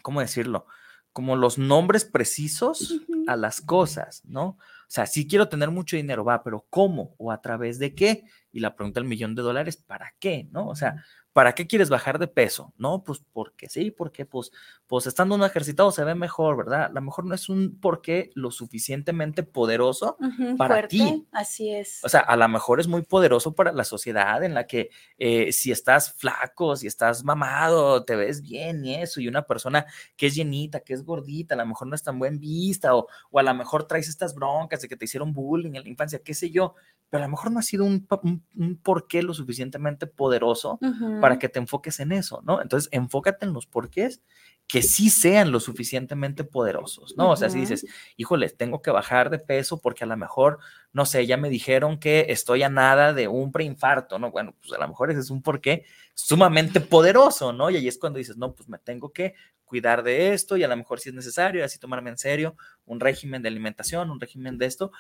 ¿cómo 0.06 0.22
decirlo? 0.22 0.68
Como 1.14 1.36
los 1.36 1.58
nombres 1.58 2.06
precisos 2.06 2.92
uh 2.92 3.02
-huh. 3.08 3.24
a 3.28 3.36
las 3.36 3.60
cosas, 3.60 4.24
¿no? 4.24 4.50
O 4.50 4.58
sea, 4.88 5.08
sí 5.08 5.28
quiero 5.28 5.50
tener 5.50 5.72
mucho 5.72 5.96
dinero, 5.96 6.24
va, 6.24 6.44
pero 6.44 6.68
¿cómo? 6.70 7.16
¿O 7.18 7.32
a 7.32 7.42
través 7.42 7.80
de 7.80 7.96
qué? 7.96 8.24
Y 8.52 8.60
la 8.60 8.76
pregunta 8.76 9.00
del 9.00 9.10
millón 9.10 9.34
de 9.34 9.42
dólares, 9.42 9.78
¿para 9.78 10.14
qué? 10.20 10.48
¿No? 10.52 10.68
O 10.68 10.76
sea, 10.76 11.04
¿para 11.36 11.54
qué 11.54 11.68
quieres 11.68 11.90
bajar 11.90 12.18
de 12.18 12.30
peso? 12.30 12.74
No, 12.78 13.04
pues 13.04 13.22
porque 13.34 13.68
sí, 13.68 13.92
porque 13.92 14.26
pues, 14.26 14.54
pues 14.88 15.06
estando 15.06 15.36
un 15.36 15.44
ejercitado 15.44 15.92
se 15.92 16.06
ve 16.06 16.16
mejor, 16.16 16.56
¿verdad? 16.56 16.86
A 16.86 16.90
lo 16.90 17.02
mejor 17.02 17.26
no 17.26 17.36
es 17.36 17.50
un 17.50 17.78
porqué 17.82 18.30
lo 18.36 18.52
suficientemente 18.52 19.44
poderoso 19.44 20.16
uh 20.22 20.24
-huh, 20.28 20.56
para 20.56 20.76
fuerte, 20.76 20.88
ti. 20.96 21.28
Así 21.34 21.76
es. 21.76 22.00
O 22.06 22.08
sea, 22.08 22.22
a 22.22 22.38
lo 22.38 22.48
mejor 22.48 22.80
es 22.80 22.88
muy 22.88 23.02
poderoso 23.02 23.54
para 23.54 23.74
la 23.74 23.84
sociedad 23.84 24.46
en 24.46 24.54
la 24.54 24.66
que 24.66 24.92
eh, 25.18 25.52
si 25.52 25.74
estás 25.74 26.14
flaco, 26.14 26.78
si 26.78 26.88
estás 26.88 27.26
mamado, 27.26 28.06
te 28.06 28.16
ves 28.16 28.42
bien 28.42 28.86
y 28.86 28.96
eso, 28.96 29.20
y 29.20 29.28
una 29.28 29.42
persona 29.42 29.86
que 30.16 30.28
es 30.28 30.36
llenita, 30.36 30.80
que 30.80 30.94
es 30.94 31.04
gordita, 31.04 31.56
a 31.56 31.58
lo 31.58 31.66
mejor 31.66 31.90
no 31.90 31.96
es 31.96 32.04
tan 32.04 32.18
buen 32.18 32.40
vista, 32.40 32.96
o, 32.96 33.08
o 33.30 33.40
a 33.40 33.44
lo 33.44 33.54
mejor 33.54 33.84
traes 33.88 34.08
estas 34.08 34.36
broncas 34.36 34.80
de 34.80 34.88
que 34.88 34.96
te 34.96 35.04
hicieron 35.04 35.34
bullying 35.34 35.76
en 35.76 35.84
la 35.84 35.90
infancia, 35.90 36.20
qué 36.24 36.34
sé 36.34 36.50
yo, 36.50 36.76
pero 37.10 37.26
a 37.26 37.28
lo 37.28 37.32
mejor 37.32 37.52
no 37.52 37.60
ha 37.60 37.62
sido 37.62 37.84
un, 37.84 38.08
un, 38.24 38.42
un 38.56 38.78
porqué 38.78 39.22
lo 39.22 39.34
suficientemente 39.34 40.08
poderoso 40.08 40.78
uh 40.80 40.86
-huh 40.86 41.25
para 41.25 41.25
que 41.40 41.50
te 41.50 41.60
enfoques 41.60 42.00
en 42.00 42.12
eso, 42.12 42.42
¿no? 42.46 42.62
Entonces, 42.62 42.90
enfócate 42.92 43.46
en 43.46 43.54
los 43.54 43.66
porqués 43.66 44.22
que 44.68 44.82
sí 44.82 45.10
sean 45.10 45.52
lo 45.52 45.60
suficientemente 45.60 46.44
poderosos, 46.44 47.16
¿no? 47.18 47.30
O 47.30 47.36
sea, 47.36 47.50
si 47.50 47.60
dices, 47.60 47.86
híjole, 48.18 48.50
tengo 48.50 48.82
que 48.82 48.90
bajar 48.90 49.30
de 49.30 49.38
peso 49.38 49.80
porque 49.80 50.04
a 50.04 50.08
lo 50.08 50.18
mejor, 50.18 50.58
no 50.92 51.06
sé, 51.06 51.28
ya 51.28 51.38
me 51.38 51.50
dijeron 51.50 52.00
que 52.00 52.26
estoy 52.30 52.64
a 52.64 52.70
nada 52.70 53.14
de 53.14 53.28
un 53.28 53.52
preinfarto, 53.52 54.18
¿no? 54.18 54.32
Bueno, 54.32 54.56
pues 54.60 54.74
a 54.74 54.82
lo 54.82 54.88
mejor 54.88 55.12
ese 55.12 55.20
es 55.20 55.30
un 55.30 55.44
porqué 55.44 55.86
sumamente 56.16 56.80
poderoso, 56.82 57.54
¿no? 57.54 57.70
Y 57.70 57.78
ahí 57.78 57.88
es 57.88 58.00
cuando 58.00 58.18
dices, 58.18 58.38
no, 58.38 58.56
pues 58.56 58.68
me 58.68 58.80
tengo 58.80 59.14
que 59.14 59.36
cuidar 59.66 60.04
de 60.04 60.34
esto 60.34 60.58
y 60.58 60.64
a 60.64 60.68
lo 60.68 60.78
mejor 60.78 61.00
si 61.00 61.10
es 61.10 61.16
necesario, 61.16 61.64
así 61.64 61.78
tomarme 61.78 62.10
en 62.10 62.18
serio 62.18 62.56
un 62.86 63.00
régimen 63.00 63.42
de 63.42 63.50
alimentación, 63.50 64.10
un 64.10 64.20
régimen 64.20 64.58
de 64.58 64.66
esto, 64.66 64.92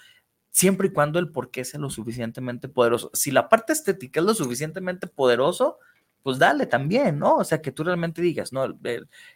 siempre 0.52 0.88
y 0.88 0.92
cuando 0.92 1.18
el 1.18 1.32
porqué 1.32 1.66
sea 1.66 1.80
lo 1.80 1.90
suficientemente 1.90 2.70
poderoso. 2.70 3.10
Si 3.14 3.32
la 3.32 3.50
parte 3.50 3.74
estética 3.74 4.20
es 4.20 4.26
lo 4.26 4.34
suficientemente 4.36 5.08
poderoso, 5.08 5.80
pues 6.26 6.40
dale 6.40 6.66
también, 6.66 7.20
¿no? 7.20 7.36
O 7.36 7.44
sea, 7.44 7.62
que 7.62 7.72
tú 7.72 7.84
realmente 7.84 8.20
digas, 8.20 8.52
¿no? 8.52 8.66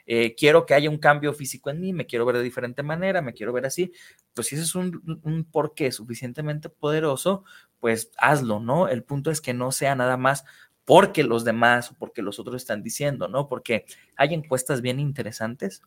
Eh, 0.08 0.34
quiero 0.36 0.66
que 0.66 0.74
haya 0.74 0.90
un 0.90 0.98
cambio 0.98 1.34
físico 1.34 1.70
en 1.70 1.80
mí, 1.80 1.94
me 1.94 2.08
quiero 2.08 2.26
ver 2.26 2.38
de 2.38 2.42
diferente 2.42 2.82
manera, 2.82 3.22
me 3.22 3.34
quiero 3.34 3.54
ver 3.54 3.68
así. 3.68 3.92
Pues 4.34 4.48
si 4.48 4.56
ese 4.56 4.64
es 4.64 4.74
un, 4.74 5.22
un 5.24 5.44
porqué 5.44 5.92
suficientemente 5.92 6.68
poderoso, 6.68 7.44
pues 7.80 8.10
hazlo, 8.18 8.60
¿no? 8.60 8.88
El 8.88 9.04
punto 9.04 9.30
es 9.30 9.40
que 9.40 9.54
no 9.54 9.72
sea 9.72 9.94
nada 9.94 10.18
más 10.18 10.46
porque 10.84 11.24
los 11.24 11.46
demás 11.46 11.92
o 11.92 11.94
porque 11.94 12.24
los 12.24 12.40
otros 12.40 12.56
están 12.56 12.82
diciendo, 12.82 13.28
¿no? 13.28 13.48
Porque 13.48 13.86
hay 14.16 14.34
encuestas 14.34 14.82
bien 14.82 15.00
interesantes 15.00 15.84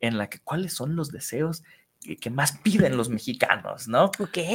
en 0.00 0.16
la 0.16 0.30
que 0.30 0.38
cuáles 0.38 0.72
son 0.72 0.96
los 0.96 1.12
deseos 1.12 1.62
que, 2.20 2.30
más 2.30 2.58
piden 2.58 2.96
los 2.96 3.08
mexicanos, 3.08 3.88
¿no? 3.88 4.10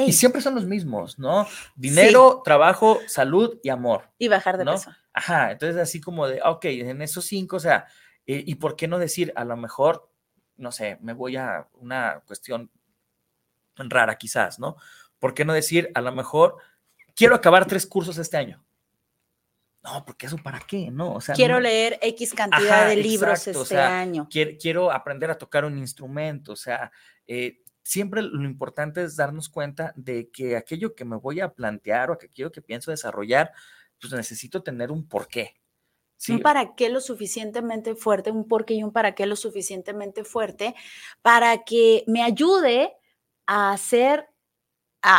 Y 0.08 0.14
siempre 0.14 0.42
son 0.42 0.56
los 0.56 0.66
mismos, 0.66 1.18
¿no? 1.18 1.48
Dinero, 1.76 2.42
trabajo, 2.44 3.00
salud 3.08 3.60
y 3.64 3.70
amor. 3.70 4.10
Y 4.18 4.28
bajar 4.28 4.58
de 4.58 4.66
peso. 4.66 4.92
Ajá, 5.18 5.52
entonces 5.52 5.82
así 5.82 6.00
como 6.00 6.28
de, 6.28 6.40
ok, 6.46 6.66
en 6.66 7.02
esos 7.02 7.26
cinco, 7.26 7.56
o 7.56 7.60
sea, 7.60 7.88
eh, 8.28 8.44
¿y 8.46 8.54
por 8.54 8.76
qué 8.76 8.88
no 8.88 9.00
decir, 9.00 9.34
a 9.36 9.46
lo 9.46 9.58
mejor, 9.58 10.12
no 10.58 10.72
sé, 10.72 11.00
me 11.02 11.14
voy 11.14 11.38
a 11.38 11.68
una 11.80 12.22
cuestión 12.28 12.70
rara 13.76 14.16
quizás, 14.20 14.60
¿no? 14.60 14.76
¿Por 15.18 15.34
qué 15.34 15.44
no 15.44 15.54
decir, 15.54 15.90
a 15.96 16.02
lo 16.02 16.12
mejor, 16.12 16.58
quiero 17.16 17.34
acabar 17.34 17.66
tres 17.66 17.88
cursos 17.88 18.20
este 18.20 18.38
año? 18.38 18.64
No, 19.82 20.06
porque 20.06 20.28
eso 20.28 20.38
para 20.38 20.60
qué, 20.60 20.92
¿no? 20.92 21.16
O 21.16 21.22
sea, 21.22 21.34
quiero 21.34 21.60
leer 21.60 21.98
X 22.00 22.36
cantidad 22.36 22.88
de 22.88 22.98
libros 22.98 23.48
este 23.48 23.80
año. 23.80 24.28
Quiero, 24.30 24.52
quiero, 24.62 24.92
aprender 24.92 25.32
a 25.32 25.38
tocar 25.40 25.66
un 25.66 25.80
instrumento, 25.80 26.52
o 26.52 26.56
sea, 26.56 26.92
eh, 27.26 27.64
siempre 27.82 28.22
lo 28.22 28.44
importante 28.44 29.02
es 29.02 29.16
darnos 29.16 29.50
cuenta 29.50 29.94
de 29.96 30.30
que 30.30 30.56
aquello 30.58 30.94
que 30.94 31.06
me 31.06 31.16
voy 31.16 31.40
a 31.40 31.56
plantear 31.56 32.12
o 32.12 32.14
aquello 32.14 32.52
que 32.52 32.62
pienso 32.62 32.92
desarrollar, 32.92 33.52
pues 34.00 34.14
necesito 34.14 34.64
tener 34.64 34.92
un 34.92 35.08
porqué. 35.08 35.56
¿sí? 36.16 36.34
Un 36.34 36.42
para 36.42 36.76
qué 36.76 36.90
lo 36.90 37.02
suficientemente 37.02 37.96
fuerte, 37.96 38.32
un 38.32 38.48
porqué 38.48 38.76
y 38.76 38.84
un 38.84 38.92
para 38.92 39.16
qué 39.16 39.26
lo 39.26 39.36
suficientemente 39.36 40.24
fuerte 40.24 40.76
para 41.22 41.64
que 41.64 42.04
me 42.08 42.24
ayude 42.24 42.94
a 43.46 43.72
hacer 43.72 44.28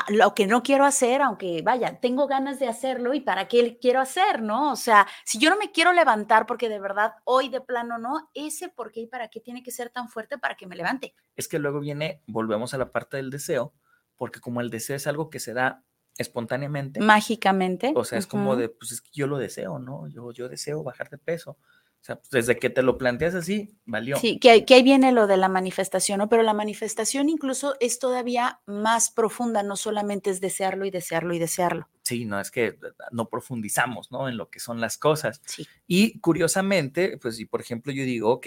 lo 0.08 0.34
que 0.34 0.46
no 0.46 0.62
quiero 0.62 0.84
hacer, 0.84 1.22
aunque 1.22 1.62
vaya, 1.62 2.00
tengo 2.00 2.26
ganas 2.26 2.58
de 2.58 2.68
hacerlo 2.68 3.14
y 3.14 3.20
para 3.20 3.48
qué 3.48 3.78
quiero 3.80 4.00
hacer, 4.00 4.42
¿no? 4.42 4.72
O 4.72 4.76
sea, 4.76 5.06
si 5.24 5.38
yo 5.38 5.50
no 5.50 5.56
me 5.56 5.70
quiero 5.70 5.92
levantar 5.92 6.46
porque 6.46 6.68
de 6.68 6.80
verdad 6.80 7.14
hoy 7.24 7.48
de 7.48 7.60
plano 7.60 7.98
no, 7.98 8.28
ese 8.34 8.68
por 8.68 8.92
qué 8.92 9.00
y 9.00 9.06
para 9.06 9.28
qué 9.28 9.40
tiene 9.40 9.62
que 9.62 9.70
ser 9.70 9.90
tan 9.90 10.08
fuerte 10.08 10.36
para 10.36 10.56
que 10.56 10.66
me 10.66 10.76
levante. 10.76 11.14
Es 11.36 11.48
que 11.48 11.58
luego 11.58 11.80
viene, 11.80 12.22
volvemos 12.26 12.74
a 12.74 12.78
la 12.78 12.90
parte 12.90 13.16
del 13.16 13.30
deseo, 13.30 13.72
porque 14.16 14.40
como 14.40 14.60
el 14.60 14.70
deseo 14.70 14.96
es 14.96 15.06
algo 15.06 15.30
que 15.30 15.40
se 15.40 15.54
da 15.54 15.84
espontáneamente. 16.18 17.00
Mágicamente. 17.00 17.92
O 17.94 18.04
sea, 18.04 18.18
es 18.18 18.26
como 18.26 18.56
de, 18.56 18.68
pues 18.68 18.92
es 18.92 19.00
que 19.00 19.10
yo 19.14 19.26
lo 19.26 19.38
deseo, 19.38 19.78
¿no? 19.78 20.08
Yo, 20.08 20.32
yo 20.32 20.48
deseo 20.48 20.82
bajar 20.82 21.08
de 21.08 21.18
peso. 21.18 21.52
O 22.00 22.04
sea, 22.04 22.16
pues, 22.16 22.30
desde 22.30 22.58
que 22.58 22.70
te 22.70 22.82
lo 22.82 22.98
planteas 22.98 23.34
así, 23.34 23.76
valió. 23.84 24.18
Sí, 24.18 24.38
que, 24.38 24.64
que, 24.64 24.74
ahí 24.74 24.82
viene 24.82 25.12
lo 25.12 25.26
de 25.26 25.36
la 25.36 25.48
manifestación, 25.48 26.18
¿no? 26.18 26.28
Pero 26.28 26.42
la 26.42 26.54
manifestación 26.54 27.28
incluso 27.28 27.76
es 27.80 27.98
todavía 27.98 28.60
más 28.66 29.10
profunda, 29.10 29.62
no 29.62 29.76
solamente 29.76 30.30
es 30.30 30.40
desearlo 30.40 30.84
y 30.84 30.90
desearlo 30.90 31.34
y 31.34 31.38
desearlo. 31.38 31.88
Sí, 32.02 32.24
no, 32.24 32.40
es 32.40 32.50
que 32.50 32.78
no 33.10 33.28
profundizamos, 33.28 34.10
¿no? 34.10 34.28
En 34.28 34.36
lo 34.36 34.48
que 34.48 34.60
son 34.60 34.80
las 34.80 34.96
cosas. 34.96 35.40
Sí. 35.44 35.66
Y 35.86 36.20
curiosamente, 36.20 37.18
pues 37.18 37.36
si 37.36 37.46
por 37.46 37.60
ejemplo 37.60 37.92
yo 37.92 38.04
digo, 38.04 38.30
ok, 38.30 38.46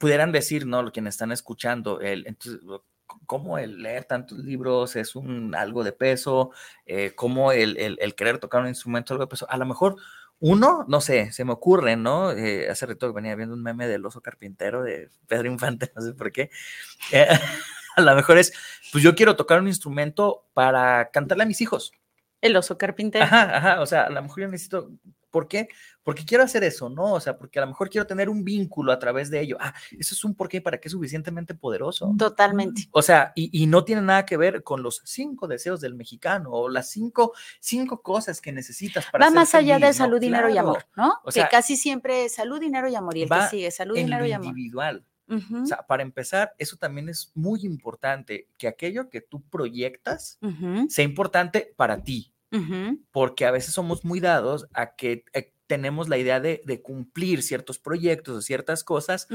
pudieran 0.00 0.32
decir, 0.32 0.66
¿no? 0.66 0.90
Quienes 0.92 1.14
están 1.14 1.32
escuchando, 1.32 2.00
el, 2.00 2.26
entonces, 2.26 2.60
cómo 3.26 3.58
el 3.58 3.82
leer 3.82 4.04
tantos 4.04 4.38
libros 4.38 4.96
es 4.96 5.16
un 5.16 5.54
algo 5.54 5.84
de 5.84 5.92
peso, 5.92 6.50
eh, 6.86 7.12
cómo 7.14 7.52
el, 7.52 7.76
el, 7.78 8.14
querer 8.14 8.38
tocar 8.38 8.62
un 8.62 8.68
instrumento 8.68 9.14
algo 9.14 9.24
de 9.24 9.30
peso. 9.30 9.46
A 9.50 9.56
lo 9.56 9.66
mejor 9.66 9.96
uno, 10.40 10.84
no 10.88 11.00
sé, 11.00 11.32
se 11.32 11.44
me 11.44 11.52
ocurre, 11.52 11.96
¿no? 11.96 12.32
Eh, 12.32 12.68
hace 12.68 12.86
rato 12.86 13.12
venía 13.12 13.34
viendo 13.34 13.54
un 13.54 13.62
meme 13.62 13.86
del 13.88 14.04
oso 14.04 14.20
carpintero 14.20 14.82
de 14.82 15.10
Pedro 15.26 15.48
Infante, 15.48 15.92
no 15.96 16.02
sé 16.02 16.12
por 16.14 16.32
qué. 16.32 16.50
Eh, 17.12 17.26
a 17.96 18.00
lo 18.00 18.14
mejor 18.14 18.38
es, 18.38 18.52
pues 18.92 19.02
yo 19.02 19.14
quiero 19.14 19.36
tocar 19.36 19.60
un 19.60 19.68
instrumento 19.68 20.46
para 20.54 21.10
cantarle 21.10 21.44
a 21.44 21.46
mis 21.46 21.60
hijos. 21.60 21.92
El 22.44 22.56
oso 22.56 22.78
carpintero. 22.78 23.24
Ajá, 23.24 23.56
ajá, 23.56 23.80
o 23.80 23.86
sea, 23.86 24.02
a 24.04 24.10
lo 24.10 24.22
mejor 24.22 24.42
yo 24.42 24.48
necesito 24.48 24.90
¿Por 25.34 25.48
qué? 25.48 25.66
Porque 26.04 26.24
quiero 26.24 26.44
hacer 26.44 26.62
eso, 26.62 26.88
¿no? 26.88 27.14
O 27.14 27.18
sea, 27.18 27.36
porque 27.36 27.58
a 27.58 27.62
lo 27.62 27.66
mejor 27.66 27.90
quiero 27.90 28.06
tener 28.06 28.28
un 28.28 28.44
vínculo 28.44 28.92
a 28.92 29.00
través 29.00 29.30
de 29.30 29.40
ello. 29.40 29.56
Ah, 29.58 29.74
eso 29.98 30.14
es 30.14 30.22
un 30.22 30.36
porqué 30.36 30.60
para 30.60 30.78
qué 30.78 30.86
es 30.86 30.92
suficientemente 30.92 31.54
poderoso. 31.54 32.14
Totalmente. 32.16 32.82
O 32.92 33.02
sea, 33.02 33.32
y, 33.34 33.66
no 33.66 33.84
tiene 33.84 34.02
nada 34.02 34.24
que 34.26 34.36
ver 34.36 34.62
con 34.62 34.84
los 34.84 35.02
cinco 35.04 35.48
deseos 35.48 35.80
del 35.80 35.96
mexicano 35.96 36.50
o 36.52 36.68
las 36.68 36.88
cinco, 36.88 37.32
cinco 37.58 38.00
cosas 38.00 38.40
que 38.40 38.52
necesitas 38.52 39.06
para. 39.10 39.26
Va 39.26 39.32
más 39.32 39.56
allá 39.56 39.80
de 39.80 39.92
salud, 39.92 40.20
dinero 40.20 40.48
y 40.48 40.56
amor, 40.56 40.86
¿no? 40.96 41.14
O 41.24 41.32
sea, 41.32 41.46
que 41.46 41.50
casi 41.50 41.76
siempre 41.76 42.26
es 42.26 42.36
salud, 42.36 42.60
dinero 42.60 42.88
y 42.88 42.94
amor. 42.94 43.16
Y 43.16 43.22
el 43.22 43.28
que 43.28 43.48
sigue, 43.50 43.70
salud, 43.72 43.96
dinero 43.96 44.24
y 44.24 44.30
amor. 44.30 44.46
Individual. 44.46 45.04
O 45.26 45.66
sea, 45.66 45.84
para 45.84 46.04
empezar, 46.04 46.54
eso 46.58 46.76
también 46.76 47.08
es 47.08 47.32
muy 47.34 47.66
importante, 47.66 48.46
que 48.56 48.68
aquello 48.68 49.10
que 49.10 49.20
tú 49.20 49.42
proyectas 49.42 50.38
sea 50.88 51.04
importante 51.04 51.74
para 51.76 52.04
ti, 52.04 52.33
porque 53.10 53.46
a 53.46 53.50
veces 53.50 53.74
somos 53.74 54.04
muy 54.04 54.20
dados 54.20 54.66
a 54.72 54.94
que 54.94 55.24
eh, 55.32 55.52
tenemos 55.66 56.08
la 56.08 56.18
idea 56.18 56.40
de, 56.40 56.82
cumplir 56.82 57.42
ciertos 57.42 57.78
proyectos 57.78 58.36
o 58.36 58.42
ciertas 58.42 58.84
cosas 58.84 59.28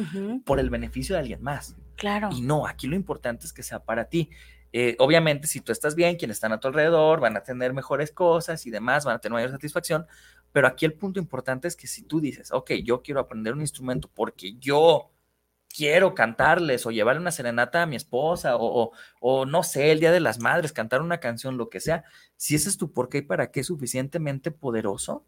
por 0.45 0.59
el 0.59 0.69
beneficio 0.69 1.15
de 1.15 1.21
alguien 1.21 1.41
más. 1.41 1.75
Claro. 1.95 2.29
Y 2.31 2.41
no, 2.41 2.67
aquí 2.67 2.87
lo 2.87 2.95
importante 2.95 3.45
es 3.45 3.53
que 3.53 3.63
sea 3.63 3.83
para 3.83 4.05
ti. 4.05 4.29
Eh, 4.71 4.95
obviamente, 4.99 5.47
si 5.47 5.61
tú 5.61 5.71
estás 5.71 5.95
bien, 5.95 6.17
quienes 6.17 6.37
están 6.37 6.53
a 6.53 6.59
tu 6.59 6.67
alrededor 6.67 7.19
van 7.19 7.35
a 7.35 7.43
tener 7.43 7.73
mejores 7.73 8.11
cosas 8.11 8.65
y 8.67 8.69
demás, 8.69 9.05
van 9.05 9.15
a 9.15 9.19
tener 9.19 9.33
mayor 9.33 9.49
satisfacción, 9.49 10.05
pero 10.51 10.67
aquí 10.67 10.85
el 10.85 10.93
punto 10.93 11.19
importante 11.19 11.67
es 11.67 11.75
que 11.75 11.87
si 11.87 12.03
tú 12.03 12.19
dices, 12.19 12.51
ok, 12.51 12.71
yo 12.83 13.01
quiero 13.01 13.19
aprender 13.19 13.53
un 13.53 13.61
instrumento 13.61 14.09
porque 14.13 14.53
yo 14.59 15.11
quiero 15.75 16.15
cantarles 16.15 16.85
o 16.85 16.91
llevarle 16.91 17.21
una 17.21 17.31
serenata 17.31 17.83
a 17.83 17.85
mi 17.85 17.95
esposa 17.95 18.55
o, 18.57 18.91
o, 19.19 19.45
no 19.45 19.63
sé, 19.63 19.91
el 19.91 19.99
Día 19.99 20.11
de 20.11 20.19
las 20.19 20.39
Madres, 20.39 20.73
cantar 20.73 21.01
una 21.01 21.19
canción, 21.19 21.57
lo 21.57 21.69
que 21.69 21.79
sea, 21.79 22.03
si 22.35 22.55
ese 22.55 22.69
es 22.69 22.77
tu 22.77 22.91
por 22.91 23.09
qué 23.09 23.19
y 23.19 23.21
para 23.21 23.51
qué 23.51 23.63
suficientemente 23.63 24.51
poderoso, 24.51 25.23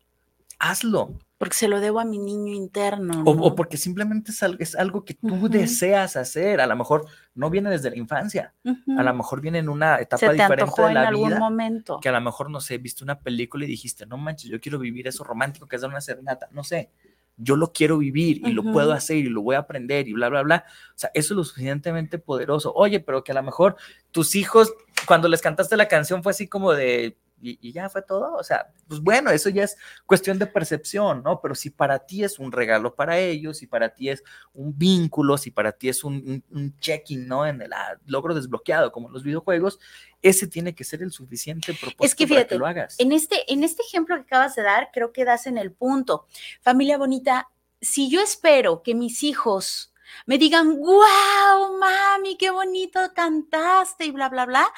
hazlo. 0.59 1.13
Porque 1.37 1.55
se 1.55 1.67
lo 1.67 1.79
debo 1.79 1.99
a 1.99 2.05
mi 2.05 2.19
niño 2.19 2.53
interno. 2.53 3.23
O, 3.25 3.55
porque 3.55 3.77
simplemente 3.77 4.31
es 4.31 4.43
algo, 4.43 4.57
es 4.59 4.75
algo 4.75 5.05
que 5.05 5.15
tú 5.15 5.49
deseas 5.49 6.15
hacer. 6.15 6.61
A 6.61 6.67
lo 6.67 6.75
mejor 6.75 7.07
no 7.33 7.49
viene 7.49 7.71
desde 7.71 7.89
la 7.89 7.97
infancia. 7.97 8.53
A 8.95 9.01
lo 9.01 9.13
mejor 9.15 9.41
viene 9.41 9.57
en 9.57 9.67
una 9.67 9.99
etapa 9.99 10.31
diferente 10.33 10.81
de 10.83 10.93
la 10.93 11.01
en 11.01 11.07
algún 11.07 11.39
momento. 11.39 11.99
Que 11.99 12.09
a 12.09 12.11
lo 12.11 12.21
mejor, 12.21 12.51
no 12.51 12.61
sé, 12.61 12.77
viste 12.77 13.03
una 13.03 13.21
película 13.21 13.65
y 13.65 13.67
dijiste, 13.67 14.05
no 14.05 14.17
manches, 14.17 14.51
yo 14.51 14.61
quiero 14.61 14.77
vivir 14.77 15.07
eso 15.07 15.23
romántico 15.23 15.67
que 15.67 15.77
es 15.77 15.81
dar 15.81 15.89
una 15.89 16.01
serenata. 16.01 16.47
No 16.51 16.63
sé 16.63 16.91
yo 17.37 17.55
lo 17.55 17.71
quiero 17.73 17.97
vivir 17.97 18.41
y 18.47 18.51
lo 18.51 18.63
puedo 18.63 18.91
hacer 18.91 19.17
y 19.17 19.29
lo 19.29 19.41
voy 19.41 19.55
a 19.55 19.59
aprender 19.59 20.07
y 20.07 20.13
bla, 20.13 20.29
bla, 20.29 20.43
bla. 20.43 20.65
O 20.95 20.97
sea, 20.97 21.11
eso 21.13 21.33
es 21.33 21.37
lo 21.37 21.43
suficientemente 21.43 22.19
poderoso. 22.19 22.73
Oye, 22.73 22.99
pero 22.99 23.23
que 23.23 23.31
a 23.31 23.35
lo 23.35 23.43
mejor 23.43 23.75
tus 24.11 24.35
hijos, 24.35 24.73
cuando 25.07 25.27
les 25.27 25.41
cantaste 25.41 25.75
la 25.77 25.87
canción, 25.87 26.23
fue 26.23 26.31
así 26.31 26.47
como 26.47 26.73
de, 26.73 27.17
y, 27.41 27.71
ya 27.71 27.89
fue 27.89 28.01
todo. 28.01 28.35
O 28.35 28.43
sea, 28.43 28.71
pues 28.87 29.01
bueno, 29.01 29.31
eso 29.31 29.49
ya 29.49 29.63
es 29.63 29.77
cuestión 30.05 30.39
de 30.39 30.47
percepción, 30.47 31.23
¿no? 31.23 31.41
Pero 31.41 31.55
si 31.55 31.69
para 31.69 31.99
ti 31.99 32.23
es 32.23 32.39
un 32.39 32.51
regalo 32.51 32.95
para 32.95 33.19
ellos, 33.19 33.57
si 33.57 33.67
para 33.67 33.93
ti 33.93 34.09
es 34.09 34.23
un 34.53 34.77
vínculo, 34.77 35.37
si 35.37 35.51
para 35.51 35.71
ti 35.71 35.89
es 35.89 36.03
un, 36.03 36.43
un, 36.49 36.77
check-in, 36.79 37.27
¿no? 37.27 37.45
En 37.45 37.61
el 37.61 37.73
ah, 37.73 37.97
logro 38.05 38.33
desbloqueado, 38.33 38.91
como 38.91 39.07
en 39.07 39.13
los 39.13 39.23
videojuegos, 39.23 39.79
ese 40.21 40.47
tiene 40.47 40.75
que 40.75 40.83
ser 40.83 41.01
el 41.01 41.11
suficiente 41.11 41.73
propósito 41.73 42.05
es 42.05 42.15
que, 42.15 42.27
fíjate, 42.27 42.45
para 42.45 42.49
que 42.49 42.59
lo 42.59 42.65
hagas. 42.67 42.99
En 42.99 43.11
este, 43.11 43.51
en 43.51 43.63
este 43.63 43.83
ejemplo 43.83 44.15
que 44.15 44.21
acabas 44.21 44.55
de 44.55 44.63
dar, 44.63 44.89
creo 44.93 45.11
que 45.11 45.25
das 45.25 45.47
en 45.47 45.57
el 45.57 45.71
punto. 45.71 46.27
Familia 46.61 46.97
bonita, 46.97 47.49
si 47.81 48.09
yo 48.09 48.21
espero 48.21 48.83
que 48.83 48.93
mis 48.95 49.23
hijos 49.23 49.90
me 50.25 50.37
digan, 50.37 50.77
wow, 50.79 51.77
mami, 51.77 52.37
qué 52.37 52.49
bonito 52.49 52.99
cantaste 53.15 54.05
y 54.05 54.11
bla, 54.11 54.29
bla, 54.29 54.45
bla, 54.45 54.71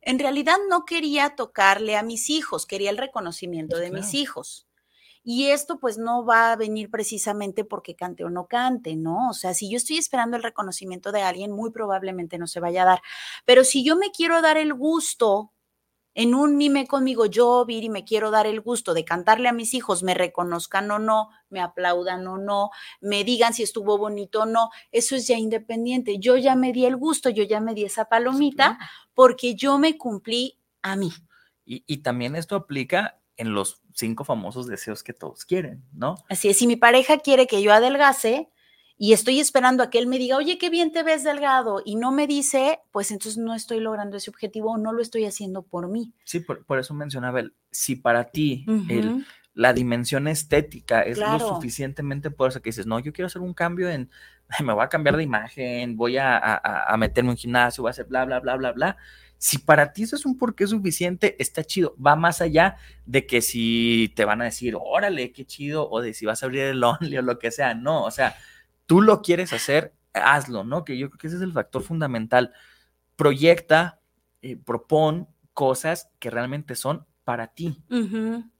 en 0.00 0.18
realidad 0.18 0.56
no 0.68 0.84
quería 0.84 1.30
tocarle 1.30 1.96
a 1.96 2.02
mis 2.02 2.30
hijos, 2.30 2.66
quería 2.66 2.90
el 2.90 2.98
reconocimiento 2.98 3.76
pues 3.76 3.90
de 3.90 3.96
mis 3.96 4.14
hijos. 4.14 4.66
Y 5.24 5.50
esto 5.50 5.78
pues 5.78 5.98
no 5.98 6.24
va 6.24 6.52
a 6.52 6.56
venir 6.56 6.90
precisamente 6.90 7.62
porque 7.62 7.94
cante 7.94 8.24
o 8.24 8.30
no 8.30 8.46
cante, 8.46 8.96
¿no? 8.96 9.28
O 9.28 9.34
sea, 9.34 9.52
si 9.52 9.70
yo 9.70 9.76
estoy 9.76 9.98
esperando 9.98 10.38
el 10.38 10.42
reconocimiento 10.42 11.12
de 11.12 11.20
alguien, 11.20 11.52
muy 11.52 11.70
probablemente 11.70 12.38
no 12.38 12.46
se 12.46 12.60
vaya 12.60 12.82
a 12.82 12.86
dar. 12.86 13.02
Pero 13.44 13.64
si 13.64 13.84
yo 13.84 13.96
me 13.96 14.10
quiero 14.10 14.40
dar 14.40 14.56
el 14.56 14.72
gusto 14.72 15.52
en 16.18 16.34
un 16.34 16.56
mime 16.56 16.88
conmigo, 16.88 17.26
yo, 17.26 17.64
Viri, 17.64 17.88
me 17.88 18.04
quiero 18.04 18.32
dar 18.32 18.48
el 18.48 18.60
gusto 18.60 18.92
de 18.92 19.04
cantarle 19.04 19.48
a 19.48 19.52
mis 19.52 19.72
hijos, 19.72 20.02
me 20.02 20.14
reconozcan 20.14 20.90
o 20.90 20.98
no, 20.98 21.28
me 21.48 21.60
aplaudan 21.60 22.26
o 22.26 22.38
no, 22.38 22.70
me 23.00 23.22
digan 23.22 23.54
si 23.54 23.62
estuvo 23.62 23.98
bonito 23.98 24.40
o 24.40 24.44
no, 24.44 24.70
eso 24.90 25.14
es 25.14 25.28
ya 25.28 25.38
independiente. 25.38 26.18
Yo 26.18 26.36
ya 26.36 26.56
me 26.56 26.72
di 26.72 26.86
el 26.86 26.96
gusto, 26.96 27.30
yo 27.30 27.44
ya 27.44 27.60
me 27.60 27.72
di 27.72 27.84
esa 27.84 28.06
palomita 28.06 28.80
porque 29.14 29.54
yo 29.54 29.78
me 29.78 29.96
cumplí 29.96 30.58
a 30.82 30.96
mí. 30.96 31.12
Y, 31.64 31.84
y 31.86 31.98
también 31.98 32.34
esto 32.34 32.56
aplica 32.56 33.20
en 33.36 33.54
los 33.54 33.80
cinco 33.94 34.24
famosos 34.24 34.66
deseos 34.66 35.04
que 35.04 35.12
todos 35.12 35.44
quieren, 35.44 35.84
¿no? 35.92 36.16
Así 36.28 36.48
es, 36.48 36.58
si 36.58 36.66
mi 36.66 36.74
pareja 36.74 37.18
quiere 37.18 37.46
que 37.46 37.62
yo 37.62 37.72
adelgase, 37.72 38.50
y 38.98 39.12
estoy 39.12 39.38
esperando 39.38 39.84
a 39.84 39.90
que 39.90 39.98
él 39.98 40.08
me 40.08 40.18
diga, 40.18 40.36
oye, 40.36 40.58
qué 40.58 40.70
bien 40.70 40.92
te 40.92 41.04
ves 41.04 41.22
delgado, 41.22 41.80
y 41.84 41.96
no 41.96 42.10
me 42.10 42.26
dice, 42.26 42.80
pues 42.90 43.10
entonces 43.12 43.38
no 43.38 43.54
estoy 43.54 43.80
logrando 43.80 44.16
ese 44.16 44.30
objetivo 44.30 44.72
o 44.72 44.76
no 44.76 44.92
lo 44.92 45.00
estoy 45.00 45.24
haciendo 45.24 45.62
por 45.62 45.88
mí. 45.88 46.12
Sí, 46.24 46.40
por, 46.40 46.78
eso 46.78 46.94
mencionaba 46.94 47.40
el, 47.40 47.54
si 47.70 47.96
para 47.96 48.24
ti 48.24 48.66
el, 48.88 49.24
la 49.54 49.72
dimensión 49.72 50.28
estética 50.28 51.02
es 51.02 51.18
lo 51.18 51.38
suficientemente 51.38 52.30
poderosa 52.30 52.60
que 52.60 52.70
dices, 52.70 52.86
no, 52.86 52.98
yo 52.98 53.12
quiero 53.12 53.26
hacer 53.26 53.40
un 53.40 53.54
cambio 53.54 53.88
en, 53.88 54.10
me 54.64 54.72
voy 54.72 54.84
a 54.84 54.88
cambiar 54.88 55.16
de 55.16 55.22
imagen, 55.22 55.96
voy 55.96 56.16
a, 56.16 56.36
a, 56.36 56.92
a 56.92 56.96
meterme 56.96 57.28
en 57.28 57.32
un 57.32 57.36
gimnasio, 57.36 57.82
voy 57.82 57.90
a 57.90 57.92
hacer 57.92 58.06
bla, 58.06 58.24
bla, 58.24 58.40
bla, 58.40 58.56
bla, 58.56 58.72
bla. 58.72 58.96
Si 59.38 59.58
para 59.58 59.92
ti 59.92 60.02
eso 60.02 60.16
es 60.16 60.26
un 60.26 60.36
porqué 60.36 60.66
suficiente, 60.66 61.36
está 61.38 61.62
chido. 61.62 61.94
Va 62.04 62.16
más 62.16 62.42
allá 62.42 62.76
de 63.06 63.24
que 63.24 63.40
si 63.40 64.12
te 64.16 64.24
van 64.24 64.42
a 64.42 64.46
decir, 64.46 64.76
órale, 64.76 65.30
qué 65.30 65.44
chido, 65.44 65.88
o 65.88 66.00
de 66.00 66.12
si 66.12 66.26
vas 66.26 66.42
a 66.42 66.46
abrir 66.46 66.62
el 66.62 66.82
Only 66.84 67.18
o 67.18 67.22
lo 67.22 67.38
que 67.38 67.52
sea. 67.52 67.74
No, 67.74 68.04
o 68.04 68.10
sea, 68.10 68.34
tú 68.88 69.02
lo 69.02 69.20
quieres 69.20 69.52
hacer, 69.52 69.94
hazlo, 70.14 70.64
¿no? 70.64 70.82
Que 70.82 70.96
yo 70.96 71.10
creo 71.10 71.18
que 71.18 71.26
ese 71.26 71.36
es 71.36 71.42
el 71.42 71.52
factor 71.52 71.82
fundamental. 71.82 72.54
Proyecta, 73.16 74.00
eh, 74.40 74.56
propon 74.56 75.28
cosas 75.52 76.10
que 76.18 76.30
realmente 76.30 76.74
son 76.74 77.06
para 77.22 77.48
ti. 77.48 77.82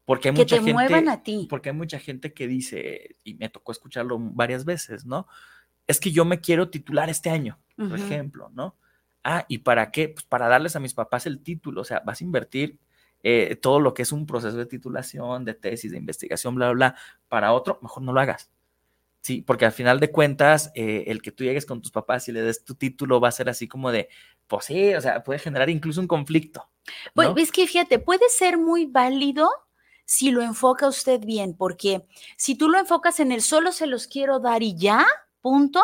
Porque 0.05 0.29
hay 0.29 0.35
que 0.35 0.43
mucha 0.43 0.57
te 0.57 0.62
gente, 0.62 0.73
muevan 0.75 1.09
a 1.09 1.23
ti. 1.23 1.47
Porque 1.49 1.71
hay 1.71 1.75
mucha 1.75 1.99
gente 1.99 2.35
que 2.35 2.47
dice, 2.47 3.17
y 3.25 3.35
me 3.35 3.49
tocó 3.49 3.73
escucharlo 3.73 4.19
varias 4.21 4.67
veces, 4.67 5.07
¿no? 5.07 5.27
Es 5.87 5.99
que 5.99 6.12
yo 6.12 6.27
me 6.27 6.41
quiero 6.41 6.69
titular 6.69 7.09
este 7.09 7.31
año, 7.31 7.59
por 7.77 7.99
ejemplo, 7.99 8.51
¿no? 8.53 8.77
Ah, 9.25 9.47
¿y 9.49 9.59
para 9.59 9.91
qué? 9.91 10.11
Pues 10.11 10.27
para 10.27 10.49
darles 10.49 10.77
a 10.77 10.81
mis 10.81 10.93
papás 10.93 11.25
el 11.25 11.43
título, 11.43 11.81
o 11.81 11.85
sea, 11.85 12.03
vas 12.05 12.21
a 12.21 12.25
invertir 12.25 12.79
eh, 13.23 13.57
todo 13.57 13.81
lo 13.81 13.95
que 13.95 14.03
es 14.03 14.12
un 14.12 14.27
proceso 14.27 14.59
de 14.59 14.67
titulación, 14.67 15.47
de 15.47 15.55
tesis, 15.55 15.91
de 15.91 15.97
investigación, 15.97 16.55
bla, 16.55 16.71
bla, 16.73 16.91
bla, 16.91 17.01
para 17.29 17.53
otro, 17.55 17.79
mejor 17.81 18.03
no 18.03 18.12
lo 18.12 18.21
hagas. 18.21 18.51
Sí, 19.29 19.43
porque 19.43 19.67
al 19.67 19.73
final 19.73 20.01
de 20.01 20.11
cuentas, 20.11 20.73
eh, 20.75 21.05
el 21.09 21.21
que 21.21 21.33
tú 21.33 21.45
llegues 21.45 21.67
con 21.67 21.83
tus 21.83 21.91
papás 21.91 22.27
y 22.29 22.33
le 22.33 22.41
des 22.41 22.64
tu 22.64 22.77
título 22.77 23.21
va 23.21 23.29
a 23.29 23.33
ser 23.33 23.51
así 23.51 23.69
como 23.69 23.93
de, 23.93 24.09
pues 24.47 24.64
sí, 24.64 24.95
o 24.95 25.03
sea, 25.03 25.23
puede 25.23 25.38
generar 25.38 25.69
incluso 25.69 26.01
un 26.01 26.07
conflicto. 26.07 26.71
Pues 27.12 27.29
es 27.37 27.53
que 27.53 27.67
fíjate, 27.67 27.99
puede 27.99 28.27
ser 28.31 28.57
muy 28.57 28.87
válido 28.87 29.51
si 30.07 30.31
lo 30.31 30.41
enfoca 30.41 30.88
usted 30.88 31.21
bien, 31.21 31.55
porque 31.55 32.07
si 32.38 32.55
tú 32.55 32.71
lo 32.71 32.79
enfocas 32.79 33.21
en 33.21 33.31
el 33.31 33.43
solo 33.43 33.71
se 33.73 33.87
los 33.87 34.07
quiero 34.07 34.41
dar 34.41 34.62
y 34.62 34.79
ya, 34.79 35.07
punto, 35.43 35.83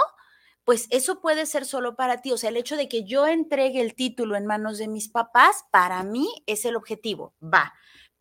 pues 0.64 0.86
eso 0.88 1.20
puede 1.20 1.44
ser 1.44 1.66
solo 1.66 1.96
para 1.96 2.22
ti. 2.22 2.32
O 2.32 2.38
sea, 2.38 2.48
el 2.48 2.56
hecho 2.56 2.78
de 2.78 2.88
que 2.88 3.04
yo 3.04 3.26
entregue 3.26 3.82
el 3.82 3.94
título 3.94 4.36
en 4.36 4.46
manos 4.46 4.78
de 4.78 4.88
mis 4.88 5.10
papás, 5.10 5.66
para 5.70 6.02
mí 6.02 6.30
es 6.46 6.64
el 6.64 6.76
objetivo. 6.76 7.34
Va. 7.42 7.74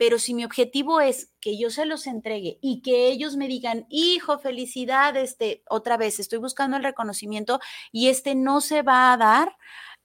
Pero 0.04 0.20
si 0.20 0.34
mi 0.34 0.44
objetivo 0.44 1.00
es 1.00 1.32
que 1.40 1.58
yo 1.58 1.70
se 1.70 1.86
los 1.86 2.08
entregue 2.08 2.60
y 2.62 2.82
que 2.82 3.08
ellos 3.08 3.38
me 3.38 3.48
digan, 3.48 3.86
hijo, 3.88 4.38
felicidad, 4.38 5.16
este, 5.16 5.64
otra 5.70 5.96
vez, 5.96 6.20
estoy 6.20 6.40
buscando 6.40 6.76
el 6.76 6.84
reconocimiento 6.84 7.62
y 7.94 8.10
este 8.10 8.36
no 8.36 8.60
se 8.60 8.82
va 8.82 9.14
a 9.14 9.18
dar, 9.18 9.56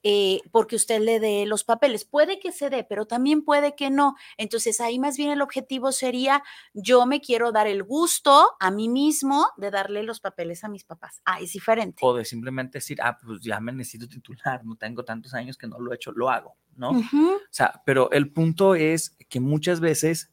eh, 0.02 0.40
porque 0.52 0.76
usted 0.76 1.00
le 1.00 1.20
dé 1.20 1.44
los 1.46 1.64
papeles. 1.64 2.04
Puede 2.04 2.38
que 2.38 2.52
se 2.52 2.70
dé, 2.70 2.84
pero 2.84 3.06
también 3.06 3.42
puede 3.42 3.74
que 3.74 3.90
no. 3.90 4.14
Entonces 4.36 4.80
ahí 4.80 4.98
más 4.98 5.16
bien 5.16 5.30
el 5.30 5.42
objetivo 5.42 5.92
sería, 5.92 6.42
yo 6.72 7.06
me 7.06 7.20
quiero 7.20 7.52
dar 7.52 7.66
el 7.66 7.82
gusto 7.82 8.50
a 8.60 8.70
mí 8.70 8.88
mismo 8.88 9.48
de 9.56 9.70
darle 9.70 10.02
los 10.02 10.20
papeles 10.20 10.64
a 10.64 10.68
mis 10.68 10.84
papás. 10.84 11.20
Ah, 11.24 11.40
es 11.40 11.52
diferente. 11.52 11.98
O 12.02 12.14
de 12.14 12.24
simplemente 12.24 12.78
decir, 12.78 12.98
ah, 13.02 13.18
pues 13.20 13.40
ya 13.40 13.60
me 13.60 13.72
necesito 13.72 14.08
titular, 14.08 14.64
no 14.64 14.76
tengo 14.76 15.04
tantos 15.04 15.34
años 15.34 15.56
que 15.56 15.66
no 15.66 15.78
lo 15.78 15.92
he 15.92 15.96
hecho, 15.96 16.12
lo 16.12 16.30
hago, 16.30 16.56
¿no? 16.76 16.90
O 16.90 17.38
sea, 17.50 17.82
pero 17.84 18.10
el 18.12 18.32
punto 18.32 18.74
es 18.74 19.16
que 19.28 19.40
muchas 19.40 19.80
veces 19.80 20.32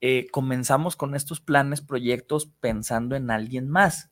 eh, 0.00 0.26
comenzamos 0.30 0.96
con 0.96 1.14
estos 1.14 1.40
planes, 1.40 1.80
proyectos 1.80 2.46
pensando 2.60 3.16
en 3.16 3.30
alguien 3.30 3.68
más. 3.68 4.10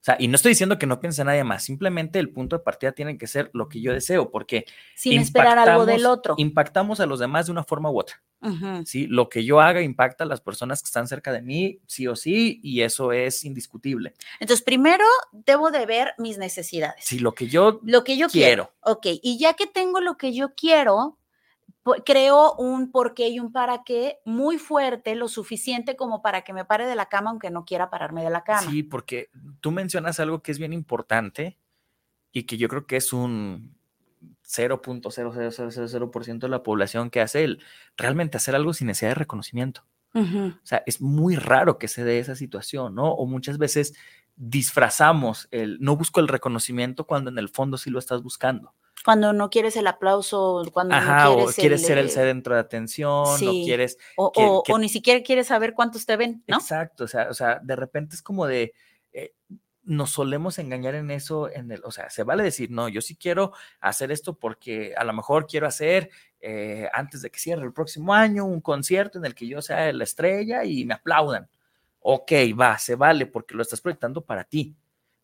O 0.00 0.02
sea, 0.02 0.16
y 0.18 0.28
no 0.28 0.36
estoy 0.36 0.52
diciendo 0.52 0.78
que 0.78 0.86
no 0.86 0.98
piense 0.98 1.20
en 1.20 1.26
nadie 1.26 1.44
más, 1.44 1.62
simplemente 1.62 2.18
el 2.18 2.30
punto 2.30 2.56
de 2.56 2.62
partida 2.62 2.92
tiene 2.92 3.18
que 3.18 3.26
ser 3.26 3.50
lo 3.52 3.68
que 3.68 3.82
yo 3.82 3.92
deseo, 3.92 4.30
porque 4.30 4.64
sin 4.94 5.20
esperar 5.20 5.58
algo 5.58 5.84
del 5.84 6.06
otro. 6.06 6.34
Impactamos 6.38 7.00
a 7.00 7.06
los 7.06 7.20
demás 7.20 7.46
de 7.46 7.52
una 7.52 7.64
forma 7.64 7.90
u 7.90 7.98
otra. 7.98 8.22
¿sí? 8.86 9.06
Lo 9.06 9.28
que 9.28 9.44
yo 9.44 9.60
haga 9.60 9.82
impacta 9.82 10.24
a 10.24 10.26
las 10.26 10.40
personas 10.40 10.82
que 10.82 10.86
están 10.86 11.06
cerca 11.06 11.32
de 11.32 11.42
mí, 11.42 11.80
sí 11.86 12.06
o 12.06 12.16
sí, 12.16 12.60
y 12.62 12.80
eso 12.80 13.12
es 13.12 13.44
indiscutible. 13.44 14.14
Entonces, 14.38 14.64
primero 14.64 15.04
debo 15.32 15.70
de 15.70 15.84
ver 15.84 16.14
mis 16.16 16.38
necesidades. 16.38 17.04
Sí, 17.04 17.18
lo 17.18 17.32
que 17.32 17.48
yo, 17.48 17.80
lo 17.84 18.02
que 18.02 18.16
yo 18.16 18.28
quiero. 18.28 18.70
quiero. 18.70 18.96
Ok, 18.96 19.20
y 19.22 19.38
ya 19.38 19.52
que 19.52 19.66
tengo 19.66 20.00
lo 20.00 20.16
que 20.16 20.32
yo 20.32 20.54
quiero, 20.54 21.18
creo 22.04 22.54
un 22.54 22.90
por 22.90 23.14
qué 23.14 23.28
y 23.28 23.40
un 23.40 23.52
para 23.52 23.84
qué 23.84 24.18
muy 24.24 24.58
fuerte, 24.58 25.14
lo 25.14 25.28
suficiente 25.28 25.96
como 25.96 26.22
para 26.22 26.42
que 26.42 26.52
me 26.52 26.64
pare 26.64 26.86
de 26.86 26.94
la 26.94 27.06
cama 27.06 27.30
aunque 27.30 27.50
no 27.50 27.64
quiera 27.64 27.90
pararme 27.90 28.22
de 28.22 28.30
la 28.30 28.44
cama. 28.44 28.70
Sí, 28.70 28.82
porque 28.82 29.30
tú 29.60 29.70
mencionas 29.70 30.20
algo 30.20 30.42
que 30.42 30.52
es 30.52 30.58
bien 30.58 30.72
importante 30.72 31.58
y 32.32 32.44
que 32.44 32.56
yo 32.56 32.68
creo 32.68 32.86
que 32.86 32.96
es 32.96 33.12
un 33.12 33.74
0.0000% 34.46 36.38
de 36.38 36.48
la 36.48 36.62
población 36.62 37.10
que 37.10 37.20
hace 37.20 37.44
el 37.44 37.62
realmente 37.96 38.36
hacer 38.36 38.54
algo 38.54 38.72
sin 38.72 38.88
necesidad 38.88 39.10
de 39.10 39.16
reconocimiento. 39.16 39.84
O 40.12 40.52
sea, 40.64 40.82
es 40.86 41.00
muy 41.00 41.36
raro 41.36 41.78
que 41.78 41.86
se 41.86 42.02
dé 42.02 42.18
esa 42.18 42.34
situación, 42.34 42.96
¿no? 42.96 43.12
O 43.12 43.26
muchas 43.26 43.58
veces 43.58 43.94
disfrazamos 44.34 45.46
el 45.52 45.78
no 45.80 45.96
busco 45.96 46.18
el 46.18 46.26
reconocimiento 46.26 47.06
cuando 47.06 47.30
en 47.30 47.38
el 47.38 47.48
fondo 47.48 47.78
sí 47.78 47.90
lo 47.90 48.00
estás 48.00 48.22
buscando. 48.22 48.74
Cuando 49.04 49.32
no 49.32 49.50
quieres 49.50 49.76
el 49.76 49.86
aplauso, 49.86 50.62
cuando 50.72 50.94
no 50.94 51.34
quieres, 51.34 51.58
o 51.58 51.60
quieres 51.60 51.86
ser 51.86 51.98
el 51.98 52.10
centro 52.10 52.54
de 52.54 52.60
atención, 52.60 53.24
no 53.42 53.50
quieres... 53.64 53.98
O, 54.16 54.78
ni 54.78 54.88
siquiera 54.88 55.22
quieres 55.22 55.46
saber 55.46 55.74
cuántos 55.74 56.06
te 56.06 56.16
ven, 56.16 56.44
¿no? 56.46 56.58
Exacto, 56.58 57.04
o 57.04 57.08
sea, 57.08 57.28
o 57.30 57.34
sea 57.34 57.60
de 57.62 57.76
repente 57.76 58.14
es 58.14 58.22
como 58.22 58.46
de... 58.46 58.74
Eh, 59.12 59.34
nos 59.82 60.10
solemos 60.10 60.58
engañar 60.58 60.94
en 60.94 61.10
eso, 61.10 61.50
en 61.50 61.72
el, 61.72 61.80
o 61.84 61.90
sea, 61.90 62.10
se 62.10 62.22
vale 62.22 62.44
decir, 62.44 62.70
no, 62.70 62.88
yo 62.88 63.00
sí 63.00 63.16
quiero 63.16 63.52
hacer 63.80 64.12
esto 64.12 64.38
porque 64.38 64.94
a 64.96 65.04
lo 65.04 65.12
mejor 65.12 65.46
quiero 65.46 65.66
hacer 65.66 66.10
eh, 66.40 66.88
antes 66.92 67.22
de 67.22 67.30
que 67.30 67.38
cierre 67.38 67.64
el 67.64 67.72
próximo 67.72 68.14
año 68.14 68.44
un 68.44 68.60
concierto 68.60 69.18
en 69.18 69.24
el 69.24 69.34
que 69.34 69.48
yo 69.48 69.62
sea 69.62 69.92
la 69.92 70.04
estrella 70.04 70.64
y 70.64 70.84
me 70.84 70.94
aplaudan. 70.94 71.48
Ok, 72.00 72.32
va, 72.58 72.78
se 72.78 72.94
vale 72.94 73.26
porque 73.26 73.54
lo 73.54 73.62
estás 73.62 73.80
proyectando 73.80 74.20
para 74.22 74.44
ti 74.44 74.76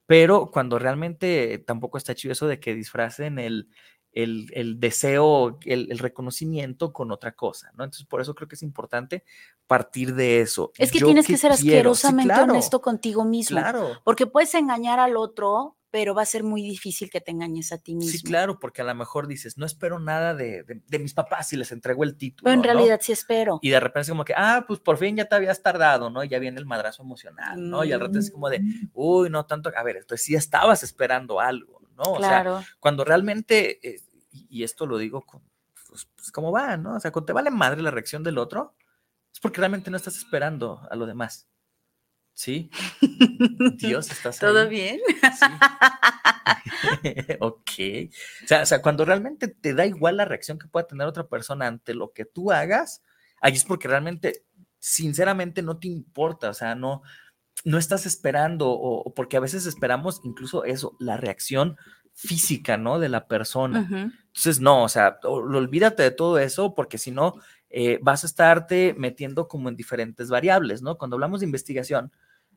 pero 0.07 0.51
cuando 0.51 0.79
realmente 0.79 1.59
tampoco 1.59 1.99
está 1.99 2.15
chido 2.15 2.33
eso 2.33 2.47
de 2.47 2.61
que 2.61 2.75
disfracen 2.75 3.39
el, 3.39 3.69
el, 4.17 4.81
deseo, 4.81 5.59
el, 5.65 5.99
reconocimiento 5.99 6.93
con 6.93 7.13
otra 7.13 7.33
cosa, 7.33 7.71
¿no? 7.77 7.85
Entonces, 7.85 8.07
por 8.07 8.23
eso 8.23 8.35
creo 8.35 8.49
que 8.49 8.55
es 8.55 8.63
importante 8.63 9.25
partir 9.67 10.15
de 10.15 10.41
eso. 10.41 10.73
Es 10.79 10.91
que 10.91 11.01
tienes 11.01 11.27
que 11.27 11.37
ser 11.37 11.53
asquerosamente 11.53 12.35
honesto 12.35 12.81
contigo 12.81 13.25
mismo. 13.25 13.59
Claro. 13.59 14.01
Porque 14.05 14.27
puedes 14.27 14.55
engañar 14.55 15.01
al 15.01 15.17
otro 15.17 15.76
pero 15.97 16.15
va 16.15 16.21
a 16.21 16.27
ser 16.27 16.45
muy 16.45 16.61
difícil 16.61 17.09
que 17.09 17.23
te 17.23 17.31
engañes 17.31 17.73
a 17.73 17.79
ti 17.79 17.95
mismo. 17.95 18.13
Sí, 18.13 18.23
claro, 18.23 18.59
porque 18.59 18.83
a 18.83 18.85
lo 18.85 18.95
mejor 18.95 19.27
dices, 19.27 19.57
no 19.57 19.65
espero 19.65 19.99
nada 19.99 20.35
de, 20.35 20.83
mis 21.01 21.15
papás 21.15 21.49
si 21.49 21.57
les 21.57 21.73
entrego 21.73 22.05
el 22.05 22.19
título. 22.19 22.45
Pero 22.45 22.55
en 22.55 22.63
realidad 22.63 23.01
sí 23.03 23.13
espero. 23.13 23.61
Y 23.63 23.71
de 23.71 23.81
repente 23.81 24.03
es 24.03 24.11
como 24.11 24.27
que, 24.27 24.35
ah, 24.37 24.67
pues 24.69 24.79
por 24.79 24.99
fin 24.99 25.17
ya 25.17 25.25
te 25.25 25.37
habías 25.37 25.63
tardado, 25.63 26.11
¿no? 26.11 26.23
Y 26.23 26.29
ya 26.29 26.39
viene 26.39 26.59
el 26.59 26.67
madrazo 26.67 27.03
emocional, 27.03 27.71
¿no? 27.71 27.83
Y 27.83 27.93
al 27.93 28.01
rato 28.01 28.19
es 28.19 28.31
como 28.31 28.51
de, 28.51 28.61
mm. 28.61 28.91
uy, 28.93 29.31
no 29.31 29.47
tanto, 29.47 29.73
a 29.75 29.83
ver, 29.83 29.97
entonces 29.97 30.23
sí 30.23 30.35
estabas 30.35 30.83
esperando 30.83 31.41
algo, 31.41 31.81
¿no? 31.97 32.03
O 32.03 32.17
claro. 32.19 32.59
sea, 32.59 32.69
cuando 32.79 33.03
realmente, 33.03 33.81
eh, 33.89 34.03
y, 34.51 34.65
esto 34.65 34.85
lo 34.85 34.99
digo 34.99 35.23
con, 35.23 35.41
pues, 35.89 36.07
pues, 36.15 36.31
como 36.31 36.53
va, 36.53 36.77
¿no? 36.77 36.97
O 36.97 37.01
sea, 37.01 37.11
cuando 37.11 37.25
te 37.25 37.33
vale 37.33 37.51
madre 37.51 37.81
la 37.81 37.91
reacción 37.91 38.23
del 38.23 38.37
otro, 38.37 38.75
es 39.33 39.41
porque 39.41 39.61
realmente 39.61 39.91
no 39.91 39.97
estás 39.97 40.19
esperando 40.19 40.87
a 40.91 40.95
lo 40.95 41.07
demás. 41.07 41.49
Sí. 42.37 42.71
Dios, 43.79 44.11
¿estás 44.11 44.39
¿Todo 44.39 44.69
bien? 44.69 45.01
ok. 47.41 47.71
O 48.45 48.47
sea, 48.47 48.63
o 48.63 48.67
sea, 48.67 48.83
cuando 48.83 49.07
realmente 49.07 49.49
te 49.49 49.73
da 49.73 49.87
igual 49.87 50.19
la 50.19 50.27
reacción 50.27 50.59
que 50.59 50.69
pueda 50.69 50.87
tener 50.87 51.07
otra 51.07 51.27
persona 51.27 51.67
ante 51.67 51.95
lo 51.95 52.13
que 52.13 52.27
tú 52.27 52.53
hagas, 52.53 53.03
ahí 53.41 53.55
es 53.55 53.65
porque 53.65 53.89
realmente, 53.89 54.45
sinceramente, 54.79 55.63
no 55.63 55.79
te 55.79 55.89
importa. 55.89 56.51
O 56.51 56.55
sea, 56.55 56.75
no, 56.75 57.01
no 57.65 57.79
estás 57.79 58.05
esperando, 58.05 58.69
o, 58.69 59.15
porque 59.15 59.39
a 59.39 59.41
veces 59.41 59.65
esperamos 59.65 60.21
incluso 60.23 60.65
eso, 60.65 60.95
la 61.01 61.17
reacción 61.17 61.79
física, 62.13 62.77
¿no? 62.77 62.99
De 62.99 63.09
la 63.09 63.29
persona. 63.29 63.89
Entonces, 63.91 64.61
no, 64.61 64.85
o 64.85 64.89
sea, 64.91 65.19
olvídate 65.23 66.03
de 66.03 66.11
todo 66.11 66.39
eso, 66.39 66.75
porque 66.75 66.99
si 66.99 67.13
no, 67.13 67.41
eh, 67.71 67.99
vas 68.03 68.25
a 68.25 68.27
estarte 68.27 68.95
metiendo 68.97 69.49
como 69.49 69.69
en 69.69 69.77
diferentes 69.77 70.29
variables, 70.29 70.83
¿no? 70.83 70.99
Cuando 70.99 71.17
hablamos 71.17 71.41
de 71.41 71.47
investigación, 71.47 72.13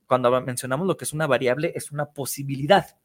cuando 0.08 0.41
mencionamos 0.41 0.88
lo 0.88 0.98
que 0.98 1.06
es 1.06 1.13
una 1.13 1.28
variable, 1.28 1.72
es 1.76 1.91
una 1.91 2.08
posibilidad. 2.08 2.98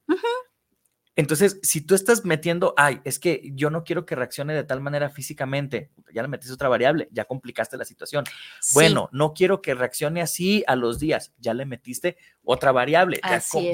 Entonces, 1.17 1.61
si 1.63 1.81
tú 1.81 1.95
estás 1.95 2.25
metiendo, 2.25 2.75
ay, 2.77 3.01
es 3.05 3.21
que 3.21 3.53
yo 3.55 3.71
no 3.71 3.85
quiero 3.85 4.05
que 4.05 4.17
reaccione 4.17 4.53
de 4.53 4.65
tal 4.65 4.81
manera 4.81 5.11
físicamente, 5.11 5.91
ya 6.13 6.23
le 6.23 6.29
metiste 6.29 6.53
otra 6.53 6.69
variable, 6.69 7.09
ya 7.13 7.25
complicaste 7.25 7.77
la 7.77 7.85
situación. 7.85 8.25
Bueno, 8.73 9.09
no 9.13 9.33
quiero 9.33 9.63
que 9.63 9.75
reaccione 9.75 10.23
así 10.23 10.65
a 10.67 10.75
los 10.75 10.99
días, 10.99 11.33
ya 11.39 11.55
le 11.55 11.67
metiste 11.67 12.17
otra 12.43 12.73
variable, 12.73 13.21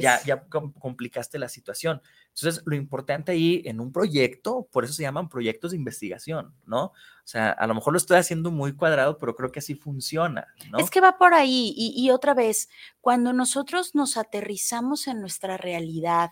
ya, 0.00 0.22
ya, 0.22 0.44
complicaste 0.48 1.38
la 1.38 1.48
situación. 1.48 2.02
Entonces, 2.28 2.62
lo 2.66 2.76
importante 2.76 3.32
ahí 3.32 3.62
en 3.64 3.80
un 3.80 3.90
proyecto, 3.90 4.68
por 4.70 4.84
eso 4.84 4.92
se 4.92 5.02
llaman 5.02 5.30
proyectos 5.30 5.70
de 5.70 5.78
investigación, 5.78 6.54
¿no? 6.66 6.84
O 6.84 7.30
sea, 7.30 7.50
a 7.50 7.66
lo 7.66 7.74
mejor 7.74 7.94
lo 7.94 7.96
estoy 7.96 8.18
haciendo 8.18 8.50
muy 8.50 8.74
cuadrado, 8.74 9.16
pero 9.16 9.34
creo 9.34 9.50
que 9.50 9.60
así 9.60 9.74
funciona, 9.74 10.46
¿no? 10.70 10.78
Es 10.78 10.90
que 10.90 11.00
va 11.00 11.16
por 11.16 11.32
ahí. 11.32 11.72
y 11.74 12.10
otra 12.10 12.34
vez, 12.34 12.68
cuando 13.00 13.32
nosotros 13.32 13.94
nos 13.94 14.18
aterrizamos 14.18 15.06
en 15.06 15.20
nuestra 15.20 15.56
realidad, 15.56 16.30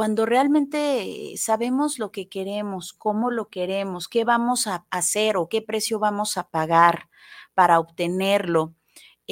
cuando 0.00 0.24
realmente 0.24 1.34
sabemos 1.36 1.98
lo 1.98 2.10
que 2.10 2.26
queremos, 2.26 2.94
cómo 2.94 3.30
lo 3.30 3.50
queremos, 3.50 4.08
qué 4.08 4.24
vamos 4.24 4.66
a 4.66 4.86
hacer 4.90 5.36
o 5.36 5.50
qué 5.50 5.60
precio 5.60 5.98
vamos 5.98 6.38
a 6.38 6.48
pagar 6.48 7.10
para 7.52 7.78
obtenerlo, 7.78 8.74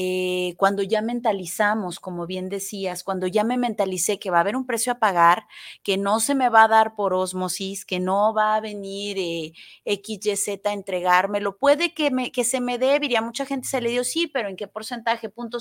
eh, 0.00 0.54
cuando 0.58 0.84
ya 0.84 1.02
mentalizamos, 1.02 1.98
como 1.98 2.24
bien 2.28 2.48
decías, 2.48 3.02
cuando 3.02 3.26
ya 3.26 3.42
me 3.42 3.56
mentalicé 3.56 4.20
que 4.20 4.30
va 4.30 4.36
a 4.36 4.42
haber 4.42 4.54
un 4.54 4.64
precio 4.64 4.92
a 4.92 5.00
pagar, 5.00 5.48
que 5.82 5.96
no 5.96 6.20
se 6.20 6.36
me 6.36 6.48
va 6.50 6.62
a 6.62 6.68
dar 6.68 6.94
por 6.94 7.14
osmosis, 7.14 7.84
que 7.84 7.98
no 7.98 8.32
va 8.32 8.54
a 8.54 8.60
venir 8.60 9.16
eh, 9.18 9.52
XYZ 9.84 10.66
a 10.66 10.72
entregármelo, 10.72 11.58
puede 11.58 11.94
que, 11.94 12.12
me, 12.12 12.30
que 12.30 12.44
se 12.44 12.60
me 12.60 12.78
dé, 12.78 13.00
diría, 13.00 13.22
mucha 13.22 13.44
gente 13.44 13.66
se 13.66 13.80
le 13.80 13.90
dio 13.90 14.04
sí, 14.04 14.28
pero 14.28 14.48
¿en 14.48 14.54
qué 14.54 14.68
porcentaje? 14.68 15.30
Punto 15.30 15.58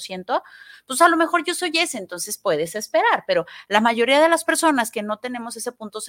ciento, 0.00 0.42
pues 0.84 1.00
a 1.00 1.08
lo 1.08 1.16
mejor 1.16 1.44
yo 1.44 1.54
soy 1.54 1.70
ese, 1.74 1.98
entonces 1.98 2.36
puedes 2.36 2.74
esperar, 2.74 3.22
pero 3.28 3.46
la 3.68 3.80
mayoría 3.80 4.20
de 4.20 4.28
las 4.28 4.42
personas 4.42 4.90
que 4.90 5.04
no 5.04 5.20
tenemos 5.20 5.56
ese 5.56 5.70
punto 5.70 6.00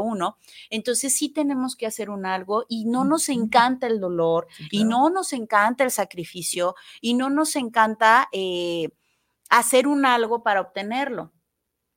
uno, 0.00 0.38
entonces 0.70 1.16
sí 1.16 1.28
tenemos 1.28 1.76
que 1.76 1.86
hacer 1.86 2.10
un 2.10 2.26
algo 2.26 2.64
y 2.68 2.86
no 2.86 3.04
nos 3.04 3.28
encanta 3.28 3.86
el 3.86 4.00
dolor 4.00 4.48
y 4.72 4.82
no 4.82 5.08
nos 5.08 5.32
encanta 5.32 5.84
el 5.84 5.92
sacrificio 5.92 6.31
y 7.00 7.14
no 7.14 7.30
nos 7.30 7.56
encanta 7.56 8.28
eh, 8.32 8.88
hacer 9.50 9.86
un 9.86 10.06
algo 10.06 10.42
para 10.42 10.60
obtenerlo. 10.60 11.32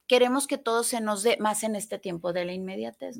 Queremos 0.08 0.46
que 0.46 0.58
todo 0.58 0.84
se 0.84 1.02
nos 1.02 1.24
dé 1.24 1.38
más 1.40 1.64
en 1.64 1.76
este 1.76 1.98
tiempo 1.98 2.32
de 2.32 2.46
la 2.46 2.54
inmediatez. 2.54 3.18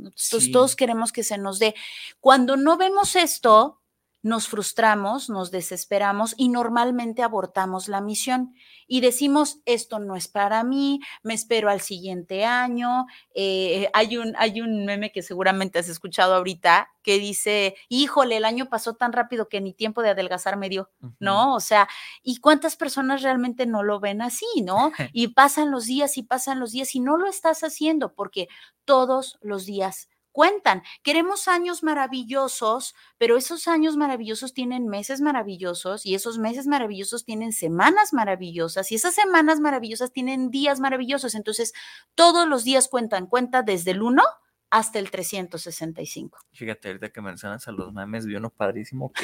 todos 0.52 0.76
queremos 0.76 1.12
que 1.12 1.24
se 1.24 1.38
nos 1.38 1.58
dé. 1.58 1.74
Cuando 2.20 2.58
no 2.58 2.78
vemos 2.78 3.16
esto, 3.16 3.82
nos 4.26 4.48
frustramos, 4.48 5.30
nos 5.30 5.52
desesperamos 5.52 6.34
y 6.36 6.50
normalmente 6.50 7.22
abortamos 7.22 7.88
la 7.88 8.02
misión 8.02 8.56
y 8.88 9.02
decimos, 9.02 9.60
esto 9.66 10.00
no 10.00 10.16
es 10.16 10.28
para 10.28 10.64
mí, 10.64 11.00
me 11.22 11.36
espero 11.36 11.70
al 11.70 11.80
siguiente 11.80 12.44
año. 12.44 13.06
Eh, 13.36 13.88
hay, 13.94 14.18
un, 14.18 14.34
hay 14.40 14.62
un 14.62 14.84
meme 14.84 15.12
que 15.12 15.22
seguramente 15.22 15.78
has 15.78 15.90
escuchado 15.90 16.34
ahorita 16.34 16.90
que 17.04 17.20
dice, 17.20 17.76
híjole, 17.88 18.38
el 18.38 18.46
año 18.46 18.68
pasó 18.68 18.96
tan 18.96 19.14
rápido 19.14 19.48
que 19.48 19.62
ni 19.62 19.74
tiempo 19.74 20.02
de 20.02 20.10
adelgazar 20.10 20.58
me 20.58 20.70
dio, 20.70 20.90
¿no? 21.20 21.54
O 21.54 21.60
sea, 21.60 21.88
¿y 22.24 22.38
cuántas 22.38 22.78
personas 22.78 23.22
realmente 23.22 23.68
no 23.68 23.84
lo 23.84 24.00
ven 24.00 24.24
así, 24.24 24.48
¿no? 24.64 24.92
Y 25.14 25.28
pasan 25.28 25.70
los 25.70 25.86
días 25.86 26.18
y 26.18 26.24
pasan 26.24 26.60
los 26.60 26.72
días 26.72 26.96
y 26.96 27.00
no 27.00 27.16
lo 27.18 27.28
estás 27.28 27.64
haciendo 27.64 28.16
porque 28.16 28.48
todos 28.86 29.38
los 29.42 29.68
días 29.68 30.10
cuentan. 30.36 30.84
Queremos 31.02 31.48
años 31.48 31.82
maravillosos, 31.82 32.94
pero 33.18 33.38
esos 33.38 33.70
años 33.70 33.96
maravillosos 33.96 34.54
tienen 34.54 34.90
meses 34.90 35.22
maravillosos 35.22 36.06
y 36.06 36.14
esos 36.14 36.38
meses 36.40 36.68
maravillosos 36.68 37.24
tienen 37.24 37.54
semanas 37.54 38.12
maravillosas 38.12 38.92
y 38.92 38.96
esas 38.96 39.16
semanas 39.16 39.62
maravillosas 39.62 40.12
tienen 40.12 40.52
días 40.52 40.82
maravillosos. 40.82 41.36
Entonces, 41.36 41.72
todos 42.16 42.50
los 42.50 42.66
días 42.66 42.90
cuentan, 42.90 43.28
cuenta 43.28 43.64
desde 43.64 43.92
el 43.92 44.02
1 44.02 44.22
hasta 44.70 45.00
el 45.00 45.10
365. 45.10 46.38
Fíjate, 46.52 46.90
ahorita 46.90 47.14
que 47.14 47.22
mencionas 47.22 47.66
a 47.70 47.72
los 47.72 47.94
memes, 47.94 48.26
vi 48.26 48.36
uno 48.36 48.50
padrísimo 48.50 49.14
que 49.14 49.24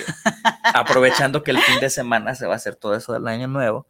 aprovechando 0.74 1.44
que 1.44 1.52
el 1.52 1.60
fin 1.60 1.82
de 1.82 1.90
semana 1.90 2.36
se 2.36 2.48
va 2.48 2.54
a 2.54 2.56
hacer 2.56 2.78
todo 2.78 2.96
eso 2.96 3.12
del 3.12 3.28
año 3.28 3.50
nuevo, 3.50 3.86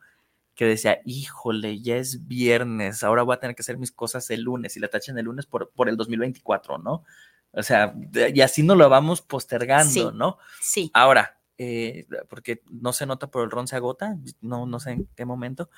que 0.62 0.68
decía, 0.68 1.02
híjole, 1.06 1.82
ya 1.82 1.96
es 1.96 2.28
viernes, 2.28 3.04
ahora 3.04 3.24
voy 3.24 3.34
a 3.34 3.40
tener 3.40 3.56
que 3.56 3.64
hacer 3.64 3.80
mis 3.80 3.92
cosas 3.92 4.30
el 4.30 4.42
lunes 4.42 4.78
y 4.78 4.80
la 4.80 4.90
tachen 4.90 5.18
el 5.18 5.26
lunes 5.26 5.48
por, 5.48 5.72
por 5.72 5.90
el 5.90 5.98
2024, 5.98 6.78
¿no? 6.78 7.04
O 7.52 7.64
sea, 7.64 7.96
y 8.32 8.42
así 8.42 8.62
no 8.62 8.76
lo 8.76 8.88
vamos 8.88 9.24
postergando, 9.24 10.12
¿no? 10.12 10.38
Sí. 10.62 10.92
Ahora, 10.94 11.40
eh, 11.58 12.06
porque 12.30 12.62
no 12.70 12.94
se 12.94 13.08
nota, 13.08 13.32
pero 13.32 13.44
el 13.44 13.50
ron 13.50 13.68
se 13.68 13.76
agota, 13.76 14.20
no, 14.40 14.68
no 14.68 14.80
sé 14.80 14.92
en 14.92 15.10
qué 15.16 15.26
momento. 15.26 15.72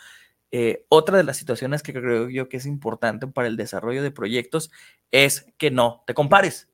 Eh, 0.52 0.86
otra 0.90 1.16
de 1.16 1.24
las 1.24 1.38
situaciones 1.38 1.82
que 1.82 1.94
creo 1.94 2.30
yo 2.30 2.50
que 2.50 2.58
es 2.58 2.66
importante 2.66 3.26
para 3.28 3.48
el 3.48 3.56
desarrollo 3.56 4.04
de 4.04 4.12
proyectos 4.12 4.70
es 5.12 5.46
que 5.58 5.72
no 5.72 6.04
te 6.06 6.14
compares, 6.14 6.68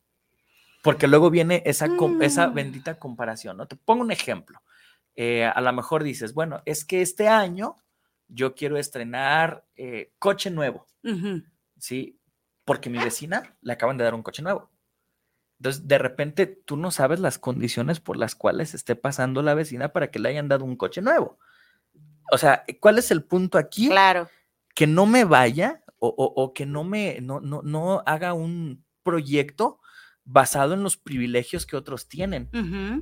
porque 0.81 1.07
luego 1.07 1.29
viene 1.29 1.61
esa, 1.63 1.87
esa 2.21 2.47
mm. 2.47 2.53
bendita 2.55 2.97
comparación, 2.97 3.57
¿no? 3.57 3.67
Te 3.67 3.75
pongo 3.75 4.01
un 4.01 4.11
ejemplo. 4.11 4.63
Eh, 5.15 5.45
a 5.45 5.61
lo 5.61 5.71
mejor 5.73 6.01
dices, 6.03 6.33
bueno, 6.33 6.63
es 6.65 6.85
que 6.85 7.03
este 7.03 7.27
año 7.27 7.75
yo 8.29 8.55
quiero 8.55 8.77
estrenar 8.77 9.65
eh, 9.75 10.13
coche 10.19 10.49
nuevo, 10.51 10.87
¿sí? 11.77 12.19
Porque 12.63 12.89
mi 12.89 12.99
vecina 12.99 13.57
le 13.61 13.73
acaban 13.73 13.97
de 13.97 14.03
dar 14.03 14.13
un 14.13 14.23
coche 14.23 14.41
nuevo. 14.41 14.69
Entonces, 15.59 15.87
de 15.87 15.97
repente, 15.97 16.47
tú 16.47 16.77
no 16.77 16.89
sabes 16.91 17.19
las 17.19 17.37
condiciones 17.37 17.99
por 17.99 18.15
las 18.15 18.35
cuales 18.35 18.73
esté 18.73 18.95
pasando 18.95 19.41
la 19.41 19.55
vecina 19.55 19.91
para 19.91 20.09
que 20.09 20.19
le 20.19 20.29
hayan 20.29 20.47
dado 20.47 20.63
un 20.63 20.77
coche 20.77 21.01
nuevo. 21.01 21.37
O 22.31 22.37
sea, 22.37 22.63
¿cuál 22.79 22.97
es 22.97 23.11
el 23.11 23.23
punto 23.23 23.57
aquí? 23.57 23.89
Claro. 23.89 24.29
Que 24.73 24.87
no 24.87 25.05
me 25.05 25.25
vaya 25.25 25.83
o, 26.01 26.53
que 26.53 26.65
no 26.65 26.85
me, 26.85 27.19
no, 27.19 27.41
no, 27.41 27.61
no 27.61 28.03
haga 28.05 28.33
un 28.33 28.85
proyecto 29.03 29.81
basado 30.23 30.75
en 30.75 30.83
los 30.83 30.95
privilegios 30.95 31.65
que 31.65 31.75
otros 31.75 32.07
tienen. 32.07 32.49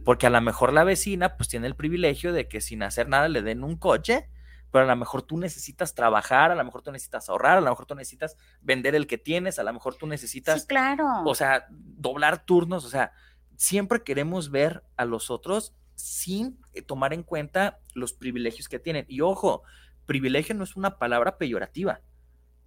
Porque 0.03 0.25
a 0.25 0.31
lo 0.31 0.41
mejor 0.41 0.73
la 0.73 0.83
vecina 0.83 1.37
pues 1.37 1.49
tiene 1.49 1.67
el 1.67 1.75
privilegio 1.75 2.33
de 2.33 2.47
que 2.47 2.61
sin 2.61 2.81
hacer 2.81 3.07
nada 3.07 3.27
le 3.29 3.43
den 3.43 3.63
un 3.63 3.75
coche 3.75 4.29
pero 4.71 4.85
a 4.85 4.87
lo 4.87 4.95
mejor 4.95 5.21
tú 5.21 5.37
necesitas 5.37 5.95
trabajar, 5.95 6.51
a 6.51 6.55
lo 6.55 6.63
mejor 6.63 6.81
tú 6.81 6.91
necesitas 6.91 7.29
ahorrar, 7.29 7.57
a 7.57 7.61
lo 7.61 7.69
mejor 7.69 7.85
tú 7.85 7.95
necesitas 7.95 8.37
vender 8.61 8.95
el 8.95 9.07
que 9.07 9.17
tienes, 9.17 9.59
a 9.59 9.63
lo 9.63 9.73
mejor 9.73 9.95
tú 9.95 10.07
necesitas, 10.07 10.61
sí, 10.61 10.67
claro. 10.67 11.05
o 11.25 11.35
sea, 11.35 11.67
doblar 11.69 12.45
turnos, 12.45 12.85
o 12.85 12.89
sea, 12.89 13.11
siempre 13.55 14.03
queremos 14.03 14.51
ver 14.51 14.83
a 14.95 15.05
los 15.05 15.29
otros 15.29 15.75
sin 15.95 16.59
eh, 16.73 16.81
tomar 16.81 17.13
en 17.13 17.23
cuenta 17.23 17.79
los 17.93 18.13
privilegios 18.13 18.69
que 18.69 18.79
tienen. 18.79 19.05
Y 19.07 19.21
ojo, 19.21 19.63
privilegio 20.05 20.55
no 20.55 20.63
es 20.63 20.75
una 20.75 20.99
palabra 20.99 21.37
peyorativa 21.37 22.01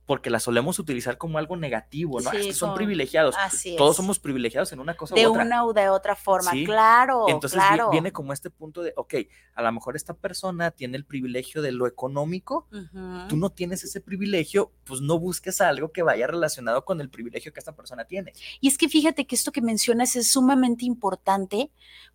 porque 0.07 0.29
la 0.29 0.41
solemos 0.41 0.79
utilizar 0.79 1.19
como 1.19 1.39
algo 1.39 1.57
negativo, 1.57 2.21
¿no? 2.21 2.31
Sí, 2.31 2.53
son, 2.53 2.75
privilegiados. 2.75 3.37
Todos 3.77 3.97
somos 3.97 4.19
privilegiados 4.19 4.73
en 4.73 4.81
una 4.81 4.97
cosa 4.97 5.15
de 5.15 5.27
u 5.27 5.31
otra. 5.31 5.43
De 5.43 5.47
una 5.49 5.65
u 5.65 5.73
de 5.73 5.89
otra 5.89 6.17
forma, 6.17 6.51
claro. 6.65 7.27
Entonces 7.29 7.61
claro. 7.61 7.91
viene 7.91 8.13
como 8.13 8.33
este 8.33 8.51
punto 8.51 8.83
de, 8.83 8.93
ok, 8.97 9.15
a 9.55 9.63
lo 9.63 9.73
mejor 9.73 9.95
esta 9.95 10.15
persona 10.15 10.73
tiene 10.73 10.97
el 10.97 11.05
privilegio 11.05 11.63
de 11.63 11.73
lo 11.73 11.87
económico, 11.87 12.67
tú 13.29 13.37
no 13.37 13.51
tienes 13.51 13.85
ese 13.85 14.01
privilegio, 14.01 14.73
pues 14.85 15.01
no 15.01 15.19
busques 15.19 15.61
algo 15.61 15.93
que 15.93 16.03
vaya 16.03 16.27
relacionado 16.27 16.85
con 16.85 17.01
el 17.01 17.09
privilegio 17.09 17.53
que 17.53 17.61
esta 17.61 17.77
persona 17.77 18.05
tiene. 18.05 18.33
Y 18.61 18.69
es 18.69 18.79
que 18.79 18.89
fíjate 18.89 19.27
que 19.27 19.37
esto 19.37 19.53
que 19.53 19.63
mencionas 19.63 20.17
es 20.17 20.31
sumamente 20.31 20.85
importante 20.85 21.71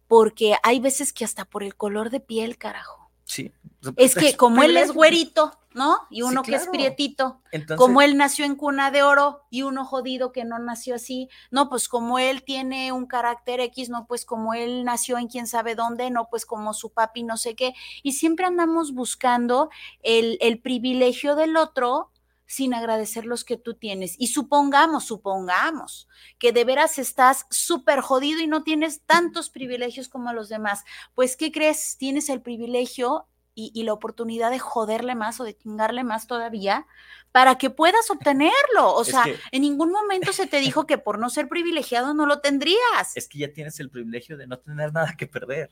porque 0.08 0.56
hay 0.64 0.80
veces 0.80 1.14
que 1.14 1.26
hasta 1.26 1.46
por 1.46 1.64
el 1.64 1.76
color 1.76 2.10
de 2.10 2.20
piel, 2.20 2.58
carajo. 2.58 3.10
Sí. 3.24 3.52
Es 3.98 4.16
que 4.16 4.36
como 4.36 4.64
él 4.64 4.78
es 4.78 4.92
güerito, 4.92 5.52
¿no? 5.76 6.00
Y 6.10 6.22
uno 6.22 6.42
que 6.42 6.56
es 6.56 6.68
prietito, 6.68 7.42
como 7.78 8.02
él 8.02 8.16
nació 8.16 8.46
en 8.46 8.56
cuna 8.56 8.92
de 8.92 9.04
oro 9.04 9.46
y 9.50 9.64
uno 9.64 9.86
jodido 9.86 10.32
que 10.32 10.46
no 10.46 10.58
nació 10.58 10.96
así, 10.96 11.30
no, 11.52 11.70
pues 11.70 11.90
como 11.90 12.18
él 12.18 12.44
tiene 12.44 12.94
un 12.94 13.06
carácter 13.06 13.60
X, 13.60 13.90
no, 13.90 14.08
pues 14.08 14.26
como 14.26 14.54
él 14.54 14.86
nació 14.86 15.18
en 15.18 15.28
quién 15.28 15.48
sabe 15.48 15.76
dónde, 15.76 16.10
no, 16.10 16.30
pues 16.30 16.46
como 16.46 16.74
su 16.74 16.94
papi 16.94 17.24
no 17.24 17.36
sé 17.36 17.56
qué, 17.56 17.74
y 18.04 18.14
siempre 18.14 18.46
andamos 18.46 18.94
buscando 18.94 19.70
el, 20.02 20.38
el 20.40 20.62
privilegio 20.62 21.36
del 21.36 21.58
otro 21.58 22.10
sin 22.48 22.74
agradecer 22.74 23.26
los 23.26 23.44
que 23.44 23.58
tú 23.58 23.74
tienes. 23.74 24.16
Y 24.18 24.28
supongamos, 24.28 25.06
supongamos 25.06 26.08
que 26.38 26.52
de 26.54 26.64
veras 26.64 27.00
estás 27.00 27.48
súper 27.50 28.02
jodido 28.02 28.40
y 28.40 28.48
no 28.48 28.64
tienes 28.64 29.02
tantos 29.02 29.50
privilegios 29.50 30.08
como 30.08 30.32
los 30.32 30.48
demás. 30.48 30.84
Pues, 31.16 31.36
¿qué 31.36 31.52
crees? 31.52 31.98
Tienes 31.98 32.30
el 32.30 32.42
privilegio 32.42 33.28
y, 33.56 33.84
la 33.84 33.94
oportunidad 33.94 34.52
de 34.52 34.60
joderle 34.60 35.16
más 35.16 35.40
o 35.40 35.46
de 35.46 35.56
chingarle 35.58 36.04
más 36.04 36.28
todavía 36.28 36.86
para 37.32 37.58
que 37.58 37.70
puedas 37.70 38.12
obtenerlo. 38.12 38.94
O 38.94 39.04
sea, 39.06 39.24
en 39.52 39.62
ningún 39.62 39.92
momento 39.92 40.34
se 40.34 40.46
te 40.46 40.60
dijo 40.60 40.86
que 40.86 40.98
por 40.98 41.20
no 41.20 41.30
ser 41.30 41.48
privilegiado 41.48 42.14
no 42.14 42.26
lo 42.26 42.40
tendrías. 42.40 43.16
Es 43.16 43.30
que 43.30 43.40
ya 43.40 43.54
tienes 43.54 43.80
el 43.80 43.90
privilegio 43.90 44.38
de 44.38 44.48
no 44.48 44.60
tener 44.60 44.92
nada 44.94 45.16
que 45.18 45.26
perder. 45.26 45.72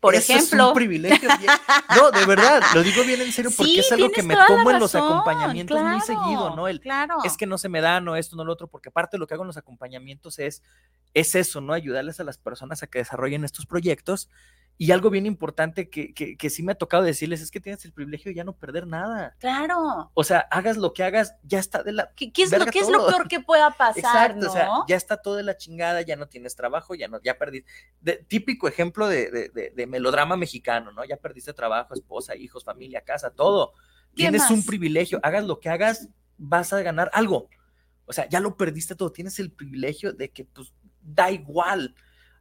Por 0.00 0.14
ejemplo. 0.14 0.64
Es 0.64 0.68
un 0.68 0.74
privilegio. 0.74 1.28
no, 1.96 2.10
de 2.10 2.26
verdad, 2.26 2.62
lo 2.74 2.82
digo 2.82 3.02
bien 3.04 3.22
en 3.22 3.32
serio 3.32 3.50
porque 3.56 3.80
es 3.80 3.90
algo 3.90 4.10
que 4.10 4.22
me 4.22 4.36
tomo 4.46 4.70
en 4.70 4.78
los 4.78 4.94
acompañamientos 4.94 5.80
muy 5.80 6.00
seguido, 6.02 6.54
¿no? 6.54 6.68
El, 6.68 6.78
claro. 6.78 7.16
Es 7.24 7.38
que 7.38 7.46
no 7.46 7.56
se 7.56 7.70
me 7.70 7.80
da, 7.80 8.02
no 8.02 8.14
esto, 8.14 8.36
no 8.36 8.44
lo 8.44 8.52
otro, 8.52 8.66
porque 8.66 8.90
aparte 8.90 9.16
lo 9.16 9.26
que 9.26 9.32
hago 9.32 9.44
en 9.44 9.46
los 9.46 9.56
acompañamientos 9.56 10.38
es, 10.38 10.62
es 11.14 11.34
eso, 11.34 11.62
¿no? 11.62 11.72
Ayudarles 11.72 12.20
a 12.20 12.24
las 12.24 12.36
personas 12.36 12.82
a 12.82 12.86
que 12.86 12.98
desarrollen 12.98 13.44
estos 13.44 13.64
proyectos 13.64 14.28
Y 14.76 14.90
algo 14.90 15.08
bien 15.08 15.24
importante 15.24 15.88
que, 15.88 16.12
que, 16.12 16.36
que, 16.36 16.50
sí 16.50 16.64
me 16.64 16.72
ha 16.72 16.74
tocado 16.74 17.04
decirles 17.04 17.40
es 17.40 17.52
que 17.52 17.60
tienes 17.60 17.84
el 17.84 17.92
privilegio 17.92 18.30
de 18.30 18.34
ya 18.34 18.42
no 18.42 18.56
perder 18.56 18.88
nada. 18.88 19.36
Claro. 19.38 20.10
O 20.14 20.24
sea, 20.24 20.40
hagas 20.50 20.76
lo 20.76 20.92
que 20.92 21.04
hagas, 21.04 21.36
ya 21.44 21.60
está 21.60 21.84
de 21.84 21.92
la. 21.92 22.10
¿Qué, 22.16 22.32
qué 22.32 22.42
es, 22.42 22.50
lo, 22.50 22.66
¿qué 22.66 22.80
es 22.80 22.88
lo 22.88 23.06
peor 23.06 23.28
que 23.28 23.38
pueda 23.38 23.70
pasar? 23.78 24.32
Exacto, 24.32 24.46
¿no? 24.46 24.50
o 24.50 24.52
sea, 24.52 24.68
ya 24.88 24.96
está 24.96 25.16
todo 25.18 25.36
de 25.36 25.44
la 25.44 25.56
chingada, 25.56 26.02
ya 26.02 26.16
no 26.16 26.26
tienes 26.26 26.56
trabajo, 26.56 26.96
ya 26.96 27.06
no, 27.06 27.20
ya 27.22 27.38
perdiste. 27.38 27.70
De, 28.00 28.14
típico 28.16 28.66
ejemplo 28.66 29.06
de, 29.06 29.30
de, 29.30 29.72
de, 29.74 29.86
melodrama 29.86 30.36
mexicano, 30.36 30.90
¿no? 30.90 31.04
Ya 31.04 31.18
perdiste 31.18 31.52
trabajo, 31.52 31.94
esposa, 31.94 32.34
hijos, 32.34 32.64
familia, 32.64 33.02
casa, 33.02 33.30
todo. 33.30 33.74
Tienes 34.14 34.42
más? 34.42 34.50
un 34.50 34.66
privilegio, 34.66 35.20
hagas 35.22 35.44
lo 35.44 35.60
que 35.60 35.68
hagas, 35.68 36.08
vas 36.36 36.72
a 36.72 36.82
ganar 36.82 37.10
algo. 37.12 37.48
O 38.06 38.12
sea, 38.12 38.28
ya 38.28 38.40
lo 38.40 38.56
perdiste 38.56 38.96
todo, 38.96 39.12
tienes 39.12 39.38
el 39.38 39.52
privilegio 39.52 40.12
de 40.12 40.30
que, 40.30 40.44
pues, 40.44 40.72
da 41.00 41.30
igual. 41.30 41.94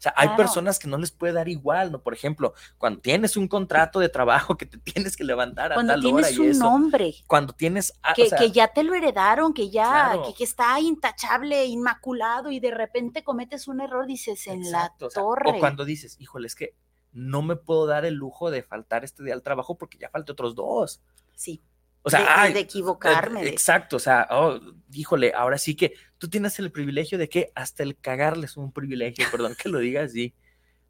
O 0.03 0.09
sea, 0.11 0.13
hay 0.17 0.27
personas 0.35 0.79
que 0.79 0.87
no 0.89 0.97
les 0.97 1.11
puede 1.11 1.31
dar 1.31 1.47
igual, 1.47 1.89
¿no? 1.93 2.01
Por 2.03 2.13
ejemplo, 2.13 2.53
cuando 2.77 2.99
tienes 2.99 3.37
un 3.37 3.47
contrato 3.47 4.01
de 4.01 4.09
trabajo 4.09 4.57
que 4.57 4.65
te 4.65 4.77
tienes 4.93 5.15
que 5.15 5.23
levantar 5.23 5.71
a 5.71 5.75
cuando 5.75 5.93
tal 5.93 6.01
tienes 6.01 6.25
hora 6.25 6.31
y 6.35 6.39
un 6.39 6.49
eso. 6.49 6.59
nombre. 6.59 7.15
Cuando 7.25 7.53
tienes... 7.53 7.93
ah, 8.03 8.11
Que, 8.13 8.23
o 8.23 8.25
sea, 8.27 8.37
que 8.37 8.51
ya 8.51 8.67
te 8.67 8.83
lo 8.83 8.93
heredaron, 8.95 9.53
que 9.53 9.69
ya, 9.69 9.85
Claro. 10.11 10.23
que, 10.27 10.33
que 10.33 10.43
está 10.43 10.77
intachable, 10.81 11.65
inmaculado, 11.67 12.51
y 12.51 12.59
de 12.59 12.71
repente 12.71 13.23
cometes 13.23 13.69
un 13.69 13.79
error, 13.79 14.05
dices, 14.05 14.45
en 14.47 14.63
exacto, 14.63 15.05
la 15.05 15.07
o 15.07 15.11
sea, 15.11 15.23
torre. 15.23 15.51
O 15.51 15.59
cuando 15.59 15.85
dices, 15.85 16.17
híjole, 16.19 16.47
es 16.47 16.55
que 16.55 16.75
no 17.13 17.41
me 17.41 17.55
puedo 17.55 17.85
dar 17.85 18.03
el 18.03 18.15
lujo 18.15 18.51
de 18.51 18.61
faltar 18.61 19.05
este 19.05 19.23
día 19.23 19.33
al 19.35 19.41
trabajo 19.41 19.77
porque 19.77 19.97
ya 19.97 20.09
falta 20.09 20.33
otros 20.33 20.53
dos. 20.53 21.01
Sí, 21.33 21.63
O 22.01 22.09
sea, 22.09 22.19
de, 22.19 22.25
ay, 22.27 22.53
de 22.53 22.59
equivocarme. 22.59 23.43
De- 23.43 23.49
Exacto, 23.49 23.95
o 23.95 23.99
sea, 23.99 24.27
oh, 24.31 24.59
híjole, 24.91 25.31
ahora 25.33 25.57
sí 25.57 25.75
que 25.77 25.93
tú 26.23 26.29
tienes 26.29 26.57
el 26.57 26.71
privilegio 26.71 27.17
de 27.17 27.27
que 27.27 27.51
hasta 27.53 27.83
el 27.83 27.97
cagarle 27.97 28.45
es 28.45 28.55
un 28.55 28.71
privilegio, 28.71 29.25
perdón 29.29 29.57
que 29.61 29.67
lo 29.67 29.79
diga 29.79 30.03
así, 30.03 30.33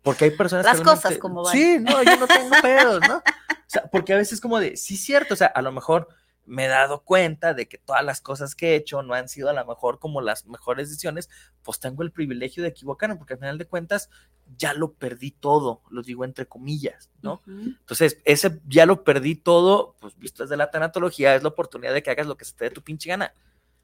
porque 0.03 0.25
hay 0.25 0.31
personas 0.37 0.63
Las 0.63 0.77
que 0.77 0.83
cosas 0.83 1.17
como 1.17 1.41
van. 1.41 1.51
Sí, 1.51 1.77
no, 1.79 2.03
yo 2.03 2.17
no 2.17 2.27
tengo 2.27 2.51
pedos, 2.61 3.01
¿no? 3.07 3.17
O 3.17 3.65
sea, 3.65 3.89
porque 3.91 4.13
a 4.13 4.17
veces 4.17 4.39
como 4.39 4.59
de, 4.59 4.77
sí, 4.77 4.95
cierto, 4.95 5.33
o 5.33 5.37
sea, 5.37 5.47
a 5.47 5.63
lo 5.63 5.71
mejor 5.71 6.07
me 6.45 6.65
he 6.65 6.67
dado 6.67 7.03
cuenta 7.03 7.55
de 7.55 7.67
que 7.67 7.79
todas 7.79 8.05
las 8.05 8.21
cosas 8.21 8.53
que 8.53 8.73
he 8.73 8.75
hecho 8.75 9.01
no 9.01 9.15
han 9.15 9.27
sido 9.27 9.49
a 9.49 9.53
lo 9.53 9.65
mejor 9.65 9.97
como 9.97 10.21
las 10.21 10.45
mejores 10.45 10.89
decisiones, 10.89 11.31
pues 11.63 11.79
tengo 11.79 12.03
el 12.03 12.11
privilegio 12.11 12.61
de 12.61 12.69
equivocarme, 12.69 13.15
porque 13.15 13.33
al 13.33 13.39
final 13.39 13.57
de 13.57 13.65
cuentas 13.65 14.11
ya 14.55 14.75
lo 14.75 14.93
perdí 14.93 15.31
todo, 15.31 15.81
lo 15.89 16.03
digo 16.03 16.25
entre 16.25 16.45
comillas, 16.45 17.09
¿no? 17.23 17.41
Entonces, 17.47 18.19
ese 18.23 18.61
ya 18.67 18.85
lo 18.85 19.03
perdí 19.03 19.33
todo, 19.33 19.95
pues 19.99 20.15
visto 20.15 20.43
desde 20.43 20.57
la 20.57 20.69
tanatología, 20.69 21.33
es 21.33 21.41
la 21.41 21.49
oportunidad 21.49 21.91
de 21.91 22.03
que 22.03 22.11
hagas 22.11 22.27
lo 22.27 22.37
que 22.37 22.45
se 22.45 22.53
te 22.53 22.65
dé 22.65 22.69
tu 22.69 22.83
pinche 22.83 23.09
gana. 23.09 23.33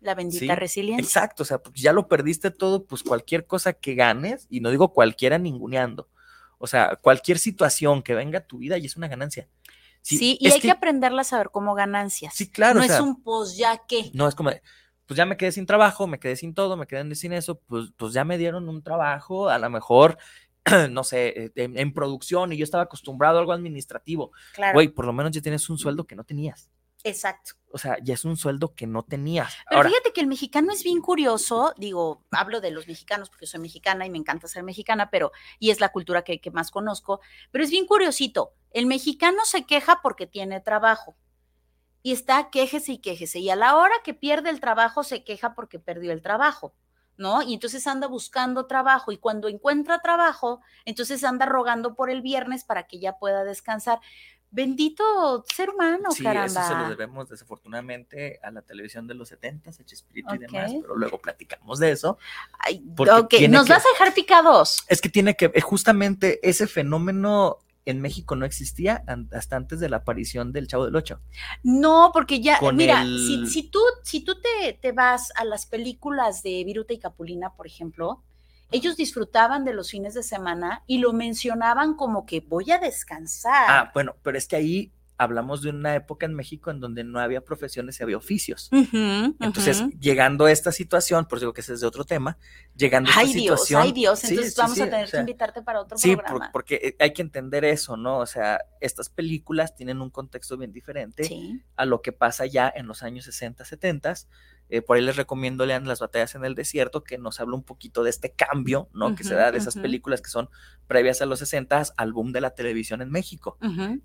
La 0.01 0.15
bendita 0.15 0.53
Sí, 0.53 0.59
resiliencia. 0.59 1.03
Exacto, 1.03 1.43
o 1.43 1.45
sea, 1.45 1.57
pues 1.59 1.75
ya 1.81 1.91
lo 1.91 2.07
perdiste 2.07 2.51
todo, 2.51 2.85
pues 2.85 3.03
cualquier 3.03 3.45
cosa 3.45 3.73
que 3.73 3.95
ganes, 3.95 4.47
y 4.49 4.61
no 4.61 4.69
digo 4.69 4.93
cualquiera 4.93 5.37
ninguneando, 5.37 6.09
o 6.57 6.67
sea, 6.67 6.97
cualquier 7.01 7.37
situación 7.37 8.01
que 8.01 8.15
venga 8.15 8.39
a 8.39 8.47
tu 8.47 8.59
vida 8.59 8.77
y 8.77 8.85
es 8.85 8.95
una 8.95 9.07
ganancia. 9.07 9.47
Sí, 10.01 10.37
y 10.39 10.49
hay 10.49 10.61
que, 10.61 10.71
aprenderla 10.71 11.21
a 11.21 11.25
saber 11.25 11.49
como 11.49 11.75
ganancias. 11.75 12.33
Sí, 12.33 12.49
claro, 12.49 12.79
No 12.79 12.85
o 12.85 12.89
es 12.89 12.99
un 12.99 13.21
pos 13.21 13.57
ya 13.57 13.81
que. 13.85 14.11
No 14.13 14.27
es 14.27 14.35
como, 14.35 14.51
pues 15.05 15.17
ya 15.17 15.25
me 15.25 15.35
quedé 15.37 15.51
sin 15.51 15.65
trabajo, 15.65 16.07
me 16.07 16.19
quedé 16.19 16.35
sin 16.35 16.53
todo, 16.53 16.77
me 16.77 16.87
quedé 16.87 17.15
sin 17.15 17.33
eso, 17.33 17.59
pues, 17.59 17.91
pues 17.97 18.13
ya 18.13 18.23
me 18.23 18.37
dieron 18.37 18.69
un 18.69 18.81
trabajo, 18.81 19.49
a 19.49 19.59
lo 19.59 19.69
mejor, 19.69 20.17
no 20.91 21.03
sé, 21.03 21.51
en, 21.55 21.77
en 21.77 21.93
producción 21.93 22.53
y 22.53 22.57
yo 22.57 22.63
estaba 22.63 22.83
acostumbrado 22.83 23.37
a 23.37 23.41
algo 23.41 23.51
administrativo. 23.51 24.31
Claro. 24.53 24.73
Güey, 24.73 24.87
por 24.87 25.05
lo 25.05 25.13
menos 25.13 25.31
ya 25.31 25.41
tienes 25.41 25.69
un 25.69 25.77
sueldo 25.77 26.05
que 26.05 26.15
no 26.15 26.23
tenías. 26.23 26.69
Exacto. 27.03 27.53
O 27.71 27.77
sea, 27.77 27.97
ya 28.01 28.13
es 28.13 28.25
un 28.25 28.35
sueldo 28.35 28.73
que 28.75 28.87
no 28.87 29.03
tenías. 29.03 29.53
Pero 29.69 29.77
Ahora, 29.77 29.89
fíjate 29.89 30.11
que 30.11 30.21
el 30.21 30.27
mexicano 30.27 30.71
es 30.71 30.83
bien 30.83 31.01
curioso, 31.01 31.73
digo, 31.77 32.25
hablo 32.31 32.61
de 32.61 32.71
los 32.71 32.87
mexicanos 32.87 33.29
porque 33.29 33.45
soy 33.45 33.59
mexicana 33.59 34.05
y 34.05 34.09
me 34.09 34.17
encanta 34.17 34.47
ser 34.47 34.63
mexicana, 34.63 35.09
pero, 35.09 35.31
y 35.59 35.69
es 35.69 35.79
la 35.79 35.89
cultura 35.89 36.23
que, 36.23 36.41
que 36.41 36.51
más 36.51 36.71
conozco, 36.71 37.21
pero 37.51 37.63
es 37.63 37.69
bien 37.69 37.85
curiosito, 37.85 38.53
el 38.71 38.85
mexicano 38.85 39.45
se 39.45 39.65
queja 39.65 39.99
porque 40.01 40.27
tiene 40.27 40.59
trabajo 40.61 41.15
y 42.01 42.11
está 42.11 42.49
quejese 42.49 42.93
y 42.93 42.97
quejese, 42.99 43.39
y 43.39 43.49
a 43.49 43.55
la 43.55 43.75
hora 43.75 43.95
que 44.03 44.13
pierde 44.13 44.49
el 44.49 44.59
trabajo 44.59 45.03
se 45.03 45.23
queja 45.23 45.53
porque 45.53 45.79
perdió 45.79 46.11
el 46.11 46.21
trabajo. 46.21 46.73
¿No? 47.17 47.41
Y 47.41 47.53
entonces 47.53 47.85
anda 47.85 48.07
buscando 48.07 48.65
trabajo 48.65 49.11
y 49.11 49.17
cuando 49.17 49.49
encuentra 49.49 49.99
trabajo, 49.99 50.61
entonces 50.85 51.25
anda 51.25 51.45
rogando 51.45 51.93
por 51.93 52.09
el 52.09 52.21
viernes 52.21 52.63
para 52.63 52.87
que 52.87 52.97
ya 52.97 53.17
pueda 53.17 53.43
descansar. 53.43 53.99
Bendito 54.51 55.45
ser 55.55 55.69
humano, 55.69 56.11
sí, 56.11 56.23
caramba. 56.23 56.45
eso 56.61 56.73
se 56.73 56.79
lo 56.79 56.89
debemos 56.89 57.29
desafortunadamente 57.29 58.39
a 58.41 58.49
la 58.51 58.61
televisión 58.63 59.05
de 59.07 59.13
los 59.13 59.29
70, 59.29 59.69
a 59.69 59.73
Chespirito 59.85 60.33
y 60.33 60.39
demás, 60.39 60.71
pero 60.81 60.95
luego 60.95 61.19
platicamos 61.19 61.77
de 61.79 61.91
eso. 61.91 62.17
Ay, 62.57 62.83
ok, 62.97 63.33
nos 63.49 63.67
que- 63.67 63.73
vas 63.73 63.85
a 63.85 63.89
dejar 63.93 64.13
picados. 64.13 64.83
Es 64.87 65.01
que 65.01 65.09
tiene 65.09 65.35
que, 65.35 65.51
eh, 65.53 65.61
justamente 65.61 66.39
ese 66.47 66.65
fenómeno 66.67 67.57
en 67.85 68.01
México 68.01 68.35
no 68.35 68.45
existía 68.45 69.03
hasta 69.31 69.55
antes 69.55 69.79
de 69.79 69.89
la 69.89 69.97
aparición 69.97 70.51
del 70.51 70.67
Chavo 70.67 70.85
del 70.85 70.95
Ocho. 70.95 71.19
No, 71.63 72.11
porque 72.13 72.39
ya, 72.41 72.59
Con 72.59 72.75
mira, 72.75 73.01
el- 73.01 73.19
si, 73.19 73.47
si 73.47 73.63
tú, 73.69 73.79
si 74.03 74.21
tú 74.23 74.35
te, 74.41 74.73
te 74.73 74.91
vas 74.91 75.31
a 75.35 75.45
las 75.45 75.65
películas 75.65 76.43
de 76.43 76.63
Viruta 76.65 76.93
y 76.93 76.99
Capulina, 76.99 77.53
por 77.53 77.65
ejemplo, 77.67 78.21
ellos 78.71 78.95
disfrutaban 78.97 79.65
de 79.65 79.73
los 79.73 79.89
fines 79.91 80.13
de 80.13 80.23
semana 80.23 80.83
y 80.87 80.99
lo 80.99 81.13
mencionaban 81.13 81.95
como 81.95 82.25
que 82.25 82.41
voy 82.41 82.71
a 82.71 82.77
descansar. 82.79 83.65
Ah, 83.69 83.91
bueno, 83.93 84.15
pero 84.23 84.37
es 84.37 84.47
que 84.47 84.55
ahí 84.55 84.91
hablamos 85.21 85.61
de 85.61 85.71
una 85.71 85.95
época 85.95 86.25
en 86.25 86.33
México 86.33 86.71
en 86.71 86.79
donde 86.79 87.03
no 87.03 87.19
había 87.19 87.41
profesiones 87.41 87.99
y 87.99 88.03
había 88.03 88.15
oficios. 88.15 88.69
Entonces, 88.71 89.83
llegando 89.99 90.45
a 90.45 90.51
esta 90.53 90.71
situación, 90.71 91.25
por 91.25 91.39
digo 91.41 91.51
que 91.51 91.59
ese 91.59 91.73
es 91.73 91.81
de 91.81 91.87
otro 91.87 92.05
tema, 92.05 92.37
llegando 92.75 93.09
a 93.09 93.23
esta 93.23 93.23
Dios, 93.25 93.33
situación. 93.61 93.81
ay 93.81 93.91
Dios, 93.91 94.19
sí, 94.19 94.27
entonces 94.29 94.53
sí, 94.53 94.61
vamos 94.61 94.75
sí, 94.75 94.81
a 94.81 94.85
o 94.85 94.89
tener 94.89 95.07
sea, 95.09 95.17
que 95.17 95.21
invitarte 95.21 95.61
para 95.61 95.81
otro 95.81 95.97
Sí, 95.97 96.15
por- 96.15 96.23
programa. 96.23 96.51
porque 96.53 96.75
eh, 96.75 96.95
hay 96.99 97.11
que 97.11 97.21
entender 97.21 97.65
eso, 97.65 97.97
¿no? 97.97 98.19
O 98.19 98.25
sea, 98.25 98.61
estas 98.79 99.09
películas 99.09 99.75
tienen 99.75 99.99
un 100.01 100.09
contexto 100.09 100.55
bien 100.57 100.71
diferente 100.71 101.25
Sí, 101.25 101.61
a 101.75 101.85
lo 101.85 102.01
que 102.01 102.13
pasa 102.13 102.45
ya 102.45 102.71
en 102.73 102.87
los 102.87 103.03
años 103.03 103.25
60, 103.25 103.65
70. 103.65 104.13
Eh, 104.69 104.81
por 104.81 104.97
ahí 104.97 105.03
les 105.03 105.15
recomiendo 105.15 105.65
lean 105.65 105.87
Las 105.87 105.99
batallas 105.99 106.35
en 106.35 106.45
el 106.45 106.55
desierto, 106.55 107.03
que 107.03 107.17
nos 107.17 107.39
habla 107.39 107.55
un 107.55 107.63
poquito 107.63 108.03
de 108.03 108.09
este 108.09 108.31
cambio, 108.31 108.89
¿no? 108.93 109.15
que 109.15 109.23
se 109.23 109.35
da 109.35 109.51
de 109.51 109.57
esas 109.57 109.75
películas 109.75 110.21
que 110.21 110.29
son 110.29 110.49
previas 110.87 111.21
a 111.21 111.25
los 111.25 111.39
60 111.39 111.69
al 111.97 112.13
boom 112.13 112.31
de 112.31 112.41
la 112.41 112.51
televisión 112.55 113.01
en 113.01 113.11
México, 113.11 113.57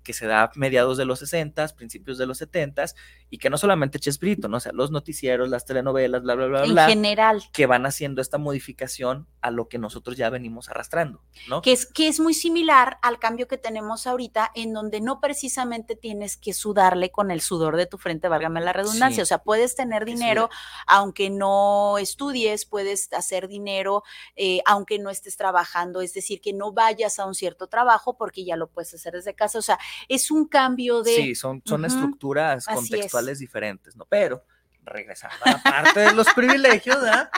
que 0.03 0.13
se 0.13 0.27
da 0.27 0.43
a 0.43 0.51
mediados 0.55 0.97
de 0.97 1.05
los 1.05 1.19
60, 1.19 1.67
principios 1.69 2.17
de 2.17 2.27
los 2.27 2.37
70, 2.37 2.85
y 3.29 3.37
que 3.37 3.49
no 3.49 3.57
solamente 3.57 3.99
Chespirito, 3.99 4.47
¿no? 4.47 4.57
O 4.57 4.59
sea, 4.59 4.71
los 4.71 4.91
noticieros, 4.91 5.49
las 5.49 5.65
telenovelas, 5.65 6.21
bla, 6.21 6.35
bla, 6.35 6.45
bla, 6.45 6.63
en 6.65 6.73
bla, 6.73 6.87
general. 6.87 7.43
que 7.51 7.65
van 7.65 7.85
haciendo 7.85 8.21
esta 8.21 8.37
modificación 8.37 9.27
a 9.41 9.51
lo 9.51 9.67
que 9.67 9.77
nosotros 9.77 10.15
ya 10.17 10.29
venimos 10.29 10.69
arrastrando, 10.69 11.23
¿no? 11.49 11.61
que 11.61 11.71
es, 11.71 11.85
que 11.85 12.07
es 12.07 12.19
muy 12.19 12.33
similar 12.33 12.97
al 13.01 13.19
cambio 13.19 13.47
que 13.47 13.57
tenemos 13.57 14.07
ahorita, 14.07 14.51
en 14.55 14.73
donde 14.73 15.01
no 15.01 15.19
precisamente 15.19 15.95
tienes 15.95 16.37
que 16.37 16.53
sudarle 16.53 17.11
con 17.11 17.31
el 17.31 17.41
sudor 17.41 17.77
de 17.77 17.85
tu 17.85 17.97
frente, 17.97 18.27
válgame 18.27 18.61
la 18.61 18.73
redundancia. 18.73 19.17
Sí. 19.17 19.21
O 19.21 19.25
sea, 19.25 19.39
puedes 19.39 19.75
tener 19.75 20.05
dinero, 20.05 20.49
aunque 20.87 21.29
no 21.29 21.97
estudies, 21.97 22.65
puedes 22.65 23.11
hacer 23.13 23.47
dinero, 23.47 24.03
eh, 24.35 24.61
aunque 24.65 24.99
no 24.99 25.09
estés 25.09 25.37
trabajando, 25.37 26.01
es 26.01 26.13
decir, 26.13 26.41
que 26.41 26.53
no 26.53 26.71
vayas 26.71 27.19
a 27.19 27.25
un 27.25 27.35
cierto 27.35 27.67
trabajo 27.67 28.17
porque 28.17 28.45
ya 28.45 28.55
lo 28.55 28.67
puedes 28.67 28.93
hacer 28.93 29.13
desde 29.13 29.33
casa. 29.33 29.59
O 29.59 29.61
sea, 29.61 29.79
es 30.07 30.31
un 30.31 30.47
cambio 30.47 31.03
de... 31.03 31.15
Sí, 31.15 31.35
son, 31.35 31.61
son 31.65 31.85
estructuras 31.85 32.67
así 32.67 32.85
es. 32.85 32.89
contextuales 32.91 33.39
diferentes, 33.39 33.95
¿no? 33.95 34.05
Pero, 34.05 34.43
regresando 34.83 35.35
a 35.45 35.51
la 35.51 35.57
parte 35.63 35.99
de 35.99 36.13
los 36.13 36.27
privilegios, 36.33 37.01
¿verdad? 37.01 37.29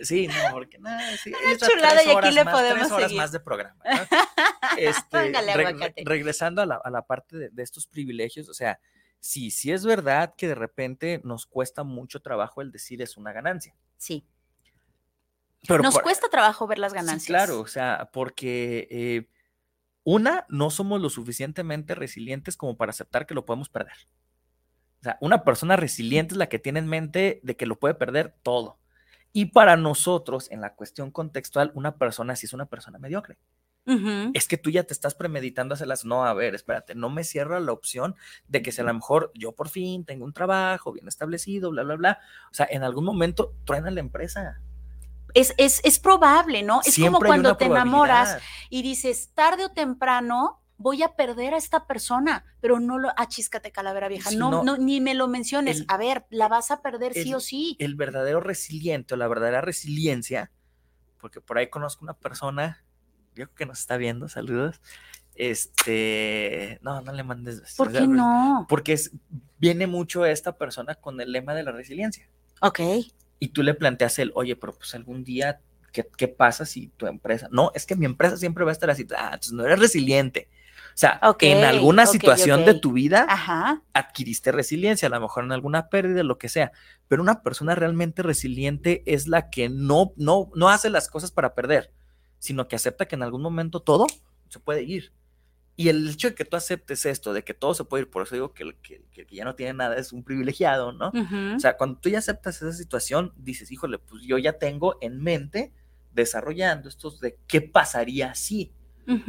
Sí, 0.00 0.28
no, 0.28 0.34
porque 0.52 0.78
nada, 0.78 1.16
sí, 1.16 1.32
es 1.44 1.58
chulada, 1.58 2.04
y 2.04 2.10
aquí 2.10 2.30
le 2.30 2.44
más, 2.44 2.54
podemos 2.54 2.78
tres 2.82 2.92
horas 2.92 3.06
seguir. 3.08 3.16
más 3.20 3.32
de 3.32 3.40
programa. 3.40 3.82
¿no? 3.84 4.18
Este, 4.78 5.02
Póngale 5.10 5.54
re- 5.54 5.94
regresando 6.04 6.62
a 6.62 6.66
la, 6.66 6.76
a 6.76 6.90
la 6.90 7.02
parte 7.02 7.36
de, 7.36 7.48
de 7.50 7.62
estos 7.64 7.86
privilegios, 7.88 8.48
o 8.48 8.54
sea, 8.54 8.78
sí, 9.20 9.50
sí 9.50 9.72
es 9.72 9.84
verdad 9.84 10.34
que 10.36 10.48
de 10.48 10.54
repente 10.54 11.20
nos 11.24 11.46
cuesta 11.46 11.84
mucho 11.84 12.20
trabajo 12.20 12.62
el 12.62 12.70
decir 12.72 13.02
es 13.02 13.16
una 13.16 13.32
ganancia. 13.32 13.74
Sí, 13.96 14.24
Pero 15.66 15.82
nos 15.82 15.94
por- 15.94 16.04
cuesta 16.04 16.28
trabajo 16.28 16.66
ver 16.66 16.78
las 16.78 16.92
Sí, 16.92 16.96
ganancias. 16.96 17.26
claro, 17.26 17.60
o 17.60 17.66
sea, 17.66 18.10
porque 18.12 18.86
eh, 18.90 19.28
una, 20.04 20.46
no 20.48 20.70
somos 20.70 21.00
lo 21.00 21.10
suficientemente 21.10 21.94
resilientes 21.94 22.56
como 22.56 22.76
para 22.76 22.90
aceptar 22.90 23.26
que 23.26 23.34
lo 23.34 23.44
podemos 23.44 23.68
perder. 23.68 23.94
O 25.00 25.04
sea, 25.04 25.18
una 25.20 25.44
persona 25.44 25.76
resiliente 25.76 26.34
es 26.34 26.38
la 26.38 26.48
que 26.48 26.58
tiene 26.58 26.78
en 26.78 26.86
mente 26.86 27.40
de 27.42 27.56
que 27.56 27.66
lo 27.66 27.78
puede 27.78 27.94
perder 27.94 28.34
todo. 28.42 28.78
Y 29.32 29.46
para 29.46 29.76
nosotros, 29.76 30.50
en 30.50 30.60
la 30.60 30.74
cuestión 30.74 31.10
contextual, 31.10 31.70
una 31.74 31.96
persona 31.98 32.34
sí 32.34 32.46
es 32.46 32.52
una 32.52 32.66
persona 32.66 32.98
mediocre. 32.98 33.36
Es 34.34 34.46
que 34.46 34.56
tú 34.58 34.70
ya 34.70 34.84
te 34.84 34.92
estás 34.92 35.14
premeditando 35.14 35.74
hacerlas. 35.74 36.04
No, 36.04 36.24
a 36.24 36.34
ver, 36.34 36.54
espérate, 36.54 36.94
no 36.94 37.08
me 37.10 37.24
cierra 37.24 37.58
la 37.60 37.72
opción 37.72 38.14
de 38.46 38.62
que 38.62 38.70
si 38.72 38.80
a 38.80 38.84
lo 38.84 38.92
mejor 38.92 39.32
yo 39.34 39.52
por 39.52 39.68
fin 39.68 40.04
tengo 40.04 40.24
un 40.24 40.32
trabajo 40.32 40.92
bien 40.92 41.08
establecido, 41.08 41.70
bla, 41.70 41.82
bla, 41.82 41.96
bla. 41.96 42.18
O 42.50 42.54
sea, 42.54 42.66
en 42.70 42.82
algún 42.82 43.04
momento 43.04 43.54
truena 43.64 43.90
la 43.90 44.00
empresa. 44.00 44.60
Es, 45.34 45.54
es, 45.56 45.80
es 45.84 45.98
probable, 45.98 46.62
¿no? 46.62 46.80
Es 46.84 46.96
como 46.96 47.18
Siempre 47.18 47.28
cuando 47.28 47.56
te 47.56 47.66
enamoras 47.66 48.38
y 48.70 48.82
dices, 48.82 49.30
tarde 49.34 49.64
o 49.64 49.70
temprano 49.70 50.60
voy 50.78 51.02
a 51.02 51.16
perder 51.16 51.54
a 51.54 51.56
esta 51.58 51.86
persona, 51.86 52.44
pero 52.60 52.80
no 52.80 52.98
lo, 52.98 53.10
achíscate 53.16 53.72
calavera 53.72 54.08
vieja, 54.08 54.30
no, 54.30 54.50
no. 54.50 54.62
no, 54.62 54.76
ni 54.76 55.00
me 55.00 55.14
lo 55.14 55.26
menciones, 55.28 55.80
El- 55.80 55.84
a 55.88 55.96
ver, 55.96 56.26
la 56.30 56.48
vas 56.48 56.70
a 56.70 56.82
perder 56.82 57.12
sí 57.14 57.34
o 57.34 57.40
sí. 57.40 57.76
el 57.80 57.96
verdadero 57.96 58.40
resiliente 58.40 59.14
o 59.14 59.16
la 59.16 59.26
verdadera 59.28 59.60
resiliencia, 59.60 60.52
porque 61.20 61.40
por 61.40 61.58
ahí 61.58 61.68
conozco 61.68 62.04
una 62.04 62.14
persona, 62.14 62.84
yo 63.34 63.46
creo 63.46 63.54
que 63.54 63.66
nos 63.66 63.80
está 63.80 63.96
viendo, 63.96 64.28
saludos, 64.28 64.80
este, 65.34 66.78
no, 66.82 67.00
no 67.00 67.12
le 67.12 67.22
mandes. 67.22 67.74
¿Por 67.76 67.92
qué 67.92 68.06
no? 68.06 68.66
Porque 68.68 68.92
es, 68.92 69.12
viene 69.58 69.86
mucho 69.86 70.26
esta 70.26 70.56
persona 70.56 70.96
con 70.96 71.20
el 71.20 71.32
lema 71.32 71.54
de 71.54 71.62
la 71.62 71.72
resiliencia. 71.72 72.28
Ok. 72.60 72.80
Y 73.38 73.48
tú 73.48 73.62
le 73.62 73.74
planteas 73.74 74.18
el, 74.18 74.32
oye, 74.34 74.56
pero 74.56 74.74
pues 74.74 74.94
algún 74.94 75.22
día, 75.22 75.60
¿qué, 75.92 76.08
qué 76.16 76.26
pasa 76.26 76.66
si 76.66 76.88
tu 76.96 77.06
empresa? 77.06 77.48
No, 77.52 77.70
es 77.74 77.86
que 77.86 77.94
mi 77.94 78.04
empresa 78.04 78.36
siempre 78.36 78.64
va 78.64 78.70
a 78.70 78.72
estar 78.72 78.90
así. 78.90 79.06
Ah, 79.16 79.30
entonces 79.34 79.52
no 79.52 79.64
eres 79.64 79.78
resiliente. 79.78 80.48
O 80.98 81.00
sea, 81.00 81.20
en 81.42 81.62
alguna 81.62 82.06
situación 82.06 82.64
de 82.64 82.74
tu 82.74 82.90
vida 82.90 83.24
adquiriste 83.92 84.50
resiliencia, 84.50 85.06
a 85.06 85.10
lo 85.10 85.20
mejor 85.20 85.44
en 85.44 85.52
alguna 85.52 85.88
pérdida, 85.90 86.24
lo 86.24 86.38
que 86.38 86.48
sea, 86.48 86.72
pero 87.06 87.22
una 87.22 87.44
persona 87.44 87.76
realmente 87.76 88.24
resiliente 88.24 89.04
es 89.06 89.28
la 89.28 89.48
que 89.48 89.68
no, 89.68 90.12
no, 90.16 90.50
no 90.56 90.68
hace 90.68 90.90
las 90.90 91.08
cosas 91.08 91.30
para 91.30 91.54
perder, 91.54 91.92
sino 92.38 92.68
que 92.68 92.76
acepta 92.76 93.06
que 93.06 93.16
en 93.16 93.22
algún 93.22 93.42
momento 93.42 93.80
todo 93.80 94.06
se 94.48 94.58
puede 94.58 94.82
ir. 94.82 95.12
Y 95.76 95.90
el 95.90 96.08
hecho 96.08 96.30
de 96.30 96.34
que 96.34 96.44
tú 96.44 96.56
aceptes 96.56 97.06
esto, 97.06 97.32
de 97.32 97.44
que 97.44 97.54
todo 97.54 97.72
se 97.72 97.84
puede 97.84 98.02
ir, 98.02 98.10
por 98.10 98.24
eso 98.24 98.34
digo 98.34 98.52
que 98.52 98.64
el 98.64 98.74
que, 98.74 99.00
ya 99.30 99.44
no 99.44 99.54
tiene 99.54 99.74
nada 99.74 99.96
es 99.96 100.12
un 100.12 100.24
privilegiado, 100.24 100.90
¿no? 100.90 101.12
O 101.54 101.60
sea, 101.60 101.76
cuando 101.76 102.00
tú 102.00 102.08
ya 102.08 102.18
aceptas 102.18 102.56
esa 102.56 102.72
situación, 102.72 103.32
dices, 103.36 103.70
híjole, 103.70 103.98
pues 103.98 104.24
yo 104.24 104.38
ya 104.38 104.54
tengo 104.54 104.98
en 105.00 105.22
mente 105.22 105.72
desarrollando 106.12 106.88
estos 106.88 107.20
de 107.20 107.38
qué 107.46 107.60
pasaría 107.60 108.34
si. 108.34 108.72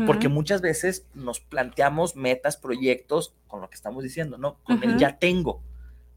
Porque 0.07 0.28
muchas 0.28 0.62
veces 0.62 1.07
nos 1.14 1.39
planteamos 1.39 2.16
metas, 2.16 2.57
proyectos 2.57 3.34
con 3.47 3.62
lo 3.62 3.70
que 3.70 3.76
estamos 3.76 4.03
diciendo, 4.03 4.38
¿no? 4.38 4.57
Con 4.64 4.84
el 4.84 4.97
ya 4.97 5.20
tengo. 5.20 5.62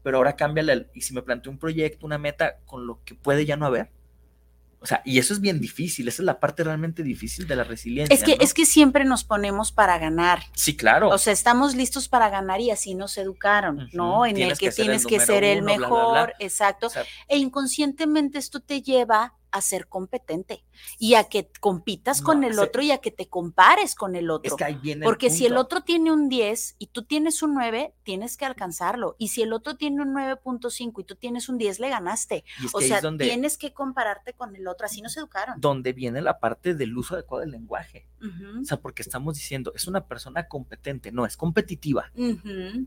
Pero 0.01 0.17
ahora 0.17 0.35
cambia 0.35 0.61
el, 0.61 0.87
y 0.93 1.01
si 1.01 1.13
me 1.13 1.21
planteo 1.21 1.51
un 1.51 1.59
proyecto, 1.59 2.05
una 2.05 2.17
meta 2.17 2.57
con 2.65 2.87
lo 2.87 3.01
que 3.05 3.13
puede 3.15 3.45
ya 3.45 3.55
no 3.55 3.67
haber. 3.67 3.91
O 4.83 4.85
sea, 4.85 5.01
y 5.05 5.17
eso 5.17 5.33
es 5.33 5.39
bien 5.39 5.61
difícil, 5.61 6.09
esa 6.09 6.21
es 6.21 6.25
la 6.25 6.41
parte 6.41 6.61
realmente 6.61 7.03
difícil 7.03 7.47
de 7.47 7.55
la 7.55 7.63
resiliencia. 7.63 8.13
Es 8.13 8.21
que, 8.21 8.35
es 8.43 8.53
que 8.53 8.65
siempre 8.65 9.05
nos 9.05 9.23
ponemos 9.23 9.71
para 9.71 9.97
ganar. 9.97 10.43
Sí, 10.55 10.75
claro. 10.75 11.07
O 11.07 11.17
sea, 11.17 11.31
estamos 11.31 11.73
listos 11.73 12.09
para 12.09 12.29
ganar 12.29 12.59
y 12.59 12.69
así 12.69 12.93
nos 12.93 13.17
educaron, 13.17 13.87
¿no? 13.93 14.25
En 14.25 14.37
el 14.37 14.57
que, 14.57 14.71
tienes 14.71 15.05
que 15.05 15.21
ser 15.21 15.45
el 15.45 15.61
mejor, 15.61 16.33
exacto. 16.39 16.91
e 17.29 17.37
inconscientemente 17.37 18.37
esto 18.37 18.59
te 18.59 18.81
lleva 18.81 19.35
a 19.53 19.61
ser 19.61 19.87
competente 19.87 20.65
y 20.97 21.13
a 21.13 21.25
que 21.25 21.47
compitas 21.59 22.23
con 22.23 22.43
el 22.43 22.57
otro 22.57 22.81
y 22.81 22.89
a 22.89 22.97
que 22.97 23.11
te 23.11 23.29
compares 23.29 23.93
con 23.93 24.15
el 24.15 24.31
otro. 24.31 24.57
Porque 25.03 25.29
si 25.29 25.45
el 25.45 25.57
otro 25.57 25.81
tiene 25.81 26.11
un 26.11 26.27
10 26.27 26.75
y 26.79 26.87
tú 26.87 27.03
tienes 27.03 27.43
un 27.43 27.53
9, 27.53 27.93
tienes 28.01 28.35
que 28.35 28.45
alcanzarlo. 28.45 29.15
Y 29.19 29.27
si 29.27 29.43
el 29.43 29.53
otro 29.53 29.77
tiene 29.77 30.01
un 30.01 30.15
9.5 30.15 31.01
y 31.01 31.03
tú 31.03 31.15
tienes 31.15 31.49
un 31.49 31.59
10, 31.59 31.79
le 31.79 31.89
ganaste. 31.89 32.43
o 32.73 32.81
sea, 32.81 32.99
tienes 33.19 33.59
que 33.59 33.73
compararte 33.73 34.33
con 34.33 34.55
el 34.55 34.67
otro. 34.67 34.87
Así 34.87 35.03
nos 35.03 35.15
educaron. 35.17 35.61
Donde 35.61 35.93
viene 35.93 36.21
la 36.21 36.39
parte 36.39 36.73
del 36.73 36.97
uso 36.97 37.13
adecuado 37.13 37.41
del 37.41 37.51
lenguaje. 37.51 38.07
O 38.59 38.65
sea, 38.65 38.77
porque 38.77 39.03
estamos 39.03 39.35
diciendo, 39.35 39.71
es 39.75 39.85
una 39.85 40.07
persona 40.07 40.47
competente, 40.47 41.11
no, 41.11 41.27
es 41.27 41.37
competitiva. 41.37 42.11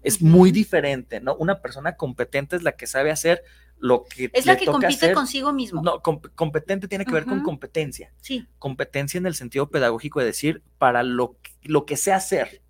es 0.03 0.21
muy 0.21 0.51
diferente, 0.51 1.21
¿no? 1.21 1.37
Una 1.37 1.61
persona 1.63 1.97
competente 1.97 2.57
es 2.57 2.65
la 2.65 2.73
que 2.73 2.89
sabe 2.89 3.13
hacer 3.13 3.45
lo 3.79 4.05
que 4.05 4.31
es 4.33 4.47
la 4.47 4.57
que 4.57 4.67
compite 4.67 5.13
consigo 5.13 5.53
mismo. 5.53 5.83
No, 5.83 6.01
competente 6.01 6.89
tiene 6.89 7.05
que 7.05 7.13
ver 7.13 7.27
con 7.27 7.43
competencia. 7.43 8.13
Sí. 8.21 8.47
Competencia 8.59 9.19
en 9.19 9.27
el 9.27 9.35
sentido 9.35 9.69
pedagógico 9.69 10.21
de 10.21 10.27
decir 10.27 10.63
para 10.79 11.03
lo, 11.03 11.37
lo 11.63 11.85
que 11.85 11.97
sé 11.97 12.13
hacer. 12.13 12.63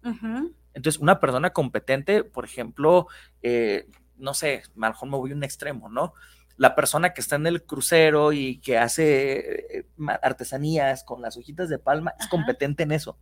Entonces, 0.74 1.00
una 1.00 1.20
persona 1.20 1.50
competente, 1.50 2.24
por 2.24 2.44
ejemplo, 2.44 3.06
eh, 3.42 3.88
no 4.18 4.34
sé, 4.34 4.62
mejor 4.74 5.08
me 5.08 5.16
voy 5.16 5.32
a 5.32 5.34
un 5.34 5.44
extremo, 5.44 5.88
¿no? 5.88 6.12
La 6.56 6.74
persona 6.74 7.12
que 7.12 7.20
está 7.20 7.36
en 7.36 7.46
el 7.46 7.62
crucero 7.62 8.32
y 8.32 8.58
que 8.58 8.78
hace 8.78 9.78
eh, 9.78 9.86
artesanías 10.22 11.04
con 11.04 11.22
las 11.22 11.36
hojitas 11.36 11.68
de 11.68 11.78
palma 11.78 12.14
es 12.18 12.26
competente 12.28 12.82
en 12.82 12.92
eso 12.92 13.16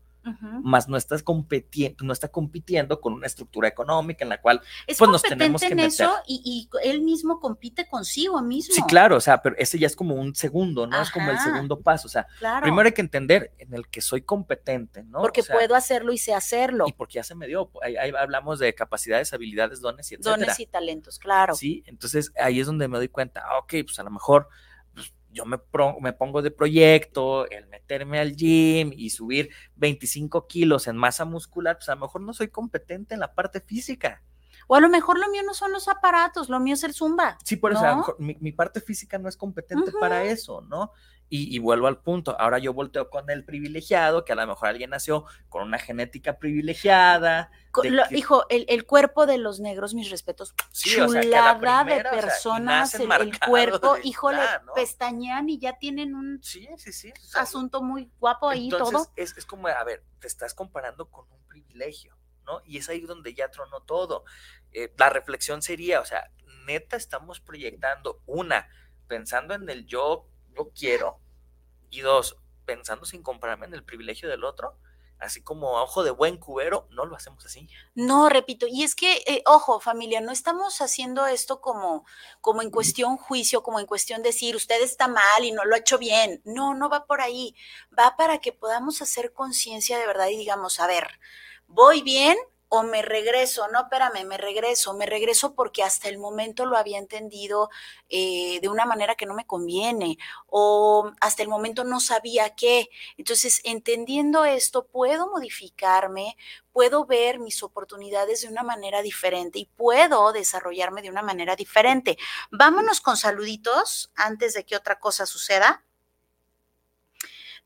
más 0.62 0.88
no 0.88 0.96
estás 0.96 1.22
compitiendo, 1.22 2.04
no 2.04 2.12
está 2.12 2.28
compitiendo 2.28 3.00
con 3.00 3.12
una 3.12 3.26
estructura 3.26 3.68
económica 3.68 4.24
en 4.24 4.30
la 4.30 4.40
cual 4.40 4.60
es 4.86 4.98
pues 4.98 5.10
nos 5.10 5.22
tenemos 5.22 5.60
que 5.60 5.68
en 5.68 5.80
eso 5.80 6.12
y, 6.26 6.68
él 6.82 7.02
mismo 7.02 7.40
compite 7.40 7.86
consigo 7.86 8.40
mismo. 8.42 8.74
Sí, 8.74 8.82
claro, 8.88 9.16
o 9.16 9.20
sea, 9.20 9.42
pero 9.42 9.56
ese 9.58 9.78
ya 9.78 9.86
es 9.86 9.96
como 9.96 10.14
un 10.14 10.34
segundo, 10.34 10.86
¿no? 10.86 11.00
Es 11.00 11.10
como 11.10 11.30
el 11.30 11.38
segundo 11.38 11.80
paso, 11.80 12.06
o 12.06 12.10
sea, 12.10 12.26
primero 12.62 12.86
hay 12.86 12.92
que 12.92 13.00
entender 13.00 13.52
en 13.58 13.74
el 13.74 13.88
que 13.88 14.00
soy 14.00 14.22
competente, 14.22 15.02
¿no? 15.04 15.20
Porque 15.20 15.42
puedo 15.42 15.74
hacerlo 15.74 16.12
y 16.12 16.18
sé 16.18 16.34
hacerlo. 16.34 16.86
Y 16.88 16.92
porque 16.92 17.14
ya 17.14 17.22
se 17.22 17.34
me 17.34 17.46
dio, 17.46 17.70
ahí, 17.82 17.96
hablamos 18.18 18.58
de 18.58 18.74
capacidades, 18.74 19.32
habilidades, 19.32 19.80
dones 19.80 20.10
y 20.10 20.14
etcétera. 20.14 20.36
Dones 20.36 20.60
y 20.60 20.66
talentos, 20.66 21.18
claro. 21.18 21.54
Sí, 21.54 21.82
entonces 21.86 22.32
ahí 22.38 22.60
es 22.60 22.66
donde 22.66 22.88
me 22.88 22.98
doy 22.98 23.08
cuenta, 23.08 23.42
ah, 23.46 23.58
ok, 23.58 23.74
pues 23.84 23.98
a 23.98 24.02
lo 24.02 24.10
mejor 24.10 24.48
yo 25.34 25.44
me, 25.44 25.58
me, 26.00 26.12
pongo 26.12 26.40
de 26.40 26.50
proyecto, 26.50 27.50
el 27.50 27.66
meterme 27.66 28.20
al 28.20 28.34
gym 28.36 28.92
y 28.94 29.10
subir 29.10 29.50
25 29.76 30.46
kilos 30.46 30.86
en 30.86 30.96
masa 30.96 31.24
muscular, 31.24 31.76
pues 31.76 31.88
a 31.90 31.96
lo 31.96 32.02
mejor 32.02 32.22
no 32.22 32.32
soy 32.32 32.48
competente 32.48 33.14
en 33.14 33.20
la 33.20 33.34
parte 33.34 33.60
física. 33.60 34.22
O 34.66 34.74
a 34.76 34.80
lo 34.80 34.88
mejor 34.88 35.18
lo 35.18 35.28
mío 35.28 35.42
no 35.44 35.54
son 35.54 35.72
los 35.72 35.88
aparatos, 35.88 36.48
lo 36.48 36.60
mío 36.60 36.74
es 36.74 36.84
el 36.84 36.94
zumba. 36.94 37.38
Sí, 37.44 37.56
por 37.56 37.72
eso, 37.72 38.16
mi, 38.18 38.52
parte 38.52 38.80
física 38.80 39.18
no 39.18 39.28
es 39.28 39.36
competente 39.36 39.92
para 40.00 40.24
eso, 40.24 40.60
¿no? 40.62 40.92
Y, 41.30 41.58
vuelvo 41.58 41.88
al 41.88 42.00
punto, 42.00 42.38
ahora 42.38 42.58
yo 42.58 42.72
volteo 42.72 43.10
con 43.10 43.28
el 43.28 43.44
privilegiado, 43.44 44.24
que 44.24 44.32
a 44.32 44.36
lo 44.36 44.46
mejor 44.46 44.68
alguien 44.68 44.90
nació 44.90 45.24
con 45.48 45.64
una 45.64 45.78
genética 45.78 46.38
privilegiada. 46.38 47.50
hijo, 48.10 48.44
el, 48.50 48.84
cuerpo 48.84 49.26
de 49.26 49.38
los 49.38 49.58
negros, 49.58 49.94
mis 49.94 50.10
respetos, 50.10 50.54
chulada 50.72 51.82
de 51.82 52.04
personas, 52.04 52.94
el, 52.94 53.40
cuerpo, 53.40 53.96
híjole, 54.04 54.42
pestañean 54.76 55.48
y 55.48 55.58
ya 55.58 55.76
tienen 55.76 56.14
un 56.14 56.40
asunto 57.34 57.82
muy 57.82 58.12
guapo 58.20 58.48
ahí 58.48 58.68
todo. 58.68 59.08
Es, 59.16 59.36
es 59.36 59.44
como, 59.44 59.66
a 59.66 59.82
ver, 59.82 60.04
te 60.20 60.28
estás 60.28 60.54
comparando 60.54 61.10
con 61.10 61.24
un 61.32 61.42
privilegio, 61.48 62.16
¿no? 62.44 62.60
Y 62.64 62.78
es 62.78 62.88
ahí 62.88 63.00
donde 63.00 63.34
ya 63.34 63.50
tronó 63.50 63.80
todo. 63.82 64.24
Eh, 64.72 64.92
la 64.96 65.10
reflexión 65.10 65.62
sería, 65.62 66.00
o 66.00 66.04
sea, 66.04 66.30
neta 66.66 66.96
estamos 66.96 67.40
proyectando 67.40 68.22
una, 68.26 68.68
pensando 69.06 69.54
en 69.54 69.68
el 69.68 69.86
yo, 69.86 70.26
yo 70.56 70.70
quiero, 70.70 71.20
y 71.90 72.00
dos, 72.00 72.38
pensando 72.64 73.04
sin 73.04 73.22
compararme 73.22 73.66
en 73.66 73.74
el 73.74 73.84
privilegio 73.84 74.28
del 74.28 74.44
otro, 74.44 74.78
así 75.18 75.42
como 75.42 75.80
ojo 75.80 76.02
de 76.02 76.10
buen 76.10 76.36
cubero, 76.36 76.86
no 76.90 77.06
lo 77.06 77.16
hacemos 77.16 77.44
así. 77.46 77.68
No, 77.94 78.28
repito, 78.28 78.66
y 78.68 78.82
es 78.82 78.94
que, 78.94 79.22
eh, 79.26 79.42
ojo, 79.46 79.80
familia, 79.80 80.20
no 80.20 80.32
estamos 80.32 80.80
haciendo 80.80 81.26
esto 81.26 81.60
como, 81.60 82.04
como 82.40 82.62
en 82.62 82.70
cuestión 82.70 83.16
juicio, 83.16 83.62
como 83.62 83.80
en 83.80 83.86
cuestión 83.86 84.22
decir, 84.22 84.56
usted 84.56 84.82
está 84.82 85.08
mal 85.08 85.44
y 85.44 85.52
no 85.52 85.64
lo 85.64 85.74
ha 85.74 85.78
hecho 85.78 85.98
bien. 85.98 86.42
No, 86.44 86.74
no 86.74 86.88
va 86.88 87.06
por 87.06 87.20
ahí. 87.20 87.54
Va 87.96 88.16
para 88.16 88.38
que 88.38 88.52
podamos 88.52 89.02
hacer 89.02 89.32
conciencia 89.32 89.98
de 89.98 90.06
verdad 90.06 90.28
y 90.28 90.36
digamos, 90.36 90.80
a 90.80 90.86
ver, 90.86 91.20
voy 91.74 92.02
bien, 92.02 92.38
o 92.68 92.82
me 92.82 93.02
regreso, 93.02 93.68
no, 93.68 93.82
espérame, 93.82 94.24
me 94.26 94.36
regreso, 94.36 94.94
me 94.94 95.06
regreso 95.06 95.54
porque 95.54 95.82
hasta 95.82 96.08
el 96.08 96.18
momento 96.18 96.66
lo 96.66 96.76
había 96.76 96.98
entendido 96.98 97.70
eh, 98.08 98.58
de 98.60 98.68
una 98.68 98.84
manera 98.84 99.14
que 99.14 99.26
no 99.26 99.34
me 99.34 99.46
conviene, 99.46 100.18
o 100.46 101.12
hasta 101.20 101.42
el 101.42 101.48
momento 101.48 101.84
no 101.84 102.00
sabía 102.00 102.54
qué. 102.56 102.88
Entonces, 103.16 103.60
entendiendo 103.64 104.44
esto, 104.44 104.86
puedo 104.86 105.30
modificarme, 105.30 106.36
puedo 106.72 107.06
ver 107.06 107.38
mis 107.38 107.62
oportunidades 107.62 108.42
de 108.42 108.48
una 108.48 108.64
manera 108.64 109.02
diferente 109.02 109.60
y 109.60 109.66
puedo 109.66 110.32
desarrollarme 110.32 111.02
de 111.02 111.10
una 111.10 111.22
manera 111.22 111.54
diferente. 111.54 112.18
Vámonos 112.50 113.00
con 113.00 113.16
saluditos 113.16 114.10
antes 114.16 114.54
de 114.54 114.64
que 114.64 114.76
otra 114.76 114.98
cosa 114.98 115.26
suceda. 115.26 115.84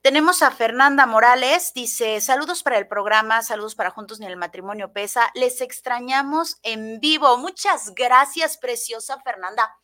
Tenemos 0.01 0.43
a 0.43 0.53
Fernanda 0.53 1.07
Morales, 1.07 1.73
dice, 1.75 2.21
saludos 2.21 2.63
para 2.63 2.79
el 2.79 2.87
programa, 2.87 3.43
saludos 3.43 3.75
para 3.75 3.91
Juntos 3.91 4.21
ni 4.21 4.27
el 4.27 4.37
Matrimonio 4.37 4.93
Pesa, 4.93 5.33
les 5.35 5.61
extrañamos 5.61 6.59
en 6.63 7.01
vivo. 7.01 7.37
Muchas 7.37 7.95
gracias, 7.97 8.59
preciosa 8.59 9.21
Fernanda. 9.23 9.75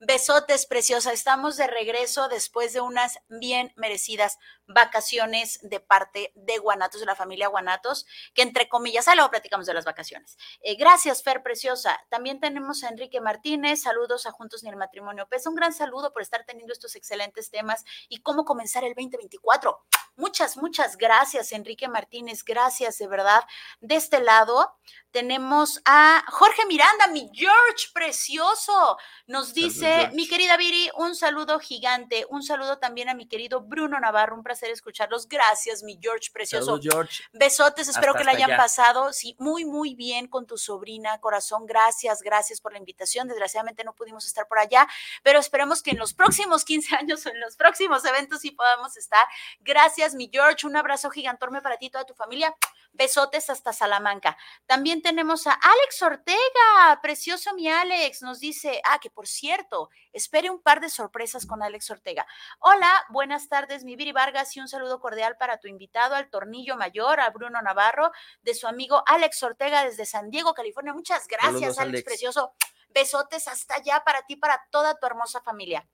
Besotes, 0.00 0.66
preciosa. 0.66 1.12
Estamos 1.12 1.56
de 1.56 1.68
regreso 1.68 2.28
después 2.28 2.72
de 2.72 2.80
unas 2.80 3.20
bien 3.28 3.72
merecidas 3.76 4.38
vacaciones 4.72 5.58
de 5.62 5.80
parte 5.80 6.32
de 6.34 6.58
Guanatos, 6.58 7.00
de 7.00 7.06
la 7.06 7.14
familia 7.14 7.48
Guanatos, 7.48 8.06
que 8.34 8.42
entre 8.42 8.68
comillas, 8.68 9.08
ahí 9.08 9.16
luego 9.16 9.30
platicamos 9.30 9.66
de 9.66 9.74
las 9.74 9.84
vacaciones. 9.84 10.36
Eh, 10.62 10.76
gracias, 10.76 11.22
Fer, 11.22 11.42
preciosa. 11.42 12.00
También 12.08 12.40
tenemos 12.40 12.84
a 12.84 12.88
Enrique 12.88 13.20
Martínez. 13.20 13.82
Saludos 13.82 14.26
a 14.26 14.32
Juntos 14.32 14.62
ni 14.62 14.70
el 14.70 14.76
Matrimonio 14.76 15.26
Pesa. 15.28 15.50
Un 15.50 15.56
gran 15.56 15.72
saludo 15.72 16.12
por 16.12 16.22
estar 16.22 16.44
teniendo 16.44 16.72
estos 16.72 16.96
excelentes 16.96 17.50
temas 17.50 17.84
y 18.08 18.18
cómo 18.18 18.44
comenzar 18.44 18.84
el 18.84 18.94
2024. 18.94 19.84
Muchas, 20.16 20.56
muchas 20.56 20.98
gracias, 20.98 21.52
Enrique 21.52 21.88
Martínez. 21.88 22.44
Gracias, 22.44 22.98
de 22.98 23.08
verdad. 23.08 23.42
De 23.80 23.94
este 23.94 24.20
lado 24.20 24.76
tenemos 25.12 25.80
a 25.86 26.22
Jorge 26.28 26.66
Miranda, 26.66 27.08
mi 27.08 27.30
George 27.32 27.86
precioso. 27.94 28.98
Nos 29.26 29.54
dice, 29.54 30.10
mi 30.12 30.28
querida 30.28 30.56
Viri, 30.56 30.90
un 30.96 31.14
saludo 31.14 31.58
gigante. 31.58 32.26
Un 32.28 32.42
saludo 32.42 32.78
también 32.78 33.08
a 33.08 33.14
mi 33.14 33.26
querido 33.26 33.62
Bruno 33.62 33.98
Navarro. 33.98 34.36
Un 34.36 34.42
placer 34.42 34.59
escucharlos. 34.68 35.26
Gracias, 35.28 35.82
mi 35.82 35.98
George 36.00 36.30
precioso. 36.32 36.78
George. 36.82 37.24
Besotes, 37.32 37.88
espero 37.88 38.12
que 38.14 38.24
la 38.24 38.32
hayan 38.32 38.56
pasado. 38.56 39.12
Sí, 39.12 39.36
muy, 39.38 39.64
muy 39.64 39.94
bien 39.94 40.26
con 40.26 40.46
tu 40.46 40.58
sobrina, 40.58 41.18
corazón. 41.20 41.64
Gracias, 41.66 42.20
gracias 42.20 42.60
por 42.60 42.72
la 42.72 42.78
invitación. 42.78 43.28
Desgraciadamente 43.28 43.84
no 43.84 43.94
pudimos 43.94 44.26
estar 44.26 44.46
por 44.48 44.58
allá, 44.58 44.86
pero 45.22 45.38
esperemos 45.38 45.82
que 45.82 45.92
en 45.92 45.98
los 45.98 46.12
próximos 46.12 46.64
15 46.64 46.96
años 46.96 47.24
o 47.24 47.30
en 47.30 47.40
los 47.40 47.56
próximos 47.56 48.04
eventos 48.04 48.40
sí 48.40 48.50
podamos 48.50 48.96
estar. 48.96 49.26
Gracias 49.60 50.14
mi 50.14 50.28
George. 50.30 50.66
Un 50.66 50.76
abrazo 50.76 51.08
gigantorme 51.08 51.62
para 51.62 51.78
ti 51.78 51.86
y 51.86 51.90
toda 51.90 52.04
tu 52.04 52.14
familia. 52.14 52.54
Besotes 52.92 53.50
hasta 53.50 53.72
Salamanca. 53.72 54.36
También 54.66 55.02
tenemos 55.02 55.46
a 55.46 55.52
Alex 55.52 56.02
Ortega, 56.02 57.00
precioso 57.02 57.54
mi 57.54 57.68
Alex, 57.68 58.22
nos 58.22 58.40
dice, 58.40 58.80
ah, 58.84 58.98
que 59.00 59.10
por 59.10 59.26
cierto, 59.26 59.90
espere 60.12 60.50
un 60.50 60.60
par 60.60 60.80
de 60.80 60.90
sorpresas 60.90 61.46
con 61.46 61.62
Alex 61.62 61.90
Ortega. 61.90 62.26
Hola, 62.58 62.90
buenas 63.08 63.48
tardes, 63.48 63.84
mi 63.84 63.96
Viri 63.96 64.12
Vargas, 64.12 64.56
y 64.56 64.60
un 64.60 64.68
saludo 64.68 65.00
cordial 65.00 65.36
para 65.38 65.58
tu 65.58 65.68
invitado, 65.68 66.14
al 66.14 66.30
Tornillo 66.30 66.76
Mayor, 66.76 67.20
a 67.20 67.30
Bruno 67.30 67.60
Navarro, 67.62 68.10
de 68.42 68.54
su 68.54 68.66
amigo 68.66 69.02
Alex 69.06 69.42
Ortega 69.42 69.84
desde 69.84 70.06
San 70.06 70.30
Diego, 70.30 70.54
California. 70.54 70.92
Muchas 70.92 71.26
gracias, 71.26 71.78
Alex, 71.78 72.02
precioso. 72.02 72.54
Besotes 72.88 73.46
hasta 73.46 73.76
allá 73.76 74.02
para 74.04 74.22
ti, 74.22 74.36
para 74.36 74.66
toda 74.70 74.98
tu 74.98 75.06
hermosa 75.06 75.40
familia. 75.40 75.88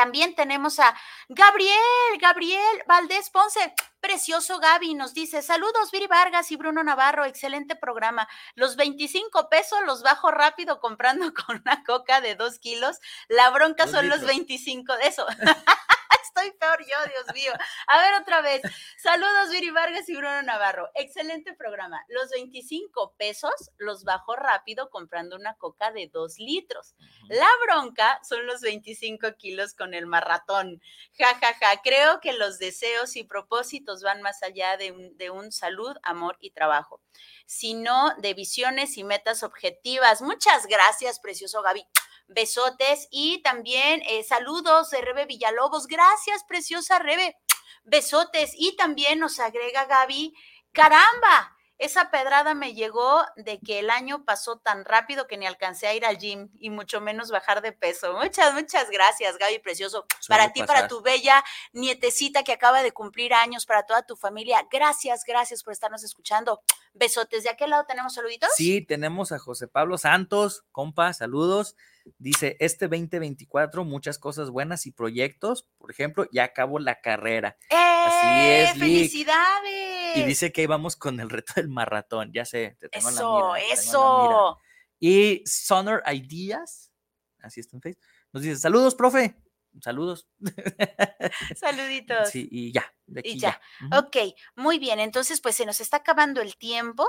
También 0.00 0.34
tenemos 0.34 0.78
a 0.78 0.96
Gabriel, 1.28 1.76
Gabriel 2.18 2.82
Valdés 2.86 3.28
Ponce. 3.28 3.74
Precioso 4.00 4.58
Gaby 4.58 4.94
nos 4.94 5.12
dice, 5.12 5.42
saludos 5.42 5.90
Viri 5.90 6.06
Vargas 6.06 6.50
y 6.50 6.56
Bruno 6.56 6.82
Navarro, 6.82 7.26
excelente 7.26 7.76
programa. 7.76 8.26
Los 8.54 8.76
25 8.76 9.50
pesos 9.50 9.78
los 9.84 10.02
bajo 10.02 10.30
rápido 10.30 10.80
comprando 10.80 11.34
con 11.46 11.60
una 11.60 11.84
coca 11.84 12.22
de 12.22 12.34
2 12.34 12.58
kilos. 12.60 12.98
La 13.28 13.50
bronca 13.50 13.86
son 13.88 14.08
los 14.08 14.22
25 14.22 14.96
de 14.96 15.06
eso. 15.06 15.26
estoy 16.30 16.52
peor 16.58 16.78
yo, 16.80 17.10
Dios 17.10 17.34
mío. 17.34 17.52
A 17.86 18.00
ver 18.00 18.20
otra 18.20 18.40
vez. 18.40 18.62
Saludos, 18.96 19.50
Viri 19.50 19.70
Vargas 19.70 20.08
y 20.08 20.16
Bruno 20.16 20.42
Navarro. 20.42 20.88
Excelente 20.94 21.54
programa. 21.54 22.02
Los 22.08 22.30
25 22.30 23.14
pesos 23.16 23.52
los 23.78 24.04
bajo 24.04 24.36
rápido 24.36 24.90
comprando 24.90 25.36
una 25.36 25.54
coca 25.54 25.90
de 25.90 26.08
2 26.08 26.38
litros. 26.38 26.94
La 27.28 27.48
bronca 27.64 28.20
son 28.22 28.46
los 28.46 28.60
25 28.60 29.36
kilos 29.36 29.74
con 29.74 29.94
el 29.94 30.06
marratón. 30.06 30.80
Ja, 31.18 31.34
ja, 31.40 31.54
ja. 31.54 31.80
Creo 31.82 32.20
que 32.20 32.32
los 32.32 32.58
deseos 32.58 33.16
y 33.16 33.24
propósitos 33.24 34.02
van 34.02 34.22
más 34.22 34.42
allá 34.42 34.76
de 34.76 34.92
un, 34.92 35.16
de 35.16 35.30
un 35.30 35.52
salud, 35.52 35.96
amor 36.02 36.36
y 36.40 36.50
trabajo, 36.50 37.00
sino 37.46 38.14
de 38.18 38.34
visiones 38.34 38.96
y 38.96 39.04
metas 39.04 39.42
objetivas. 39.42 40.22
Muchas 40.22 40.66
gracias, 40.66 41.18
precioso 41.18 41.62
Gaby 41.62 41.84
besotes 42.30 43.08
y 43.10 43.42
también 43.42 44.02
eh, 44.06 44.22
saludos 44.22 44.90
de 44.90 45.02
Rebe 45.02 45.26
Villalobos. 45.26 45.86
Gracias, 45.86 46.44
preciosa 46.44 46.98
Rebe. 46.98 47.36
Besotes 47.84 48.52
y 48.56 48.76
también 48.76 49.18
nos 49.18 49.38
agrega 49.40 49.86
Gaby. 49.86 50.34
Caramba, 50.72 51.56
esa 51.80 52.10
pedrada 52.10 52.54
me 52.54 52.74
llegó 52.74 53.24
de 53.36 53.58
que 53.58 53.78
el 53.78 53.88
año 53.88 54.24
pasó 54.26 54.58
tan 54.58 54.84
rápido 54.84 55.26
que 55.26 55.38
ni 55.38 55.46
alcancé 55.46 55.86
a 55.86 55.94
ir 55.94 56.04
al 56.04 56.18
gym 56.18 56.50
y 56.60 56.68
mucho 56.68 57.00
menos 57.00 57.30
bajar 57.30 57.62
de 57.62 57.72
peso. 57.72 58.12
Muchas, 58.12 58.52
muchas 58.52 58.90
gracias, 58.90 59.38
Gaby 59.38 59.60
Precioso. 59.60 60.04
para 60.28 60.52
ti, 60.52 60.62
para 60.62 60.88
tu 60.88 61.00
bella 61.00 61.42
nietecita 61.72 62.44
que 62.44 62.52
acaba 62.52 62.82
de 62.82 62.92
cumplir 62.92 63.32
años, 63.32 63.64
para 63.64 63.86
toda 63.86 64.02
tu 64.02 64.14
familia. 64.14 64.68
Gracias, 64.70 65.24
gracias 65.26 65.62
por 65.62 65.72
estarnos 65.72 66.04
escuchando. 66.04 66.60
Besotes. 66.92 67.44
¿De 67.44 67.50
aquel 67.50 67.70
lado 67.70 67.86
tenemos 67.88 68.12
saluditos? 68.12 68.50
Sí, 68.54 68.82
tenemos 68.82 69.32
a 69.32 69.38
José 69.38 69.66
Pablo 69.66 69.96
Santos, 69.96 70.64
compa, 70.72 71.14
saludos. 71.14 71.76
Dice, 72.18 72.56
este 72.60 72.88
2024, 72.88 73.84
muchas 73.84 74.18
cosas 74.18 74.50
buenas 74.50 74.86
y 74.86 74.92
proyectos. 74.92 75.68
Por 75.78 75.90
ejemplo, 75.90 76.26
ya 76.32 76.44
acabó 76.44 76.78
la 76.78 77.00
carrera. 77.00 77.56
Así 77.70 78.26
¡Eh! 78.26 78.62
es, 78.64 78.78
¡Felicidades! 78.78 80.16
Y 80.16 80.22
dice 80.22 80.52
que 80.52 80.62
íbamos 80.62 80.96
con 80.96 81.20
el 81.20 81.30
reto 81.30 81.54
del 81.56 81.68
maratón. 81.68 82.32
Ya 82.32 82.44
sé, 82.44 82.76
te 82.80 82.88
tengo 82.88 83.08
eso, 83.08 83.54
la 83.54 83.54
mira, 83.54 83.72
eso. 83.72 84.58
Y 84.98 85.42
Sonor 85.46 86.02
Ideas, 86.12 86.92
así 87.40 87.60
está 87.60 87.76
en 87.76 87.82
Facebook, 87.82 88.04
nos 88.32 88.42
dice, 88.42 88.56
saludos, 88.56 88.94
profe. 88.94 89.36
Saludos. 89.80 90.28
Saluditos. 91.56 92.28
Sí, 92.30 92.48
y 92.50 92.72
ya. 92.72 92.92
y 93.22 93.38
ya. 93.38 93.60
Ok, 93.96 94.16
muy 94.56 94.78
bien. 94.78 94.98
Entonces, 94.98 95.40
pues 95.40 95.54
se 95.54 95.64
nos 95.64 95.80
está 95.80 95.98
acabando 95.98 96.40
el 96.40 96.56
tiempo. 96.56 97.08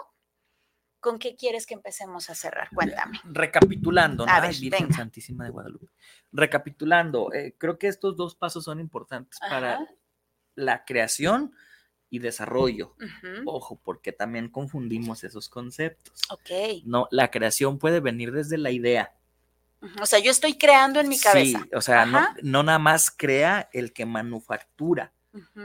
¿Con 1.01 1.17
qué 1.19 1.35
quieres 1.35 1.65
que 1.65 1.73
empecemos 1.73 2.29
a 2.29 2.35
cerrar? 2.35 2.69
Cuéntame. 2.73 3.19
Recapitulando, 3.25 4.25
¿no? 4.25 4.31
Virgen 4.59 4.93
Santísima 4.93 5.45
de 5.45 5.49
Guadalupe. 5.49 5.87
Recapitulando, 6.31 7.33
eh, 7.33 7.55
creo 7.57 7.77
que 7.77 7.87
estos 7.87 8.15
dos 8.15 8.35
pasos 8.35 8.63
son 8.63 8.79
importantes 8.79 9.39
para 9.39 9.79
la 10.55 10.85
creación 10.85 11.53
y 12.11 12.19
desarrollo. 12.19 12.95
Ojo, 13.45 13.79
porque 13.83 14.11
también 14.11 14.49
confundimos 14.49 15.23
esos 15.23 15.49
conceptos. 15.49 16.21
Ok. 16.29 16.83
No, 16.85 17.07
la 17.09 17.31
creación 17.31 17.79
puede 17.79 17.99
venir 17.99 18.31
desde 18.31 18.57
la 18.57 18.69
idea. 18.69 19.15
O 19.99 20.05
sea, 20.05 20.19
yo 20.19 20.29
estoy 20.29 20.57
creando 20.57 20.99
en 20.99 21.09
mi 21.09 21.19
cabeza. 21.19 21.59
Sí, 21.59 21.69
o 21.73 21.81
sea, 21.81 22.05
no, 22.05 22.27
no, 22.43 22.61
nada 22.61 22.77
más 22.77 23.09
crea 23.09 23.69
el 23.73 23.93
que 23.93 24.05
manufactura. 24.05 25.13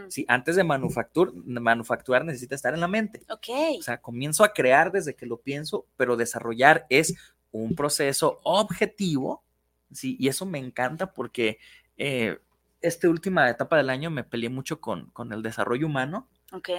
Sí, 0.09 0.25
antes 0.29 0.57
de 0.57 0.65
manufacturar 0.65 2.25
necesita 2.25 2.55
estar 2.55 2.73
en 2.75 2.81
la 2.81 2.89
mente. 2.89 3.23
Ok. 3.29 3.49
O 3.79 3.83
sea, 3.83 4.01
comienzo 4.01 4.45
a 4.45 4.53
crear 4.53 4.93
desde 4.93 5.15
que 5.15 5.27
lo 5.27 5.39
pienso, 5.39 5.87
pero 5.97 6.17
desarrollar 6.17 6.87
es 6.89 7.17
un 7.51 7.75
proceso 7.75 8.41
objetivo, 8.45 9.43
sí, 9.91 10.17
y 10.21 10.29
eso 10.29 10.47
me 10.47 10.59
encanta 10.59 11.13
porque 11.13 11.59
eh, 11.97 12.39
esta 12.81 13.09
última 13.09 13.49
etapa 13.51 13.77
del 13.77 13.91
año 13.91 14.11
me 14.11 14.25
peleé 14.25 14.51
mucho 14.51 14.81
con, 14.81 15.07
con 15.11 15.33
el 15.33 15.43
desarrollo 15.43 15.87
humano. 15.87 16.29
Ok. 16.53 16.71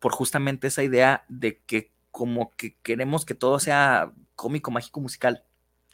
Por 0.00 0.12
justamente 0.12 0.66
esa 0.66 0.82
idea 0.82 1.24
de 1.28 1.60
que 1.60 1.92
como 2.10 2.50
que 2.56 2.76
queremos 2.82 3.24
que 3.24 3.34
todo 3.34 3.58
sea 3.60 4.12
cómico, 4.34 4.70
mágico, 4.70 5.00
musical. 5.00 5.44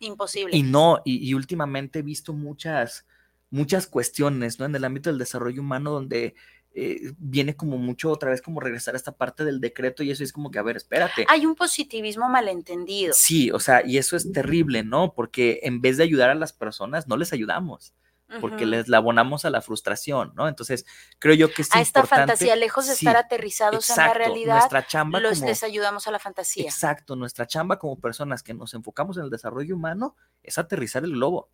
Imposible. 0.00 0.56
Y 0.56 0.62
no, 0.62 1.02
y 1.04 1.34
últimamente 1.34 1.98
he 1.98 2.02
visto 2.02 2.32
muchas 2.32 3.04
muchas 3.50 3.86
cuestiones, 3.86 4.58
¿no? 4.58 4.66
En 4.66 4.74
el 4.74 4.84
ámbito 4.84 5.10
del 5.10 5.18
desarrollo 5.18 5.62
humano 5.62 5.90
donde 5.90 6.34
eh, 6.74 7.12
viene 7.18 7.56
como 7.56 7.78
mucho 7.78 8.10
otra 8.10 8.30
vez 8.30 8.42
como 8.42 8.60
regresar 8.60 8.94
a 8.94 8.98
esta 8.98 9.12
parte 9.12 9.44
del 9.44 9.60
decreto 9.60 10.02
y 10.02 10.10
eso 10.10 10.22
es 10.22 10.32
como 10.32 10.50
que, 10.50 10.58
a 10.58 10.62
ver, 10.62 10.76
espérate. 10.76 11.26
Hay 11.28 11.46
un 11.46 11.54
positivismo 11.54 12.28
malentendido. 12.28 13.14
Sí, 13.14 13.50
o 13.50 13.58
sea, 13.58 13.84
y 13.84 13.98
eso 13.98 14.16
es 14.16 14.30
terrible, 14.32 14.84
¿no? 14.84 15.12
Porque 15.14 15.60
en 15.62 15.80
vez 15.80 15.96
de 15.96 16.04
ayudar 16.04 16.30
a 16.30 16.34
las 16.34 16.52
personas, 16.52 17.08
no 17.08 17.16
les 17.16 17.32
ayudamos. 17.32 17.94
Porque 18.42 18.66
les 18.66 18.88
la 18.88 18.98
abonamos 18.98 19.46
a 19.46 19.50
la 19.50 19.62
frustración, 19.62 20.34
¿no? 20.36 20.48
Entonces, 20.48 20.84
creo 21.18 21.34
yo 21.34 21.50
que 21.50 21.62
es 21.62 21.74
A 21.74 21.80
esta 21.80 22.04
fantasía, 22.04 22.56
lejos 22.56 22.86
de 22.86 22.92
estar 22.92 23.16
aterrizados 23.16 23.88
en 23.88 23.96
la 23.96 24.12
realidad, 24.12 24.58
nuestra 24.58 24.86
chamba 24.86 25.18
los, 25.18 25.40
les 25.40 25.62
ayudamos 25.62 26.06
a 26.06 26.10
la 26.10 26.18
fantasía. 26.18 26.64
Exacto, 26.64 27.16
nuestra 27.16 27.46
chamba 27.46 27.78
como 27.78 27.98
personas 27.98 28.42
que 28.42 28.52
nos 28.52 28.74
enfocamos 28.74 29.16
en 29.16 29.24
el 29.24 29.30
desarrollo 29.30 29.74
humano 29.74 30.14
es 30.42 30.58
aterrizar 30.58 31.04
el 31.04 31.12
globo 31.12 31.50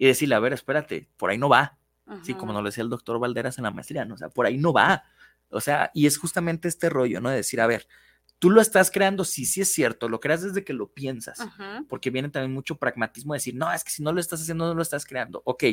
y 0.00 0.06
decirle, 0.06 0.34
a 0.34 0.38
ver, 0.38 0.54
espérate, 0.54 1.10
por 1.18 1.28
ahí 1.28 1.36
no 1.36 1.50
va. 1.50 1.76
Sí, 2.22 2.32
como 2.32 2.54
nos 2.54 2.62
lo 2.62 2.70
decía 2.70 2.82
el 2.82 2.88
doctor 2.88 3.20
Valderas 3.20 3.58
en 3.58 3.64
la 3.64 3.70
maestría, 3.70 4.04
¿no? 4.06 4.14
O 4.14 4.18
sea, 4.18 4.30
por 4.30 4.46
ahí 4.46 4.56
no 4.56 4.72
va. 4.72 5.04
O 5.50 5.60
sea, 5.60 5.90
y 5.92 6.06
es 6.06 6.16
justamente 6.16 6.68
este 6.68 6.88
rollo, 6.88 7.20
¿no? 7.20 7.28
De 7.28 7.36
decir, 7.36 7.60
a 7.60 7.66
ver, 7.66 7.86
tú 8.38 8.48
lo 8.48 8.62
estás 8.62 8.90
creando, 8.90 9.24
sí, 9.24 9.44
sí 9.44 9.60
es 9.60 9.72
cierto, 9.72 10.08
lo 10.08 10.18
creas 10.18 10.42
desde 10.42 10.64
que 10.64 10.72
lo 10.72 10.88
piensas, 10.88 11.38
porque 11.86 12.08
viene 12.08 12.30
también 12.30 12.52
mucho 12.52 12.78
pragmatismo 12.78 13.34
de 13.34 13.36
decir, 13.36 13.54
no, 13.54 13.70
es 13.72 13.84
que 13.84 13.90
si 13.90 14.02
no 14.02 14.12
lo 14.12 14.20
estás 14.20 14.40
haciendo, 14.40 14.66
no 14.66 14.74
lo 14.74 14.82
estás 14.82 15.04
creando. 15.04 15.42
Ok, 15.44 15.64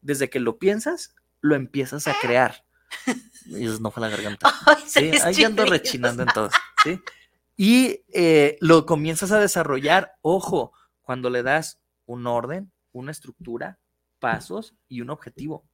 desde 0.00 0.30
que 0.30 0.38
lo 0.38 0.56
piensas, 0.58 1.16
lo 1.40 1.56
empiezas 1.56 2.06
a 2.06 2.14
crear. 2.20 2.64
Y 3.46 3.66
eso 3.66 3.78
no 3.80 3.90
fue 3.90 4.00
la 4.00 4.08
garganta. 4.08 4.54
¿sí? 4.86 5.10
Ahí 5.22 5.44
ando 5.44 5.66
rechinando 5.66 6.22
en 6.22 6.28
todo, 6.30 6.48
¿sí? 6.82 6.98
Y 7.56 8.04
eh, 8.14 8.56
lo 8.60 8.86
comienzas 8.86 9.32
a 9.32 9.38
desarrollar, 9.38 10.14
ojo, 10.22 10.72
cuando 11.02 11.28
le 11.28 11.42
das 11.42 11.78
un 12.06 12.26
orden, 12.26 12.72
una 12.98 13.12
estructura, 13.12 13.78
pasos 14.18 14.74
y 14.88 15.02
un 15.02 15.10
objetivo. 15.10 15.68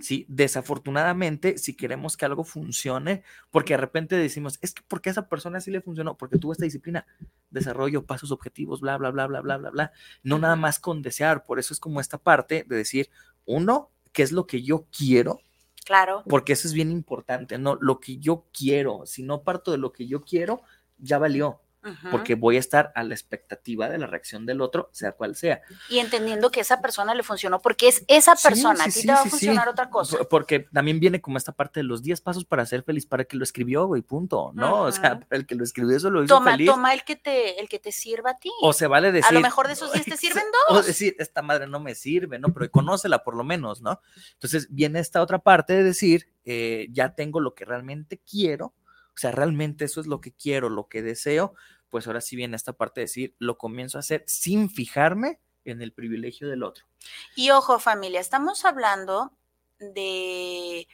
Sí, 0.00 0.24
desafortunadamente, 0.28 1.58
si 1.58 1.74
queremos 1.74 2.16
que 2.16 2.24
algo 2.24 2.44
funcione, 2.44 3.24
porque 3.50 3.72
de 3.72 3.78
repente 3.78 4.14
decimos, 4.14 4.56
es 4.62 4.72
que 4.72 4.84
porque 4.86 5.08
a 5.08 5.12
esa 5.12 5.28
persona 5.28 5.60
sí 5.60 5.72
le 5.72 5.80
funcionó, 5.80 6.16
porque 6.16 6.38
tuvo 6.38 6.52
esta 6.52 6.64
disciplina, 6.64 7.04
desarrollo, 7.50 8.06
pasos, 8.06 8.30
objetivos, 8.30 8.80
bla, 8.80 8.96
bla, 8.98 9.10
bla, 9.10 9.26
bla, 9.26 9.40
bla, 9.40 9.56
bla, 9.56 9.70
bla. 9.70 9.92
No 10.22 10.38
nada 10.38 10.54
más 10.54 10.78
con 10.78 11.02
desear, 11.02 11.44
por 11.44 11.58
eso 11.58 11.74
es 11.74 11.80
como 11.80 12.00
esta 12.00 12.18
parte 12.18 12.64
de 12.68 12.76
decir, 12.76 13.10
uno, 13.46 13.90
¿qué 14.12 14.22
es 14.22 14.30
lo 14.30 14.46
que 14.46 14.62
yo 14.62 14.86
quiero? 14.96 15.40
Claro. 15.84 16.22
Porque 16.28 16.52
eso 16.52 16.68
es 16.68 16.74
bien 16.74 16.92
importante, 16.92 17.58
¿no? 17.58 17.76
Lo 17.80 17.98
que 17.98 18.18
yo 18.18 18.46
quiero, 18.56 19.06
si 19.06 19.24
no 19.24 19.42
parto 19.42 19.72
de 19.72 19.78
lo 19.78 19.90
que 19.90 20.06
yo 20.06 20.22
quiero, 20.22 20.62
ya 20.98 21.18
valió 21.18 21.62
porque 22.10 22.34
voy 22.34 22.56
a 22.56 22.60
estar 22.60 22.92
a 22.94 23.02
la 23.02 23.14
expectativa 23.14 23.88
de 23.88 23.98
la 23.98 24.06
reacción 24.06 24.46
del 24.46 24.60
otro, 24.60 24.90
sea 24.92 25.12
cual 25.12 25.36
sea. 25.36 25.62
Y 25.88 25.98
entendiendo 25.98 26.50
que 26.50 26.60
esa 26.60 26.80
persona 26.80 27.14
le 27.14 27.22
funcionó 27.22 27.60
porque 27.60 27.88
es 27.88 28.04
esa 28.08 28.34
persona, 28.34 28.84
a 28.84 28.88
ti 28.88 29.02
te 29.02 29.12
va 29.12 29.22
a 29.22 29.24
funcionar 29.24 29.68
otra 29.68 29.88
cosa. 29.88 30.18
Porque 30.28 30.60
también 30.72 31.00
viene 31.00 31.20
como 31.20 31.38
esta 31.38 31.52
parte 31.52 31.80
de 31.80 31.84
los 31.84 32.02
10 32.02 32.20
pasos 32.20 32.44
para 32.44 32.66
ser 32.66 32.82
feliz, 32.82 33.06
para 33.06 33.24
que 33.24 33.36
lo 33.36 33.44
escribió, 33.44 33.86
güey, 33.86 34.02
punto, 34.02 34.52
¿no? 34.54 34.82
O 34.82 34.92
sea, 34.92 35.20
para 35.20 35.38
el 35.38 35.46
que 35.46 35.54
lo 35.54 35.64
escribió 35.64 35.96
eso 35.96 36.10
lo 36.10 36.24
hizo 36.24 36.34
toma, 36.34 36.52
feliz. 36.52 36.66
Toma 36.66 36.94
el 36.94 37.04
que, 37.04 37.16
te, 37.16 37.60
el 37.60 37.68
que 37.68 37.78
te 37.78 37.92
sirva 37.92 38.30
a 38.30 38.38
ti. 38.38 38.50
O 38.60 38.72
se 38.72 38.86
vale 38.86 39.12
decir. 39.12 39.30
A 39.30 39.32
lo 39.32 39.40
mejor 39.40 39.66
de 39.66 39.74
esos 39.74 39.92
10 39.92 40.04
te 40.04 40.16
sirven 40.16 40.44
dos. 40.68 40.78
O 40.78 40.82
decir, 40.82 41.14
esta 41.18 41.42
madre 41.42 41.66
no 41.66 41.80
me 41.80 41.94
sirve, 41.94 42.38
¿no? 42.38 42.52
Pero 42.52 42.70
conócela 42.70 43.24
por 43.24 43.36
lo 43.36 43.44
menos, 43.44 43.80
¿no? 43.80 44.00
Entonces 44.34 44.68
viene 44.70 45.00
esta 45.00 45.22
otra 45.22 45.38
parte 45.38 45.74
de 45.74 45.82
decir, 45.82 46.28
eh, 46.44 46.88
ya 46.90 47.14
tengo 47.14 47.40
lo 47.40 47.54
que 47.54 47.64
realmente 47.64 48.18
quiero, 48.18 48.74
o 49.18 49.20
sea, 49.20 49.32
realmente 49.32 49.84
eso 49.84 50.00
es 50.00 50.06
lo 50.06 50.20
que 50.20 50.30
quiero, 50.30 50.68
lo 50.68 50.88
que 50.88 51.02
deseo, 51.02 51.52
pues 51.90 52.06
ahora 52.06 52.20
sí 52.20 52.36
viene 52.36 52.54
esta 52.54 52.74
parte 52.74 53.00
de 53.00 53.06
decir, 53.06 53.34
lo 53.40 53.58
comienzo 53.58 53.98
a 53.98 54.00
hacer 54.00 54.22
sin 54.28 54.70
fijarme 54.70 55.40
en 55.64 55.82
el 55.82 55.92
privilegio 55.92 56.48
del 56.48 56.62
otro. 56.62 56.86
Y 57.34 57.50
ojo 57.50 57.80
familia, 57.80 58.20
estamos 58.20 58.64
hablando 58.64 59.32
de, 59.80 60.86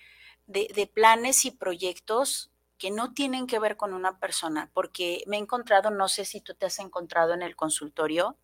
de, 0.46 0.90
planes 0.94 1.44
y 1.44 1.50
proyectos 1.50 2.50
que 2.78 2.90
no 2.90 3.12
tienen 3.12 3.46
que 3.46 3.58
ver 3.58 3.76
con 3.76 3.92
una 3.92 4.18
persona, 4.18 4.70
porque 4.72 5.22
me 5.26 5.36
he 5.36 5.40
encontrado, 5.40 5.90
no 5.90 6.08
sé 6.08 6.24
si 6.24 6.40
tú 6.40 6.54
te 6.54 6.64
has 6.64 6.78
encontrado 6.78 7.34
en 7.34 7.42
el 7.42 7.56
consultorio, 7.56 8.38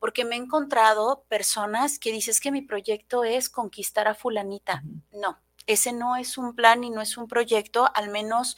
porque 0.00 0.24
me 0.24 0.34
he 0.34 0.38
encontrado 0.38 1.22
personas 1.28 2.00
que 2.00 2.10
dices 2.10 2.40
que 2.40 2.50
mi 2.50 2.62
proyecto 2.62 3.22
es 3.22 3.48
conquistar 3.48 4.08
a 4.08 4.16
fulanita. 4.16 4.82
No, 5.12 5.38
ese 5.68 5.92
no 5.92 6.16
es 6.16 6.38
un 6.38 6.56
plan 6.56 6.82
y 6.82 6.90
no 6.90 7.00
es 7.00 7.16
un 7.16 7.28
proyecto, 7.28 7.88
al 7.94 8.10
menos 8.10 8.56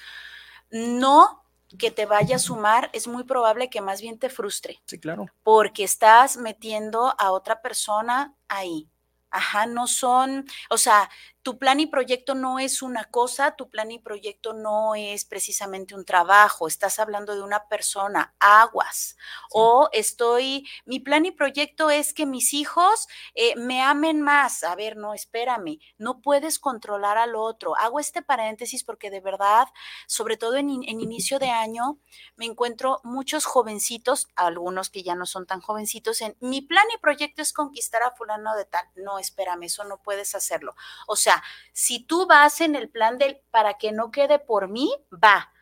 no 0.71 1.45
que 1.79 1.91
te 1.91 2.07
vaya 2.07 2.37
a 2.37 2.39
sumar, 2.39 2.91
es 2.93 3.09
muy 3.09 3.25
probable 3.25 3.69
que 3.71 3.81
más 3.81 4.01
bien 4.01 4.19
te 4.19 4.29
frustre. 4.29 4.81
Sí, 4.87 4.99
claro. 4.99 5.27
Porque 5.43 5.85
estás 5.85 6.37
metiendo 6.37 7.15
a 7.19 7.33
otra 7.33 7.63
persona 7.63 8.35
ahí. 8.49 8.89
Ajá, 9.31 9.67
no 9.67 9.89
son, 9.89 10.47
o 10.71 10.79
sea, 10.79 11.11
tu 11.45 11.59
plan 11.59 11.79
y 11.79 11.87
proyecto 11.87 12.35
no 12.35 12.59
es 12.59 12.81
una 12.81 13.05
cosa, 13.05 13.55
tu 13.55 13.69
plan 13.69 13.91
y 13.91 13.99
proyecto 13.99 14.55
no 14.55 14.95
es 14.95 15.27
precisamente 15.27 15.95
un 15.95 16.07
trabajo, 16.07 16.67
estás 16.67 16.99
hablando 16.99 17.35
de 17.35 17.43
una 17.43 17.69
persona, 17.69 18.35
aguas. 18.41 19.19
O 19.51 19.91
estoy, 19.93 20.67
mi 20.87 21.01
plan 21.01 21.27
y 21.27 21.33
proyecto 21.33 21.91
es 21.91 22.15
que 22.15 22.25
mis 22.25 22.55
hijos 22.55 23.09
eh, 23.35 23.55
me 23.57 23.83
amen 23.83 24.23
más. 24.23 24.65
A 24.65 24.75
ver, 24.75 24.97
no, 24.97 25.13
espérame, 25.13 25.79
no 25.99 26.23
puedes 26.23 26.59
controlar 26.59 27.19
al 27.19 27.37
otro. 27.37 27.77
Hago 27.77 28.01
este 28.01 28.23
paréntesis 28.23 28.83
porque 28.83 29.11
de 29.11 29.21
verdad, 29.21 29.69
sobre 30.07 30.39
todo 30.39 30.57
en, 30.57 30.71
en 30.71 31.01
inicio 31.03 31.39
de 31.39 31.51
año, 31.51 31.99
me 32.37 32.47
encuentro 32.47 33.03
muchos 33.05 33.45
jovencitos, 33.45 34.29
algunos 34.35 34.89
que 34.89 35.03
ya 35.03 35.15
no 35.15 35.27
son 35.27 35.45
tan 35.45 35.61
jovencitos, 35.61 36.23
en 36.23 36.39
mi 36.41 36.63
plan 36.63 36.87
y 36.95 36.99
proyecto 36.99 37.43
es 37.43 37.53
conquistar 37.53 38.03
a 38.03 38.13
fulano 38.13 38.57
de 38.57 38.65
tal. 38.65 38.87
No, 38.95 39.19
espérame, 39.19 39.65
eso 39.65 39.85
no 39.85 39.99
puedes 39.99 40.35
hacerlo. 40.35 40.75
O 41.07 41.17
sea, 41.17 41.34
si 41.73 42.05
tú 42.05 42.27
vas 42.27 42.61
en 42.61 42.75
el 42.75 42.89
plan 42.89 43.19
del 43.19 43.41
para 43.51 43.75
que 43.75 43.93
no 43.93 44.11
quede 44.11 44.39
por 44.39 44.69
mí, 44.69 44.95
va. 45.13 45.53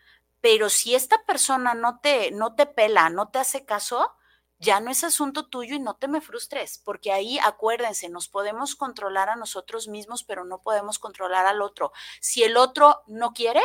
Pero 0.41 0.69
si 0.69 0.95
esta 0.95 1.25
persona 1.25 1.75
no 1.75 2.01
te, 2.01 2.33
no 2.33 2.55
te 2.55 2.67
pela, 2.67 3.11
no 3.11 3.29
te 3.29 3.39
hace 3.39 3.65
caso, 3.65 4.13
ya 4.63 4.79
no 4.81 4.91
es 4.91 5.03
asunto 5.03 5.47
tuyo 5.47 5.75
y 5.75 5.81
no 5.81 5.95
te 5.95 6.07
me 6.07 6.21
frustres, 6.21 6.81
porque 6.85 7.13
ahí 7.13 7.39
acuérdense, 7.41 8.09
nos 8.09 8.29
podemos 8.29 8.77
controlar 8.77 9.29
a 9.29 9.37
nosotros 9.37 9.89
mismos, 9.89 10.23
pero 10.23 10.45
no 10.45 10.63
podemos 10.63 11.01
controlar 11.01 11.47
al 11.47 11.61
otro. 11.61 11.93
Si 12.21 12.45
el 12.45 12.57
otro 12.57 13.03
no 13.09 13.33
quiere, 13.33 13.61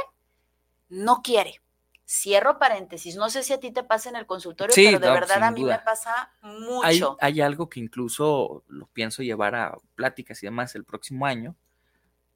no 0.89 1.21
quiere. 1.21 1.61
Cierro 2.09 2.57
paréntesis, 2.57 3.15
no 3.15 3.29
sé 3.29 3.43
si 3.43 3.53
a 3.53 3.59
ti 3.59 3.71
te 3.71 3.83
pasa 3.83 4.09
en 4.09 4.15
el 4.15 4.25
consultorio, 4.25 4.73
pero 4.73 4.99
de 4.99 5.11
verdad 5.11 5.43
a 5.43 5.51
mí 5.51 5.63
me 5.63 5.77
pasa 5.79 6.31
mucho. 6.41 7.17
Hay, 7.19 7.33
hay 7.33 7.41
algo 7.41 7.69
que 7.69 7.79
incluso 7.79 8.63
lo 8.67 8.87
pienso 8.87 9.23
llevar 9.23 9.55
a 9.55 9.77
pláticas 9.93 10.41
y 10.41 10.47
demás 10.47 10.73
el 10.75 10.85
próximo 10.85 11.25
año, 11.25 11.55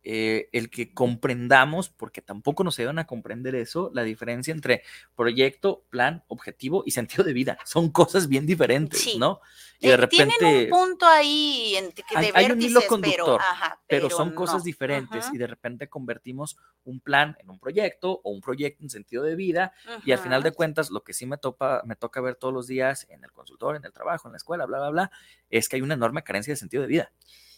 eh, 0.04 0.50
el 0.52 0.72
que 0.72 0.96
comprendamos, 0.96 1.90
porque 1.90 2.22
tampoco 2.22 2.64
nos 2.64 2.80
ayudan 2.80 2.98
a 2.98 3.06
comprender 3.06 3.54
eso, 3.54 3.92
la 3.94 4.02
diferencia 4.02 4.52
entre 4.52 4.82
proyecto, 5.16 5.84
plan, 5.92 6.24
objetivo 6.28 6.82
y 6.88 6.92
sentido 6.92 7.24
de 7.24 7.34
vida. 7.34 7.60
Son 7.66 7.92
cosas 7.92 8.28
bien 8.28 8.48
diferentes, 8.48 9.16
¿no? 9.18 9.42
Y 9.80 9.90
de 9.90 9.98
repente. 9.98 10.34
Tienen 10.40 10.74
un 10.74 10.80
punto 10.80 11.06
ahí 11.06 11.76
en 11.76 11.92
que 11.92 12.04
de 12.20 12.32
hay, 12.34 12.52
un 12.52 12.60
hilo 12.60 12.82
conductor, 12.88 13.42
pero, 13.88 14.10
son 14.10 14.32
cosas 14.32 14.64
diferentes 14.64 15.28
y 15.34 15.38
de 15.38 15.46
repente 15.46 15.88
convertimos 15.88 16.58
un 16.84 17.00
plan 17.00 17.38
en 17.40 17.52
un 17.52 17.60
proyecto 17.60 18.22
o 18.24 18.32
un 18.32 18.42
proyecto 18.42 18.84
en 18.84 18.90
sentido 18.90 19.22
de 19.22 19.36
vida 19.36 19.74
y 20.04 20.14
al 20.14 20.20
final 20.20 20.42
de 20.42 20.52
cuentas 20.52 20.90
lo 20.90 21.04
que 21.04 21.14
sí 21.14 21.28
me, 21.28 21.38
topa, 21.38 21.84
me 21.86 21.96
toca 21.96 22.22
ver 22.22 22.36
todos 22.36 22.54
los 22.54 22.66
días 22.66 23.06
en 23.10 23.24
el 23.24 23.32
consultor, 23.32 23.76
en 23.76 23.86
el 23.86 23.94
trabajo, 23.94 24.28
en 24.28 24.34
la 24.34 24.38
escuela, 24.38 24.66
bla, 24.66 24.80
bla, 24.80 24.90
bla, 24.90 25.12
es 25.52 25.70
que 25.70 25.76
hay 25.76 25.84
una 25.84 25.94
enorme 25.94 26.24
carencia 26.24 26.54
de 26.54 26.58
sentido 26.58 26.82
de 26.82 26.88
vida 26.88 27.12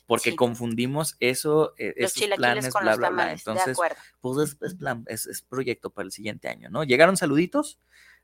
porque 0.06 0.36
confundimos 0.36 1.16
eso, 1.20 1.74
eh, 1.78 1.94
esos 1.98 2.28
planes, 2.36 2.70
con 2.70 2.84
bla, 2.84 2.96
bla, 2.96 3.10
bla. 3.10 3.34
Entonces, 3.34 3.78
pues 4.22 4.58
es, 4.62 4.76
plan, 4.76 5.06
es, 5.08 5.46
proyecto 5.48 5.92
para 5.92 6.06
el 6.06 6.12
siguiente 6.12 6.50
año, 6.50 6.70
¿no? 6.70 6.84
Llegaron 6.84 7.18
saluditos. 7.18 7.80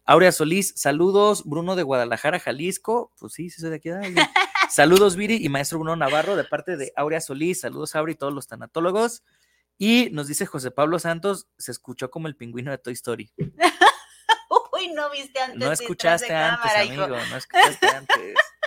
Aurea 0.05 0.31
Solís, 0.31 0.73
saludos. 0.75 1.43
Bruno 1.45 1.75
de 1.75 1.83
Guadalajara, 1.83 2.39
Jalisco. 2.39 3.13
Pues 3.19 3.33
sí, 3.33 3.49
sí 3.49 3.61
soy 3.61 3.69
de 3.69 3.75
aquí. 3.77 3.89
saludos, 4.69 5.15
Viri 5.15 5.43
y 5.43 5.49
maestro 5.49 5.79
Bruno 5.79 5.95
Navarro, 5.95 6.35
de 6.35 6.43
parte 6.43 6.77
de 6.77 6.91
Aurea 6.95 7.21
Solís. 7.21 7.61
Saludos, 7.61 7.95
Aurea 7.95 8.13
y 8.13 8.17
todos 8.17 8.33
los 8.33 8.47
tanatólogos. 8.47 9.23
Y 9.77 10.09
nos 10.11 10.27
dice 10.27 10.45
José 10.45 10.71
Pablo 10.71 10.99
Santos, 10.99 11.47
se 11.57 11.71
escuchó 11.71 12.11
como 12.11 12.27
el 12.27 12.35
pingüino 12.35 12.71
de 12.71 12.77
Toy 12.77 12.93
Story. 12.93 13.31
Uy, 14.73 14.89
no 14.93 15.09
viste 15.09 15.39
antes. 15.39 15.59
No 15.59 15.71
escuchaste 15.71 16.33
antes, 16.33 16.75
amigo, 16.75 17.07
no 17.07 17.37
escuchaste 17.37 17.87
antes. 17.87 18.35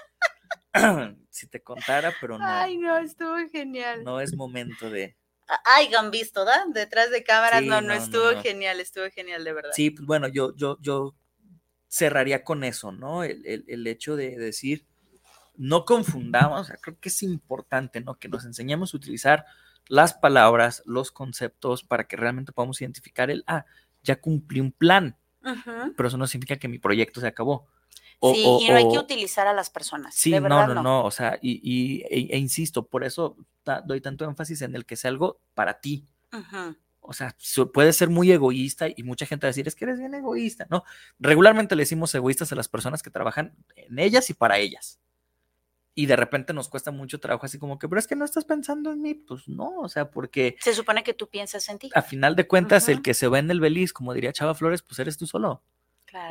si 1.30 1.46
te 1.46 1.62
contara, 1.62 2.14
pero 2.20 2.38
no. 2.38 2.46
Ay, 2.46 2.78
no, 2.78 2.96
estuvo 2.98 3.36
genial. 3.50 4.04
No 4.04 4.20
es 4.20 4.34
momento 4.34 4.90
de. 4.90 5.16
han 5.98 6.10
visto, 6.10 6.44
¿da? 6.44 6.64
Detrás 6.68 7.10
de 7.10 7.22
cámaras, 7.24 7.62
no, 7.62 7.80
no, 7.80 7.92
estuvo 7.92 8.40
genial, 8.42 8.80
estuvo 8.80 9.08
genial, 9.10 9.44
de 9.44 9.52
verdad. 9.52 9.70
Sí, 9.74 9.90
pues 9.90 10.06
bueno, 10.06 10.28
yo, 10.28 10.54
yo, 10.56 10.78
yo 10.80 11.14
cerraría 11.88 12.42
con 12.42 12.64
eso, 12.64 12.92
¿no? 12.92 13.22
El, 13.22 13.64
el, 13.66 13.86
hecho 13.86 14.16
de 14.16 14.38
decir, 14.38 14.86
no 15.56 15.84
confundamos, 15.84 16.62
o 16.62 16.64
sea, 16.64 16.76
creo 16.76 16.98
que 16.98 17.10
es 17.10 17.22
importante, 17.22 18.00
¿no? 18.00 18.18
Que 18.18 18.28
nos 18.28 18.44
enseñemos 18.46 18.94
a 18.94 18.96
utilizar 18.96 19.44
las 19.88 20.14
palabras, 20.14 20.82
los 20.86 21.10
conceptos, 21.10 21.84
para 21.84 22.04
que 22.04 22.16
realmente 22.16 22.52
podamos 22.52 22.80
identificar 22.80 23.30
el, 23.30 23.44
ah, 23.46 23.66
ya 24.02 24.20
cumplí 24.20 24.60
un 24.60 24.72
plan, 24.72 25.18
pero 25.96 26.08
eso 26.08 26.16
no 26.16 26.26
significa 26.26 26.56
que 26.56 26.68
mi 26.68 26.78
proyecto 26.78 27.20
se 27.20 27.26
acabó 27.26 27.66
sí, 28.22 28.44
y 28.60 28.68
no 28.68 28.76
hay 28.76 28.88
que 28.88 28.98
utilizar 28.98 29.46
a 29.46 29.52
las 29.52 29.70
personas. 29.70 30.14
Sí, 30.14 30.30
no, 30.30 30.48
no, 30.48 30.82
no, 30.82 31.04
o 31.04 31.10
sea, 31.10 31.38
y, 31.42 32.02
e, 32.02 32.34
e, 32.34 32.38
insisto, 32.38 32.86
por 32.86 33.04
eso 33.04 33.36
doy 33.84 34.00
tanto 34.00 34.24
énfasis 34.24 34.62
en 34.62 34.74
el 34.74 34.86
que 34.86 34.96
sea 34.96 35.10
algo 35.10 35.40
para 35.54 35.80
ti. 35.80 36.06
O 37.00 37.12
sea, 37.12 37.34
puede 37.74 37.92
ser 37.92 38.10
muy 38.10 38.30
egoísta 38.30 38.86
y 38.88 39.02
mucha 39.02 39.26
gente 39.26 39.46
va 39.46 39.48
a 39.48 39.50
decir, 39.50 39.66
es 39.66 39.74
que 39.74 39.84
eres 39.84 39.98
bien 39.98 40.14
egoísta, 40.14 40.66
¿no? 40.70 40.84
Regularmente 41.18 41.74
le 41.74 41.82
decimos 41.82 42.14
egoístas 42.14 42.52
a 42.52 42.54
las 42.54 42.68
personas 42.68 43.02
que 43.02 43.10
trabajan 43.10 43.56
en 43.74 43.98
ellas 43.98 44.30
y 44.30 44.34
para 44.34 44.58
ellas. 44.58 45.00
Y 45.94 46.06
de 46.06 46.16
repente 46.16 46.54
nos 46.54 46.68
cuesta 46.68 46.90
mucho 46.90 47.20
trabajo 47.20 47.44
así 47.44 47.58
como 47.58 47.78
que, 47.78 47.88
pero 47.88 47.98
es 47.98 48.06
que 48.06 48.16
no 48.16 48.24
estás 48.24 48.44
pensando 48.44 48.92
en 48.92 49.02
mí. 49.02 49.14
Pues 49.14 49.48
no, 49.48 49.80
o 49.80 49.88
sea, 49.88 50.10
porque... 50.10 50.56
Se 50.60 50.74
supone 50.74 51.02
que 51.02 51.12
tú 51.12 51.28
piensas 51.28 51.68
en 51.68 51.78
ti. 51.78 51.90
A 51.94 52.02
final 52.02 52.36
de 52.36 52.46
cuentas, 52.46 52.88
el 52.88 53.02
que 53.02 53.14
se 53.14 53.28
ve 53.28 53.40
en 53.40 53.50
el 53.50 53.60
beliz, 53.60 53.92
como 53.92 54.14
diría 54.14 54.32
Chava 54.32 54.54
Flores, 54.54 54.80
pues 54.80 54.98
eres 55.00 55.18
tú 55.18 55.26
solo. 55.26 55.62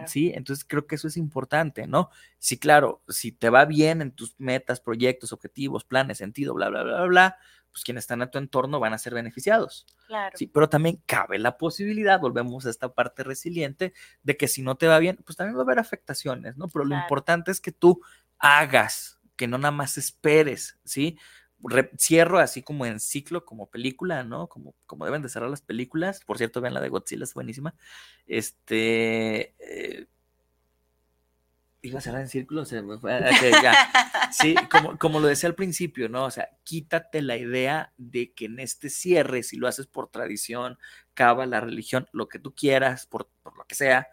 Sí, 0.06 0.32
entonces 0.36 0.66
creo 0.68 0.88
que 0.88 0.96
eso 0.96 1.08
es 1.08 1.18
importante, 1.18 1.88
¿no? 1.88 2.10
Sí, 2.38 2.58
claro, 2.60 3.04
si 3.08 3.32
te 3.32 3.50
va 3.50 3.66
bien 3.66 4.02
en 4.02 4.12
tus 4.12 4.36
metas, 4.40 4.80
proyectos, 4.80 5.34
objetivos, 5.34 5.86
planes, 5.86 6.20
sentido, 6.20 6.54
bla, 6.54 6.70
bla, 6.70 6.84
bla, 6.84 7.06
bla, 7.06 7.38
pues 7.72 7.84
quienes 7.84 8.04
están 8.04 8.22
a 8.22 8.30
tu 8.30 8.38
entorno 8.38 8.80
van 8.80 8.94
a 8.94 8.98
ser 8.98 9.14
beneficiados. 9.14 9.86
Claro. 10.08 10.38
Sí, 10.38 10.48
pero 10.48 10.70
también 10.70 11.02
cabe 11.06 11.40
la 11.40 11.58
posibilidad, 11.58 12.20
volvemos 12.20 12.66
a 12.66 12.70
esta 12.70 12.94
parte 12.94 13.24
resiliente, 13.24 13.94
de 14.24 14.38
que 14.38 14.48
si 14.48 14.62
no 14.62 14.76
te 14.76 14.88
va 14.88 15.00
bien, 15.00 15.18
pues 15.26 15.38
también 15.38 15.56
va 15.56 15.62
a 15.62 15.64
haber 15.64 15.80
afectaciones, 15.80 16.58
¿no? 16.58 16.68
Pero 16.68 16.86
lo 16.86 16.96
importante 16.96 17.52
es 17.52 17.62
que 17.62 17.72
tú 17.72 18.02
hagas, 18.38 19.20
que 19.36 19.48
no 19.48 19.58
nada 19.58 19.72
más 19.72 19.98
esperes, 19.98 20.78
¿sí? 20.84 21.18
Cierro 21.98 22.40
así 22.40 22.62
como 22.62 22.86
en 22.86 23.00
ciclo, 23.00 23.46
como 23.46 23.70
película, 23.70 24.24
¿no? 24.24 24.48
Como, 24.48 24.76
como 24.86 25.06
deben 25.06 25.22
de 25.22 25.30
cerrar 25.30 25.50
las 25.50 25.62
películas. 25.62 26.22
Por 26.26 26.38
cierto, 26.38 26.62
vean 26.62 26.74
la 26.74 26.82
de 26.82 26.90
Godzilla, 26.90 27.24
es 27.24 27.34
buenísima. 27.34 27.76
Este. 28.28 29.56
Eh, 29.60 30.08
iba 31.82 32.00
a 32.00 32.02
cerrar 32.02 32.22
en 32.22 32.30
círculo, 32.30 32.66
se 32.66 32.82
me 32.82 32.98
fue. 32.98 33.20
Sí, 34.32 34.56
como, 34.72 34.98
como 34.98 35.20
lo 35.20 35.28
decía 35.28 35.50
al 35.50 35.56
principio, 35.56 36.08
¿no? 36.08 36.24
O 36.24 36.32
sea, 36.32 36.50
quítate 36.64 37.22
la 37.22 37.36
idea 37.36 37.92
de 37.98 38.32
que 38.32 38.46
en 38.46 38.62
este 38.62 38.90
cierre, 38.90 39.44
si 39.44 39.58
lo 39.58 39.68
haces 39.68 39.88
por 39.88 40.10
tradición, 40.10 40.78
cava 41.14 41.46
la 41.46 41.60
religión, 41.60 42.08
lo 42.14 42.30
que 42.30 42.40
tú 42.40 42.56
quieras, 42.56 43.08
por, 43.08 43.30
lo 43.44 43.66
que 43.66 43.76
sea, 43.76 44.08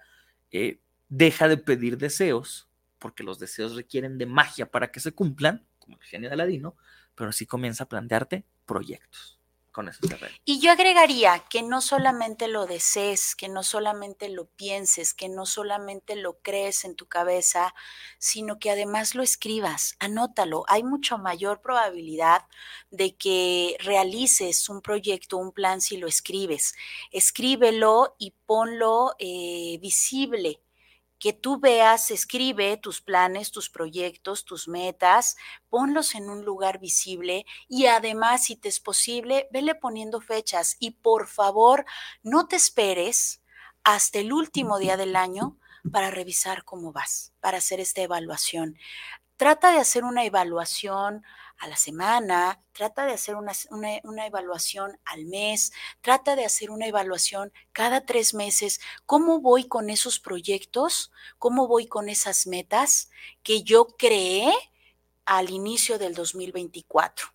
eh, 0.50 0.80
deja 1.08 1.46
de 1.46 1.56
pedir 1.56 1.98
deseos, 1.98 2.68
porque 2.98 3.22
los 3.22 3.38
deseos 3.38 3.76
requieren 3.76 4.18
de 4.18 4.26
magia 4.26 4.68
para 4.68 4.90
que 4.90 4.98
se 4.98 5.12
cumplan, 5.12 5.64
como 5.78 5.96
el 5.98 6.02
genio 6.02 6.28
de 6.28 6.34
Aladino, 6.34 6.76
pero 7.18 7.32
sí 7.32 7.46
comienza 7.46 7.84
a 7.84 7.88
plantearte 7.88 8.46
proyectos 8.64 9.38
con 9.72 9.88
esos. 9.88 10.10
Y 10.44 10.60
yo 10.60 10.72
agregaría 10.72 11.40
que 11.50 11.62
no 11.62 11.80
solamente 11.80 12.48
lo 12.48 12.66
desees, 12.66 13.34
que 13.36 13.48
no 13.48 13.62
solamente 13.62 14.28
lo 14.28 14.46
pienses, 14.46 15.14
que 15.14 15.28
no 15.28 15.46
solamente 15.46 16.16
lo 16.16 16.38
crees 16.40 16.84
en 16.84 16.94
tu 16.94 17.06
cabeza, 17.06 17.74
sino 18.18 18.58
que 18.58 18.70
además 18.70 19.14
lo 19.14 19.22
escribas, 19.22 19.94
anótalo. 19.98 20.64
Hay 20.68 20.82
mucho 20.82 21.18
mayor 21.18 21.60
probabilidad 21.60 22.46
de 22.90 23.16
que 23.16 23.76
realices 23.80 24.68
un 24.68 24.80
proyecto, 24.80 25.36
un 25.36 25.52
plan 25.52 25.80
si 25.80 25.96
lo 25.96 26.06
escribes. 26.06 26.74
Escríbelo 27.12 28.16
y 28.18 28.32
ponlo 28.46 29.14
eh, 29.18 29.78
visible 29.80 30.60
que 31.18 31.32
tú 31.32 31.58
veas, 31.58 32.10
escribe 32.10 32.76
tus 32.76 33.00
planes, 33.00 33.50
tus 33.50 33.70
proyectos, 33.70 34.44
tus 34.44 34.68
metas, 34.68 35.36
ponlos 35.68 36.14
en 36.14 36.30
un 36.30 36.44
lugar 36.44 36.78
visible 36.78 37.44
y 37.68 37.86
además, 37.86 38.44
si 38.44 38.56
te 38.56 38.68
es 38.68 38.80
posible, 38.80 39.48
vele 39.50 39.74
poniendo 39.74 40.20
fechas 40.20 40.76
y 40.78 40.92
por 40.92 41.26
favor, 41.26 41.84
no 42.22 42.46
te 42.46 42.56
esperes 42.56 43.42
hasta 43.84 44.18
el 44.18 44.32
último 44.32 44.78
día 44.78 44.96
del 44.96 45.16
año 45.16 45.58
para 45.92 46.10
revisar 46.10 46.64
cómo 46.64 46.92
vas, 46.92 47.32
para 47.40 47.58
hacer 47.58 47.80
esta 47.80 48.02
evaluación. 48.02 48.76
Trata 49.36 49.70
de 49.72 49.78
hacer 49.78 50.04
una 50.04 50.24
evaluación 50.24 51.22
a 51.58 51.68
la 51.68 51.76
semana, 51.76 52.62
trata 52.72 53.04
de 53.04 53.12
hacer 53.12 53.34
una, 53.34 53.52
una, 54.04 54.26
evaluación 54.26 54.98
al 55.04 55.26
mes, 55.26 55.72
trata 56.00 56.36
de 56.36 56.44
hacer 56.44 56.70
una 56.70 56.86
evaluación 56.86 57.52
cada 57.72 58.06
tres 58.06 58.34
meses. 58.34 58.80
¿Cómo 59.06 59.40
voy 59.40 59.66
con 59.66 59.90
esos 59.90 60.20
proyectos? 60.20 61.10
¿Cómo 61.38 61.66
voy 61.66 61.86
con 61.86 62.08
esas 62.08 62.46
metas 62.46 63.10
que 63.42 63.62
yo 63.62 63.88
creé 63.98 64.52
al 65.24 65.50
inicio 65.50 65.98
del 65.98 66.14
2024? 66.14 67.28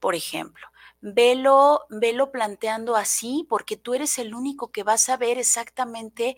Por 0.00 0.14
ejemplo, 0.14 0.66
velo, 1.02 1.84
velo 1.90 2.32
planteando 2.32 2.96
así 2.96 3.46
porque 3.48 3.76
tú 3.76 3.94
eres 3.94 4.18
el 4.18 4.34
único 4.34 4.72
que 4.72 4.82
va 4.82 4.94
a 4.94 4.98
saber 4.98 5.38
exactamente 5.38 6.36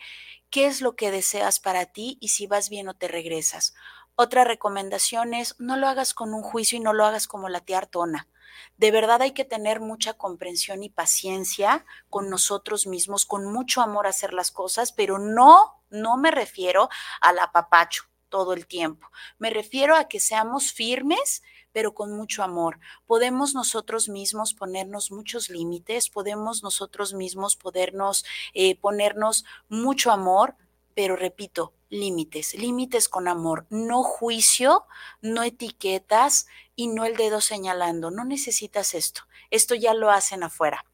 qué 0.50 0.66
es 0.66 0.80
lo 0.80 0.96
que 0.96 1.10
deseas 1.10 1.60
para 1.60 1.86
ti 1.86 2.18
y 2.20 2.28
si 2.28 2.46
vas 2.46 2.70
bien 2.70 2.88
o 2.88 2.94
te 2.94 3.08
regresas. 3.08 3.74
Otra 4.16 4.44
recomendación 4.44 5.34
es 5.34 5.56
no 5.58 5.76
lo 5.76 5.88
hagas 5.88 6.14
con 6.14 6.34
un 6.34 6.42
juicio 6.42 6.78
y 6.78 6.80
no 6.80 6.92
lo 6.92 7.04
hagas 7.04 7.26
como 7.26 7.48
la 7.48 7.60
tía 7.60 7.78
Artona. 7.78 8.28
De 8.76 8.92
verdad 8.92 9.22
hay 9.22 9.32
que 9.32 9.44
tener 9.44 9.80
mucha 9.80 10.14
comprensión 10.14 10.82
y 10.84 10.88
paciencia 10.88 11.84
con 12.10 12.30
nosotros 12.30 12.86
mismos, 12.86 13.26
con 13.26 13.52
mucho 13.52 13.82
amor 13.82 14.06
hacer 14.06 14.32
las 14.32 14.52
cosas, 14.52 14.92
pero 14.92 15.18
no, 15.18 15.82
no 15.90 16.16
me 16.16 16.30
refiero 16.30 16.88
al 17.20 17.40
apapacho 17.40 18.04
todo 18.28 18.52
el 18.52 18.66
tiempo. 18.66 19.08
Me 19.38 19.50
refiero 19.50 19.96
a 19.96 20.08
que 20.08 20.20
seamos 20.20 20.72
firmes, 20.72 21.42
pero 21.72 21.94
con 21.94 22.12
mucho 22.12 22.42
amor. 22.42 22.78
Podemos 23.06 23.54
nosotros 23.54 24.08
mismos 24.08 24.54
ponernos 24.54 25.10
muchos 25.10 25.50
límites, 25.50 26.08
podemos 26.08 26.62
nosotros 26.62 27.14
mismos 27.14 27.56
podernos 27.56 28.24
eh, 28.52 28.78
ponernos 28.78 29.44
mucho 29.68 30.10
amor, 30.10 30.56
pero 30.94 31.16
repito, 31.16 31.72
límites, 31.90 32.54
límites 32.54 33.08
con 33.08 33.28
amor, 33.28 33.66
no 33.70 34.02
juicio, 34.02 34.86
no 35.20 35.42
etiquetas 35.42 36.46
y 36.76 36.88
no 36.88 37.04
el 37.04 37.16
dedo 37.16 37.40
señalando. 37.40 38.10
No 38.10 38.24
necesitas 38.24 38.94
esto. 38.94 39.22
Esto 39.50 39.74
ya 39.74 39.94
lo 39.94 40.10
hacen 40.10 40.42
afuera. 40.42 40.84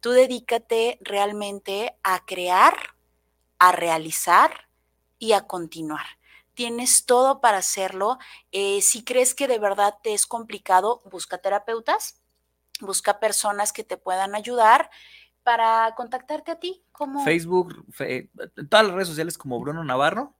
Tú 0.00 0.10
dedícate 0.10 0.98
realmente 1.00 1.96
a 2.02 2.24
crear, 2.24 2.76
a 3.58 3.72
realizar 3.72 4.68
y 5.18 5.32
a 5.32 5.46
continuar 5.46 6.06
tienes 6.54 7.04
todo 7.04 7.40
para 7.40 7.58
hacerlo. 7.58 8.18
Eh, 8.52 8.80
si 8.80 9.04
crees 9.04 9.34
que 9.34 9.48
de 9.48 9.58
verdad 9.58 9.96
te 10.02 10.14
es 10.14 10.26
complicado, 10.26 11.02
busca 11.04 11.38
terapeutas, 11.38 12.20
busca 12.80 13.20
personas 13.20 13.72
que 13.72 13.84
te 13.84 13.96
puedan 13.96 14.34
ayudar 14.34 14.90
para 15.44 15.94
contactarte 15.94 16.50
a 16.50 16.58
ti. 16.58 16.82
Como... 16.90 17.22
Facebook, 17.22 17.86
todas 18.68 18.86
las 18.86 18.94
redes 18.94 19.08
sociales 19.08 19.38
como 19.38 19.60
Bruno 19.60 19.84
Navarro 19.84 20.34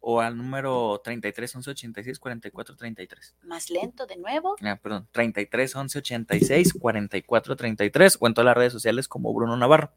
o 0.00 0.20
al 0.20 0.36
número 0.36 1.00
33 1.02 1.56
11 1.56 1.70
86 1.70 2.18
44 2.18 2.76
33. 2.76 3.36
Más 3.44 3.70
lento 3.70 4.06
de 4.06 4.16
nuevo. 4.16 4.56
Ah, 4.62 4.78
perdón, 4.82 5.08
33 5.12 5.76
11 5.76 5.98
86 5.98 6.72
44 6.74 7.56
33 7.56 8.18
o 8.20 8.26
en 8.26 8.34
todas 8.34 8.46
las 8.46 8.56
redes 8.56 8.72
sociales 8.72 9.08
como 9.08 9.32
Bruno 9.32 9.56
Navarro. 9.56 9.92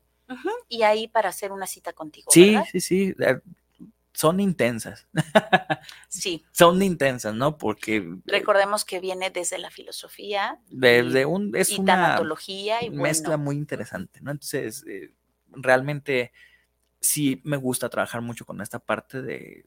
Y 0.69 0.83
ahí 0.83 1.07
para 1.07 1.29
hacer 1.29 1.51
una 1.51 1.67
cita 1.67 1.93
contigo. 1.93 2.31
Sí, 2.31 2.57
sí, 2.71 2.79
sí 2.79 3.15
son 4.15 4.39
intensas. 4.39 5.07
Sí. 6.07 6.45
son 6.51 6.81
intensas, 6.81 7.35
¿no? 7.35 7.57
Porque... 7.57 8.17
Recordemos 8.25 8.85
que 8.85 8.99
viene 8.99 9.29
desde 9.29 9.57
la 9.57 9.69
filosofía. 9.69 10.59
Desde 10.69 11.25
un... 11.25 11.55
Es 11.55 11.71
y 11.71 11.79
una 11.79 12.19
y 12.81 12.89
mezcla 12.89 13.37
muy 13.37 13.57
interesante, 13.57 14.21
¿no? 14.21 14.31
Entonces, 14.31 14.85
eh, 14.87 15.13
realmente 15.51 16.31
sí 17.01 17.41
me 17.43 17.57
gusta 17.57 17.89
trabajar 17.89 18.21
mucho 18.21 18.45
con 18.45 18.61
esta 18.61 18.79
parte 18.79 19.21
de, 19.21 19.65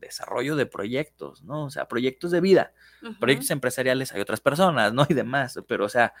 desarrollo 0.00 0.54
de 0.56 0.66
proyectos, 0.66 1.42
¿no? 1.42 1.64
O 1.64 1.70
sea, 1.70 1.88
proyectos 1.88 2.30
de 2.30 2.40
vida, 2.40 2.72
proyectos 3.18 3.50
empresariales 3.50 4.12
hay 4.12 4.20
otras 4.20 4.40
personas, 4.40 4.92
¿no? 4.92 5.06
Y 5.08 5.14
demás, 5.14 5.58
pero 5.66 5.86
o 5.86 5.88
sea, 5.88 6.12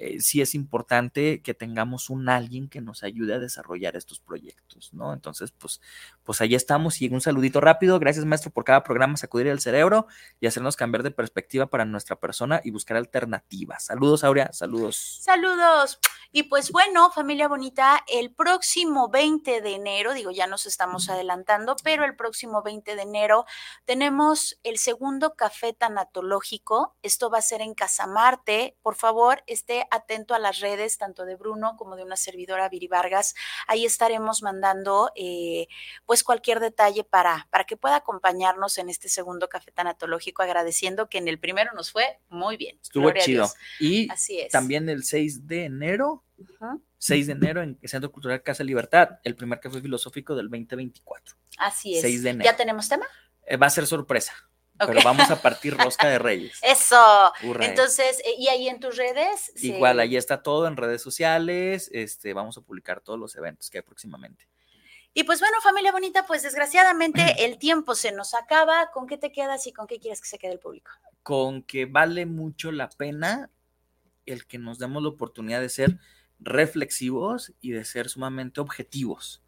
eh, 0.00 0.20
sí 0.20 0.40
es 0.40 0.54
importante 0.54 1.42
que 1.42 1.54
tengamos 1.54 2.10
un 2.10 2.28
alguien 2.28 2.68
que 2.68 2.80
nos 2.80 3.02
ayude 3.02 3.34
a 3.34 3.38
desarrollar 3.38 3.96
estos 3.96 4.20
proyectos, 4.20 4.92
¿no? 4.92 5.12
Entonces, 5.12 5.52
pues, 5.52 5.80
pues 6.24 6.40
ahí 6.40 6.54
estamos 6.54 7.00
y 7.02 7.08
un 7.08 7.20
saludito 7.20 7.60
rápido. 7.60 7.98
Gracias, 7.98 8.24
maestro, 8.24 8.50
por 8.50 8.64
cada 8.64 8.84
programa 8.84 9.16
sacudir 9.16 9.48
el 9.48 9.60
cerebro 9.60 10.06
y 10.40 10.46
hacernos 10.46 10.76
cambiar 10.76 11.02
de 11.02 11.10
perspectiva 11.10 11.66
para 11.66 11.84
nuestra 11.84 12.16
persona 12.16 12.60
y 12.62 12.70
buscar 12.70 12.96
alternativas. 12.96 13.86
Saludos, 13.86 14.24
Aurea, 14.24 14.52
saludos. 14.52 15.18
Saludos. 15.22 15.98
Y 16.30 16.44
pues 16.44 16.70
bueno, 16.70 17.10
familia 17.10 17.48
bonita, 17.48 18.04
el 18.06 18.32
próximo 18.32 19.08
20 19.08 19.62
de 19.62 19.74
enero, 19.74 20.12
digo, 20.12 20.30
ya 20.30 20.46
nos 20.46 20.66
estamos 20.66 21.08
adelantando, 21.08 21.74
pero 21.82 22.04
el 22.04 22.16
próximo 22.16 22.62
20 22.62 22.96
de 22.96 23.02
enero 23.02 23.46
tenemos 23.84 24.60
el 24.62 24.78
segundo 24.78 25.34
café 25.34 25.72
tanatológico. 25.72 26.94
Esto 27.02 27.30
va 27.30 27.38
a 27.38 27.42
ser 27.42 27.62
en 27.62 27.74
Casamarte. 27.74 28.76
Por 28.82 28.94
favor, 28.94 29.42
esté 29.46 29.87
atento 29.90 30.34
a 30.34 30.38
las 30.38 30.60
redes, 30.60 30.98
tanto 30.98 31.24
de 31.24 31.36
Bruno 31.36 31.76
como 31.76 31.96
de 31.96 32.04
una 32.04 32.16
servidora 32.16 32.68
Viri 32.68 32.88
Vargas. 32.88 33.34
Ahí 33.66 33.84
estaremos 33.84 34.42
mandando 34.42 35.10
eh, 35.14 35.68
pues 36.06 36.24
cualquier 36.24 36.60
detalle 36.60 37.04
para, 37.04 37.48
para 37.50 37.64
que 37.64 37.76
pueda 37.76 37.96
acompañarnos 37.96 38.78
en 38.78 38.88
este 38.88 39.08
segundo 39.08 39.48
café 39.48 39.70
tanatológico, 39.72 40.42
agradeciendo 40.42 41.08
que 41.08 41.18
en 41.18 41.28
el 41.28 41.38
primero 41.38 41.72
nos 41.74 41.92
fue 41.92 42.18
muy 42.28 42.56
bien. 42.56 42.78
Estuvo 42.82 43.10
chido. 43.12 43.48
Y 43.80 44.10
Así 44.10 44.40
es. 44.40 44.52
también 44.52 44.88
el 44.88 45.04
6 45.04 45.46
de 45.46 45.64
enero 45.64 46.24
6 46.98 47.26
de 47.26 47.32
enero 47.32 47.62
en 47.62 47.78
el 47.80 47.88
Centro 47.88 48.10
Cultural 48.10 48.42
Casa 48.42 48.64
Libertad, 48.64 49.20
el 49.24 49.34
primer 49.34 49.60
café 49.60 49.80
filosófico 49.80 50.34
del 50.34 50.48
2024. 50.48 51.36
Así 51.58 51.96
es. 51.96 52.02
6 52.02 52.22
de 52.22 52.30
enero. 52.30 52.50
¿Ya 52.50 52.56
tenemos 52.56 52.88
tema? 52.88 53.06
Eh, 53.46 53.56
va 53.56 53.66
a 53.66 53.70
ser 53.70 53.86
sorpresa. 53.86 54.34
Pero 54.78 55.00
vamos 55.04 55.30
a 55.30 55.40
partir 55.42 55.76
rosca 55.76 56.08
de 56.08 56.18
reyes. 56.18 56.58
Eso. 56.62 57.32
Entonces, 57.60 58.20
eh, 58.24 58.34
¿y 58.38 58.48
ahí 58.48 58.68
en 58.68 58.80
tus 58.80 58.96
redes? 58.96 59.52
Igual, 59.62 60.00
ahí 60.00 60.16
está 60.16 60.42
todo 60.42 60.66
en 60.66 60.76
redes 60.76 61.02
sociales. 61.02 61.90
Este, 61.92 62.32
vamos 62.34 62.56
a 62.58 62.60
publicar 62.60 63.00
todos 63.00 63.18
los 63.18 63.34
eventos 63.36 63.70
que 63.70 63.78
hay 63.78 63.82
próximamente. 63.82 64.48
Y 65.14 65.24
pues 65.24 65.40
bueno, 65.40 65.56
familia 65.60 65.90
bonita, 65.90 66.26
pues 66.26 66.42
desgraciadamente 66.42 67.22
el 67.44 67.58
tiempo 67.58 67.94
se 67.94 68.12
nos 68.12 68.34
acaba. 68.34 68.90
¿Con 68.92 69.06
qué 69.06 69.18
te 69.18 69.32
quedas 69.32 69.66
y 69.66 69.72
con 69.72 69.86
qué 69.86 69.98
quieres 69.98 70.20
que 70.20 70.28
se 70.28 70.38
quede 70.38 70.52
el 70.52 70.60
público? 70.60 70.90
Con 71.22 71.62
que 71.62 71.86
vale 71.86 72.24
mucho 72.26 72.70
la 72.72 72.88
pena 72.88 73.50
el 74.26 74.46
que 74.46 74.58
nos 74.58 74.78
demos 74.78 75.02
la 75.02 75.08
oportunidad 75.08 75.60
de 75.60 75.68
ser 75.68 75.98
reflexivos 76.38 77.52
y 77.60 77.72
de 77.72 77.84
ser 77.84 78.08
sumamente 78.08 78.60
objetivos, 78.60 79.42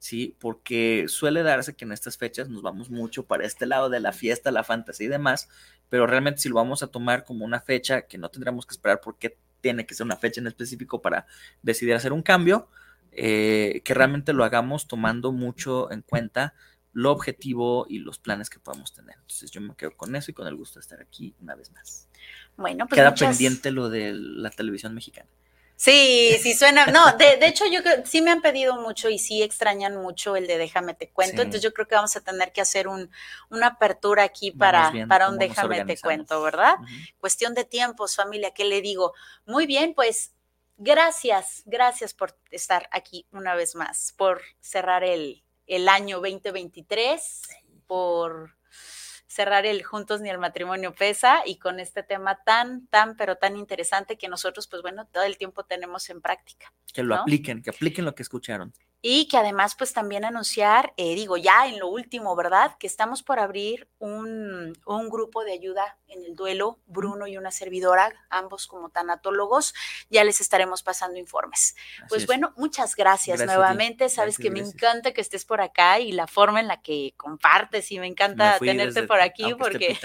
¿sí? 0.00 0.34
Porque 0.40 1.04
suele 1.06 1.44
darse 1.44 1.76
que 1.76 1.84
en 1.84 1.92
estas 1.92 2.16
fechas 2.16 2.48
nos 2.48 2.62
vamos 2.62 2.90
mucho 2.90 3.24
para 3.26 3.44
este 3.44 3.66
lado 3.66 3.88
de 3.90 4.00
la 4.00 4.12
fiesta, 4.12 4.50
la 4.50 4.64
fantasía 4.64 5.06
y 5.06 5.10
demás, 5.10 5.48
pero 5.88 6.06
realmente 6.08 6.40
si 6.40 6.48
lo 6.48 6.56
vamos 6.56 6.82
a 6.82 6.88
tomar 6.88 7.24
como 7.24 7.44
una 7.44 7.60
fecha 7.60 8.02
que 8.02 8.18
no 8.18 8.30
tendremos 8.30 8.66
que 8.66 8.72
esperar 8.72 9.00
porque 9.00 9.36
tiene 9.60 9.86
que 9.86 9.94
ser 9.94 10.06
una 10.06 10.16
fecha 10.16 10.40
en 10.40 10.46
específico 10.46 11.02
para 11.02 11.26
decidir 11.62 11.94
hacer 11.94 12.14
un 12.14 12.22
cambio, 12.22 12.68
eh, 13.12 13.82
que 13.84 13.92
realmente 13.92 14.32
lo 14.32 14.42
hagamos 14.42 14.88
tomando 14.88 15.32
mucho 15.32 15.92
en 15.92 16.00
cuenta 16.00 16.54
lo 16.92 17.12
objetivo 17.12 17.86
y 17.88 17.98
los 17.98 18.18
planes 18.18 18.48
que 18.48 18.58
podamos 18.58 18.92
tener. 18.92 19.16
Entonces 19.20 19.50
yo 19.50 19.60
me 19.60 19.76
quedo 19.76 19.96
con 19.96 20.16
eso 20.16 20.30
y 20.30 20.34
con 20.34 20.46
el 20.46 20.56
gusto 20.56 20.80
de 20.80 20.82
estar 20.82 21.00
aquí 21.00 21.34
una 21.40 21.54
vez 21.54 21.70
más. 21.72 22.08
Bueno, 22.56 22.86
pues 22.88 22.98
Queda 22.98 23.14
pendiente 23.14 23.70
lo 23.70 23.90
de 23.90 24.12
la 24.14 24.50
televisión 24.50 24.94
mexicana. 24.94 25.28
Sí, 25.80 26.36
sí 26.42 26.52
suena. 26.52 26.84
No, 26.84 27.16
de, 27.16 27.38
hecho, 27.46 27.64
yo 27.64 27.82
creo, 27.82 28.04
sí 28.04 28.20
me 28.20 28.30
han 28.30 28.42
pedido 28.42 28.76
mucho 28.76 29.08
y 29.08 29.18
sí 29.18 29.42
extrañan 29.42 29.96
mucho 29.96 30.36
el 30.36 30.46
de 30.46 30.58
Déjame 30.58 30.92
te 30.92 31.08
cuento. 31.08 31.40
Entonces, 31.40 31.62
yo 31.62 31.72
creo 31.72 31.88
que 31.88 31.94
vamos 31.94 32.14
a 32.16 32.20
tener 32.20 32.52
que 32.52 32.60
hacer 32.60 32.86
un, 32.86 33.10
una 33.48 33.68
apertura 33.68 34.24
aquí 34.24 34.50
para, 34.50 34.92
para 35.08 35.30
un 35.30 35.38
Déjame 35.38 35.86
te 35.86 35.96
cuento, 35.98 36.42
¿verdad? 36.42 36.74
Cuestión 37.18 37.54
de 37.54 37.64
tiempos, 37.64 38.14
familia, 38.14 38.50
¿qué 38.50 38.66
le 38.66 38.82
digo? 38.82 39.14
Muy 39.46 39.64
bien, 39.64 39.94
pues 39.94 40.34
gracias, 40.76 41.62
gracias 41.64 42.12
por 42.12 42.36
estar 42.50 42.86
aquí 42.92 43.24
una 43.32 43.54
vez 43.54 43.74
más, 43.74 44.12
por 44.18 44.42
cerrar 44.60 45.02
el, 45.02 45.42
el 45.66 45.88
año 45.88 46.16
2023, 46.16 47.40
por 47.86 48.54
cerrar 49.30 49.64
el 49.64 49.84
juntos 49.84 50.20
ni 50.20 50.28
el 50.28 50.38
matrimonio 50.38 50.92
pesa 50.92 51.42
y 51.46 51.56
con 51.58 51.78
este 51.78 52.02
tema 52.02 52.42
tan, 52.44 52.88
tan, 52.88 53.16
pero 53.16 53.36
tan 53.36 53.56
interesante 53.56 54.18
que 54.18 54.28
nosotros, 54.28 54.66
pues 54.66 54.82
bueno, 54.82 55.06
todo 55.06 55.22
el 55.22 55.38
tiempo 55.38 55.62
tenemos 55.62 56.10
en 56.10 56.20
práctica. 56.20 56.72
Que 56.92 57.04
lo 57.04 57.14
apliquen, 57.14 57.62
que 57.62 57.70
apliquen 57.70 58.04
lo 58.04 58.16
que 58.16 58.24
escucharon. 58.24 58.72
Y 59.02 59.28
que 59.28 59.38
además, 59.38 59.74
pues 59.76 59.94
también 59.94 60.24
anunciar, 60.26 60.92
eh, 60.98 61.14
digo, 61.14 61.38
ya 61.38 61.66
en 61.66 61.78
lo 61.78 61.88
último, 61.88 62.36
¿verdad? 62.36 62.76
Que 62.78 62.86
estamos 62.86 63.22
por 63.22 63.38
abrir 63.38 63.88
un, 63.98 64.78
un, 64.84 65.08
grupo 65.08 65.42
de 65.42 65.52
ayuda 65.52 65.98
en 66.06 66.22
el 66.22 66.34
duelo, 66.34 66.80
Bruno 66.86 67.26
y 67.26 67.38
una 67.38 67.50
servidora, 67.50 68.12
ambos 68.28 68.66
como 68.66 68.90
tanatólogos, 68.90 69.74
ya 70.10 70.22
les 70.22 70.40
estaremos 70.40 70.82
pasando 70.82 71.18
informes. 71.18 71.76
pues 72.08 72.26
bueno, 72.26 72.52
muchas 72.56 72.94
gracias, 72.94 73.44
nuevamente. 73.44 74.08
Sabes 74.10 74.36
que 74.36 74.50
me 74.50 74.60
encanta 74.60 75.12
que 75.12 75.22
estés 75.22 75.46
por 75.46 75.62
acá 75.62 75.98
y 75.98 76.12
la 76.12 76.26
forma 76.26 76.60
en 76.60 76.68
la 76.68 76.82
que 76.82 77.14
compartes 77.16 77.90
y 77.92 77.98
me 77.98 78.06
encanta 78.06 78.58
tenerte 78.58 79.04
por 79.04 79.20
aquí 79.20 79.54
porque... 79.54 79.98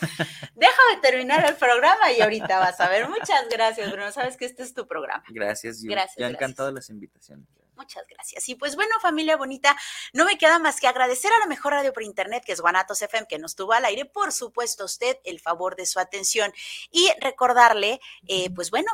Déjame 0.54 1.00
terminar 1.02 1.44
el 1.44 1.56
programa 1.56 2.12
y 2.12 2.20
ahorita 2.20 2.58
vas 2.58 2.80
a 2.80 2.88
ver. 2.88 3.08
Muchas 3.08 3.48
gracias, 3.50 3.90
Bruno. 3.90 4.10
Sabes 4.12 4.36
que 4.36 4.44
este 4.44 4.62
es 4.62 4.74
tu 4.74 4.86
programa. 4.86 5.24
Gracias. 5.28 5.82
Yo, 5.82 5.90
gracias. 5.90 6.16
Yo 6.16 6.26
encantado 6.26 6.70
las 6.72 6.90
invitaciones. 6.90 7.46
Muchas 7.76 8.04
gracias. 8.08 8.48
Y 8.48 8.54
pues 8.54 8.76
bueno, 8.76 8.94
familia 9.00 9.36
bonita, 9.36 9.76
no 10.12 10.24
me 10.24 10.38
queda 10.38 10.58
más 10.58 10.80
que 10.80 10.86
agradecer 10.86 11.32
a 11.32 11.40
la 11.40 11.46
mejor 11.46 11.72
radio 11.72 11.92
por 11.92 12.02
internet, 12.02 12.44
que 12.44 12.52
es 12.52 12.60
Guanatos 12.60 13.02
FM, 13.02 13.26
que 13.26 13.38
nos 13.38 13.56
tuvo 13.56 13.72
al 13.72 13.84
aire. 13.84 14.04
Por 14.04 14.32
supuesto, 14.32 14.84
usted 14.84 15.18
el 15.24 15.40
favor 15.40 15.74
de 15.74 15.86
su 15.86 15.98
atención 15.98 16.52
y 16.90 17.10
recordarle, 17.20 18.00
eh, 18.28 18.50
pues 18.54 18.70
bueno, 18.70 18.90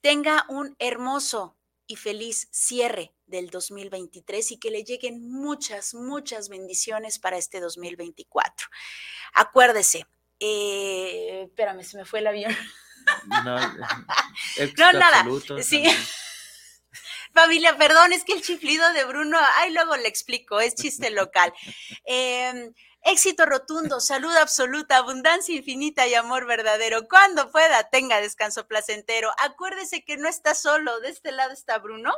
tenga 0.00 0.46
un 0.48 0.76
hermoso 0.78 1.56
y 1.86 1.96
feliz 1.96 2.48
cierre 2.50 3.14
del 3.28 3.50
2023 3.50 4.52
y 4.52 4.58
que 4.58 4.70
le 4.70 4.84
lleguen 4.84 5.30
muchas, 5.30 5.94
muchas 5.94 6.48
bendiciones 6.48 7.18
para 7.18 7.38
este 7.38 7.60
2024. 7.60 8.68
Acuérdese, 9.34 10.06
eh, 10.40 11.44
espérame, 11.48 11.82
se 11.84 11.96
me 11.96 12.04
fue 12.04 12.20
el 12.20 12.26
avión. 12.26 12.56
No, 13.28 13.42
no 13.44 14.92
nada. 14.92 15.24
Sí. 15.62 15.84
Familia, 17.34 17.76
perdón, 17.76 18.12
es 18.12 18.24
que 18.24 18.32
el 18.32 18.42
chiflido 18.42 18.90
de 18.94 19.04
Bruno, 19.04 19.38
ay, 19.56 19.72
luego 19.72 19.96
le 19.96 20.08
explico, 20.08 20.60
es 20.60 20.74
chiste 20.74 21.10
local. 21.10 21.52
Eh, 22.10 22.72
Éxito 23.02 23.46
rotundo, 23.46 24.00
salud 24.00 24.34
absoluta, 24.36 24.96
abundancia 24.96 25.54
infinita 25.54 26.06
y 26.06 26.14
amor 26.14 26.46
verdadero. 26.46 27.08
Cuando 27.08 27.50
pueda, 27.50 27.88
tenga 27.90 28.20
descanso 28.20 28.66
placentero. 28.66 29.30
Acuérdese 29.42 30.04
que 30.04 30.16
no 30.16 30.28
está 30.28 30.54
solo. 30.54 31.00
De 31.00 31.08
este 31.08 31.32
lado 31.32 31.52
está 31.52 31.78
Bruno, 31.78 32.12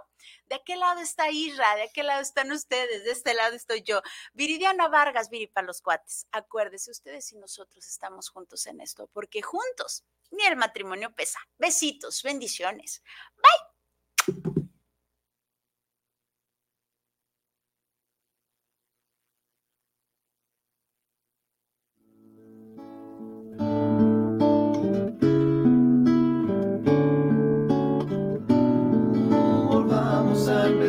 de 0.48 0.56
aquel 0.56 0.80
lado 0.80 1.00
está 1.00 1.30
Isra, 1.30 1.76
de 1.76 1.82
aquel 1.82 2.06
lado 2.06 2.22
están 2.22 2.50
ustedes, 2.50 3.04
de 3.04 3.10
este 3.12 3.34
lado 3.34 3.54
estoy 3.54 3.82
yo. 3.82 4.02
Viridiana 4.32 4.88
Vargas, 4.88 5.30
Viri 5.30 5.50
los 5.64 5.82
cuates. 5.82 6.26
Acuérdese, 6.32 6.90
ustedes 6.90 7.30
y 7.32 7.36
nosotros 7.36 7.86
estamos 7.86 8.30
juntos 8.30 8.66
en 8.66 8.80
esto, 8.80 9.08
porque 9.12 9.42
juntos 9.42 10.04
ni 10.30 10.44
el 10.44 10.56
matrimonio 10.56 11.12
pesa. 11.14 11.38
Besitos, 11.58 12.22
bendiciones. 12.22 13.02
Bye. 13.36 14.59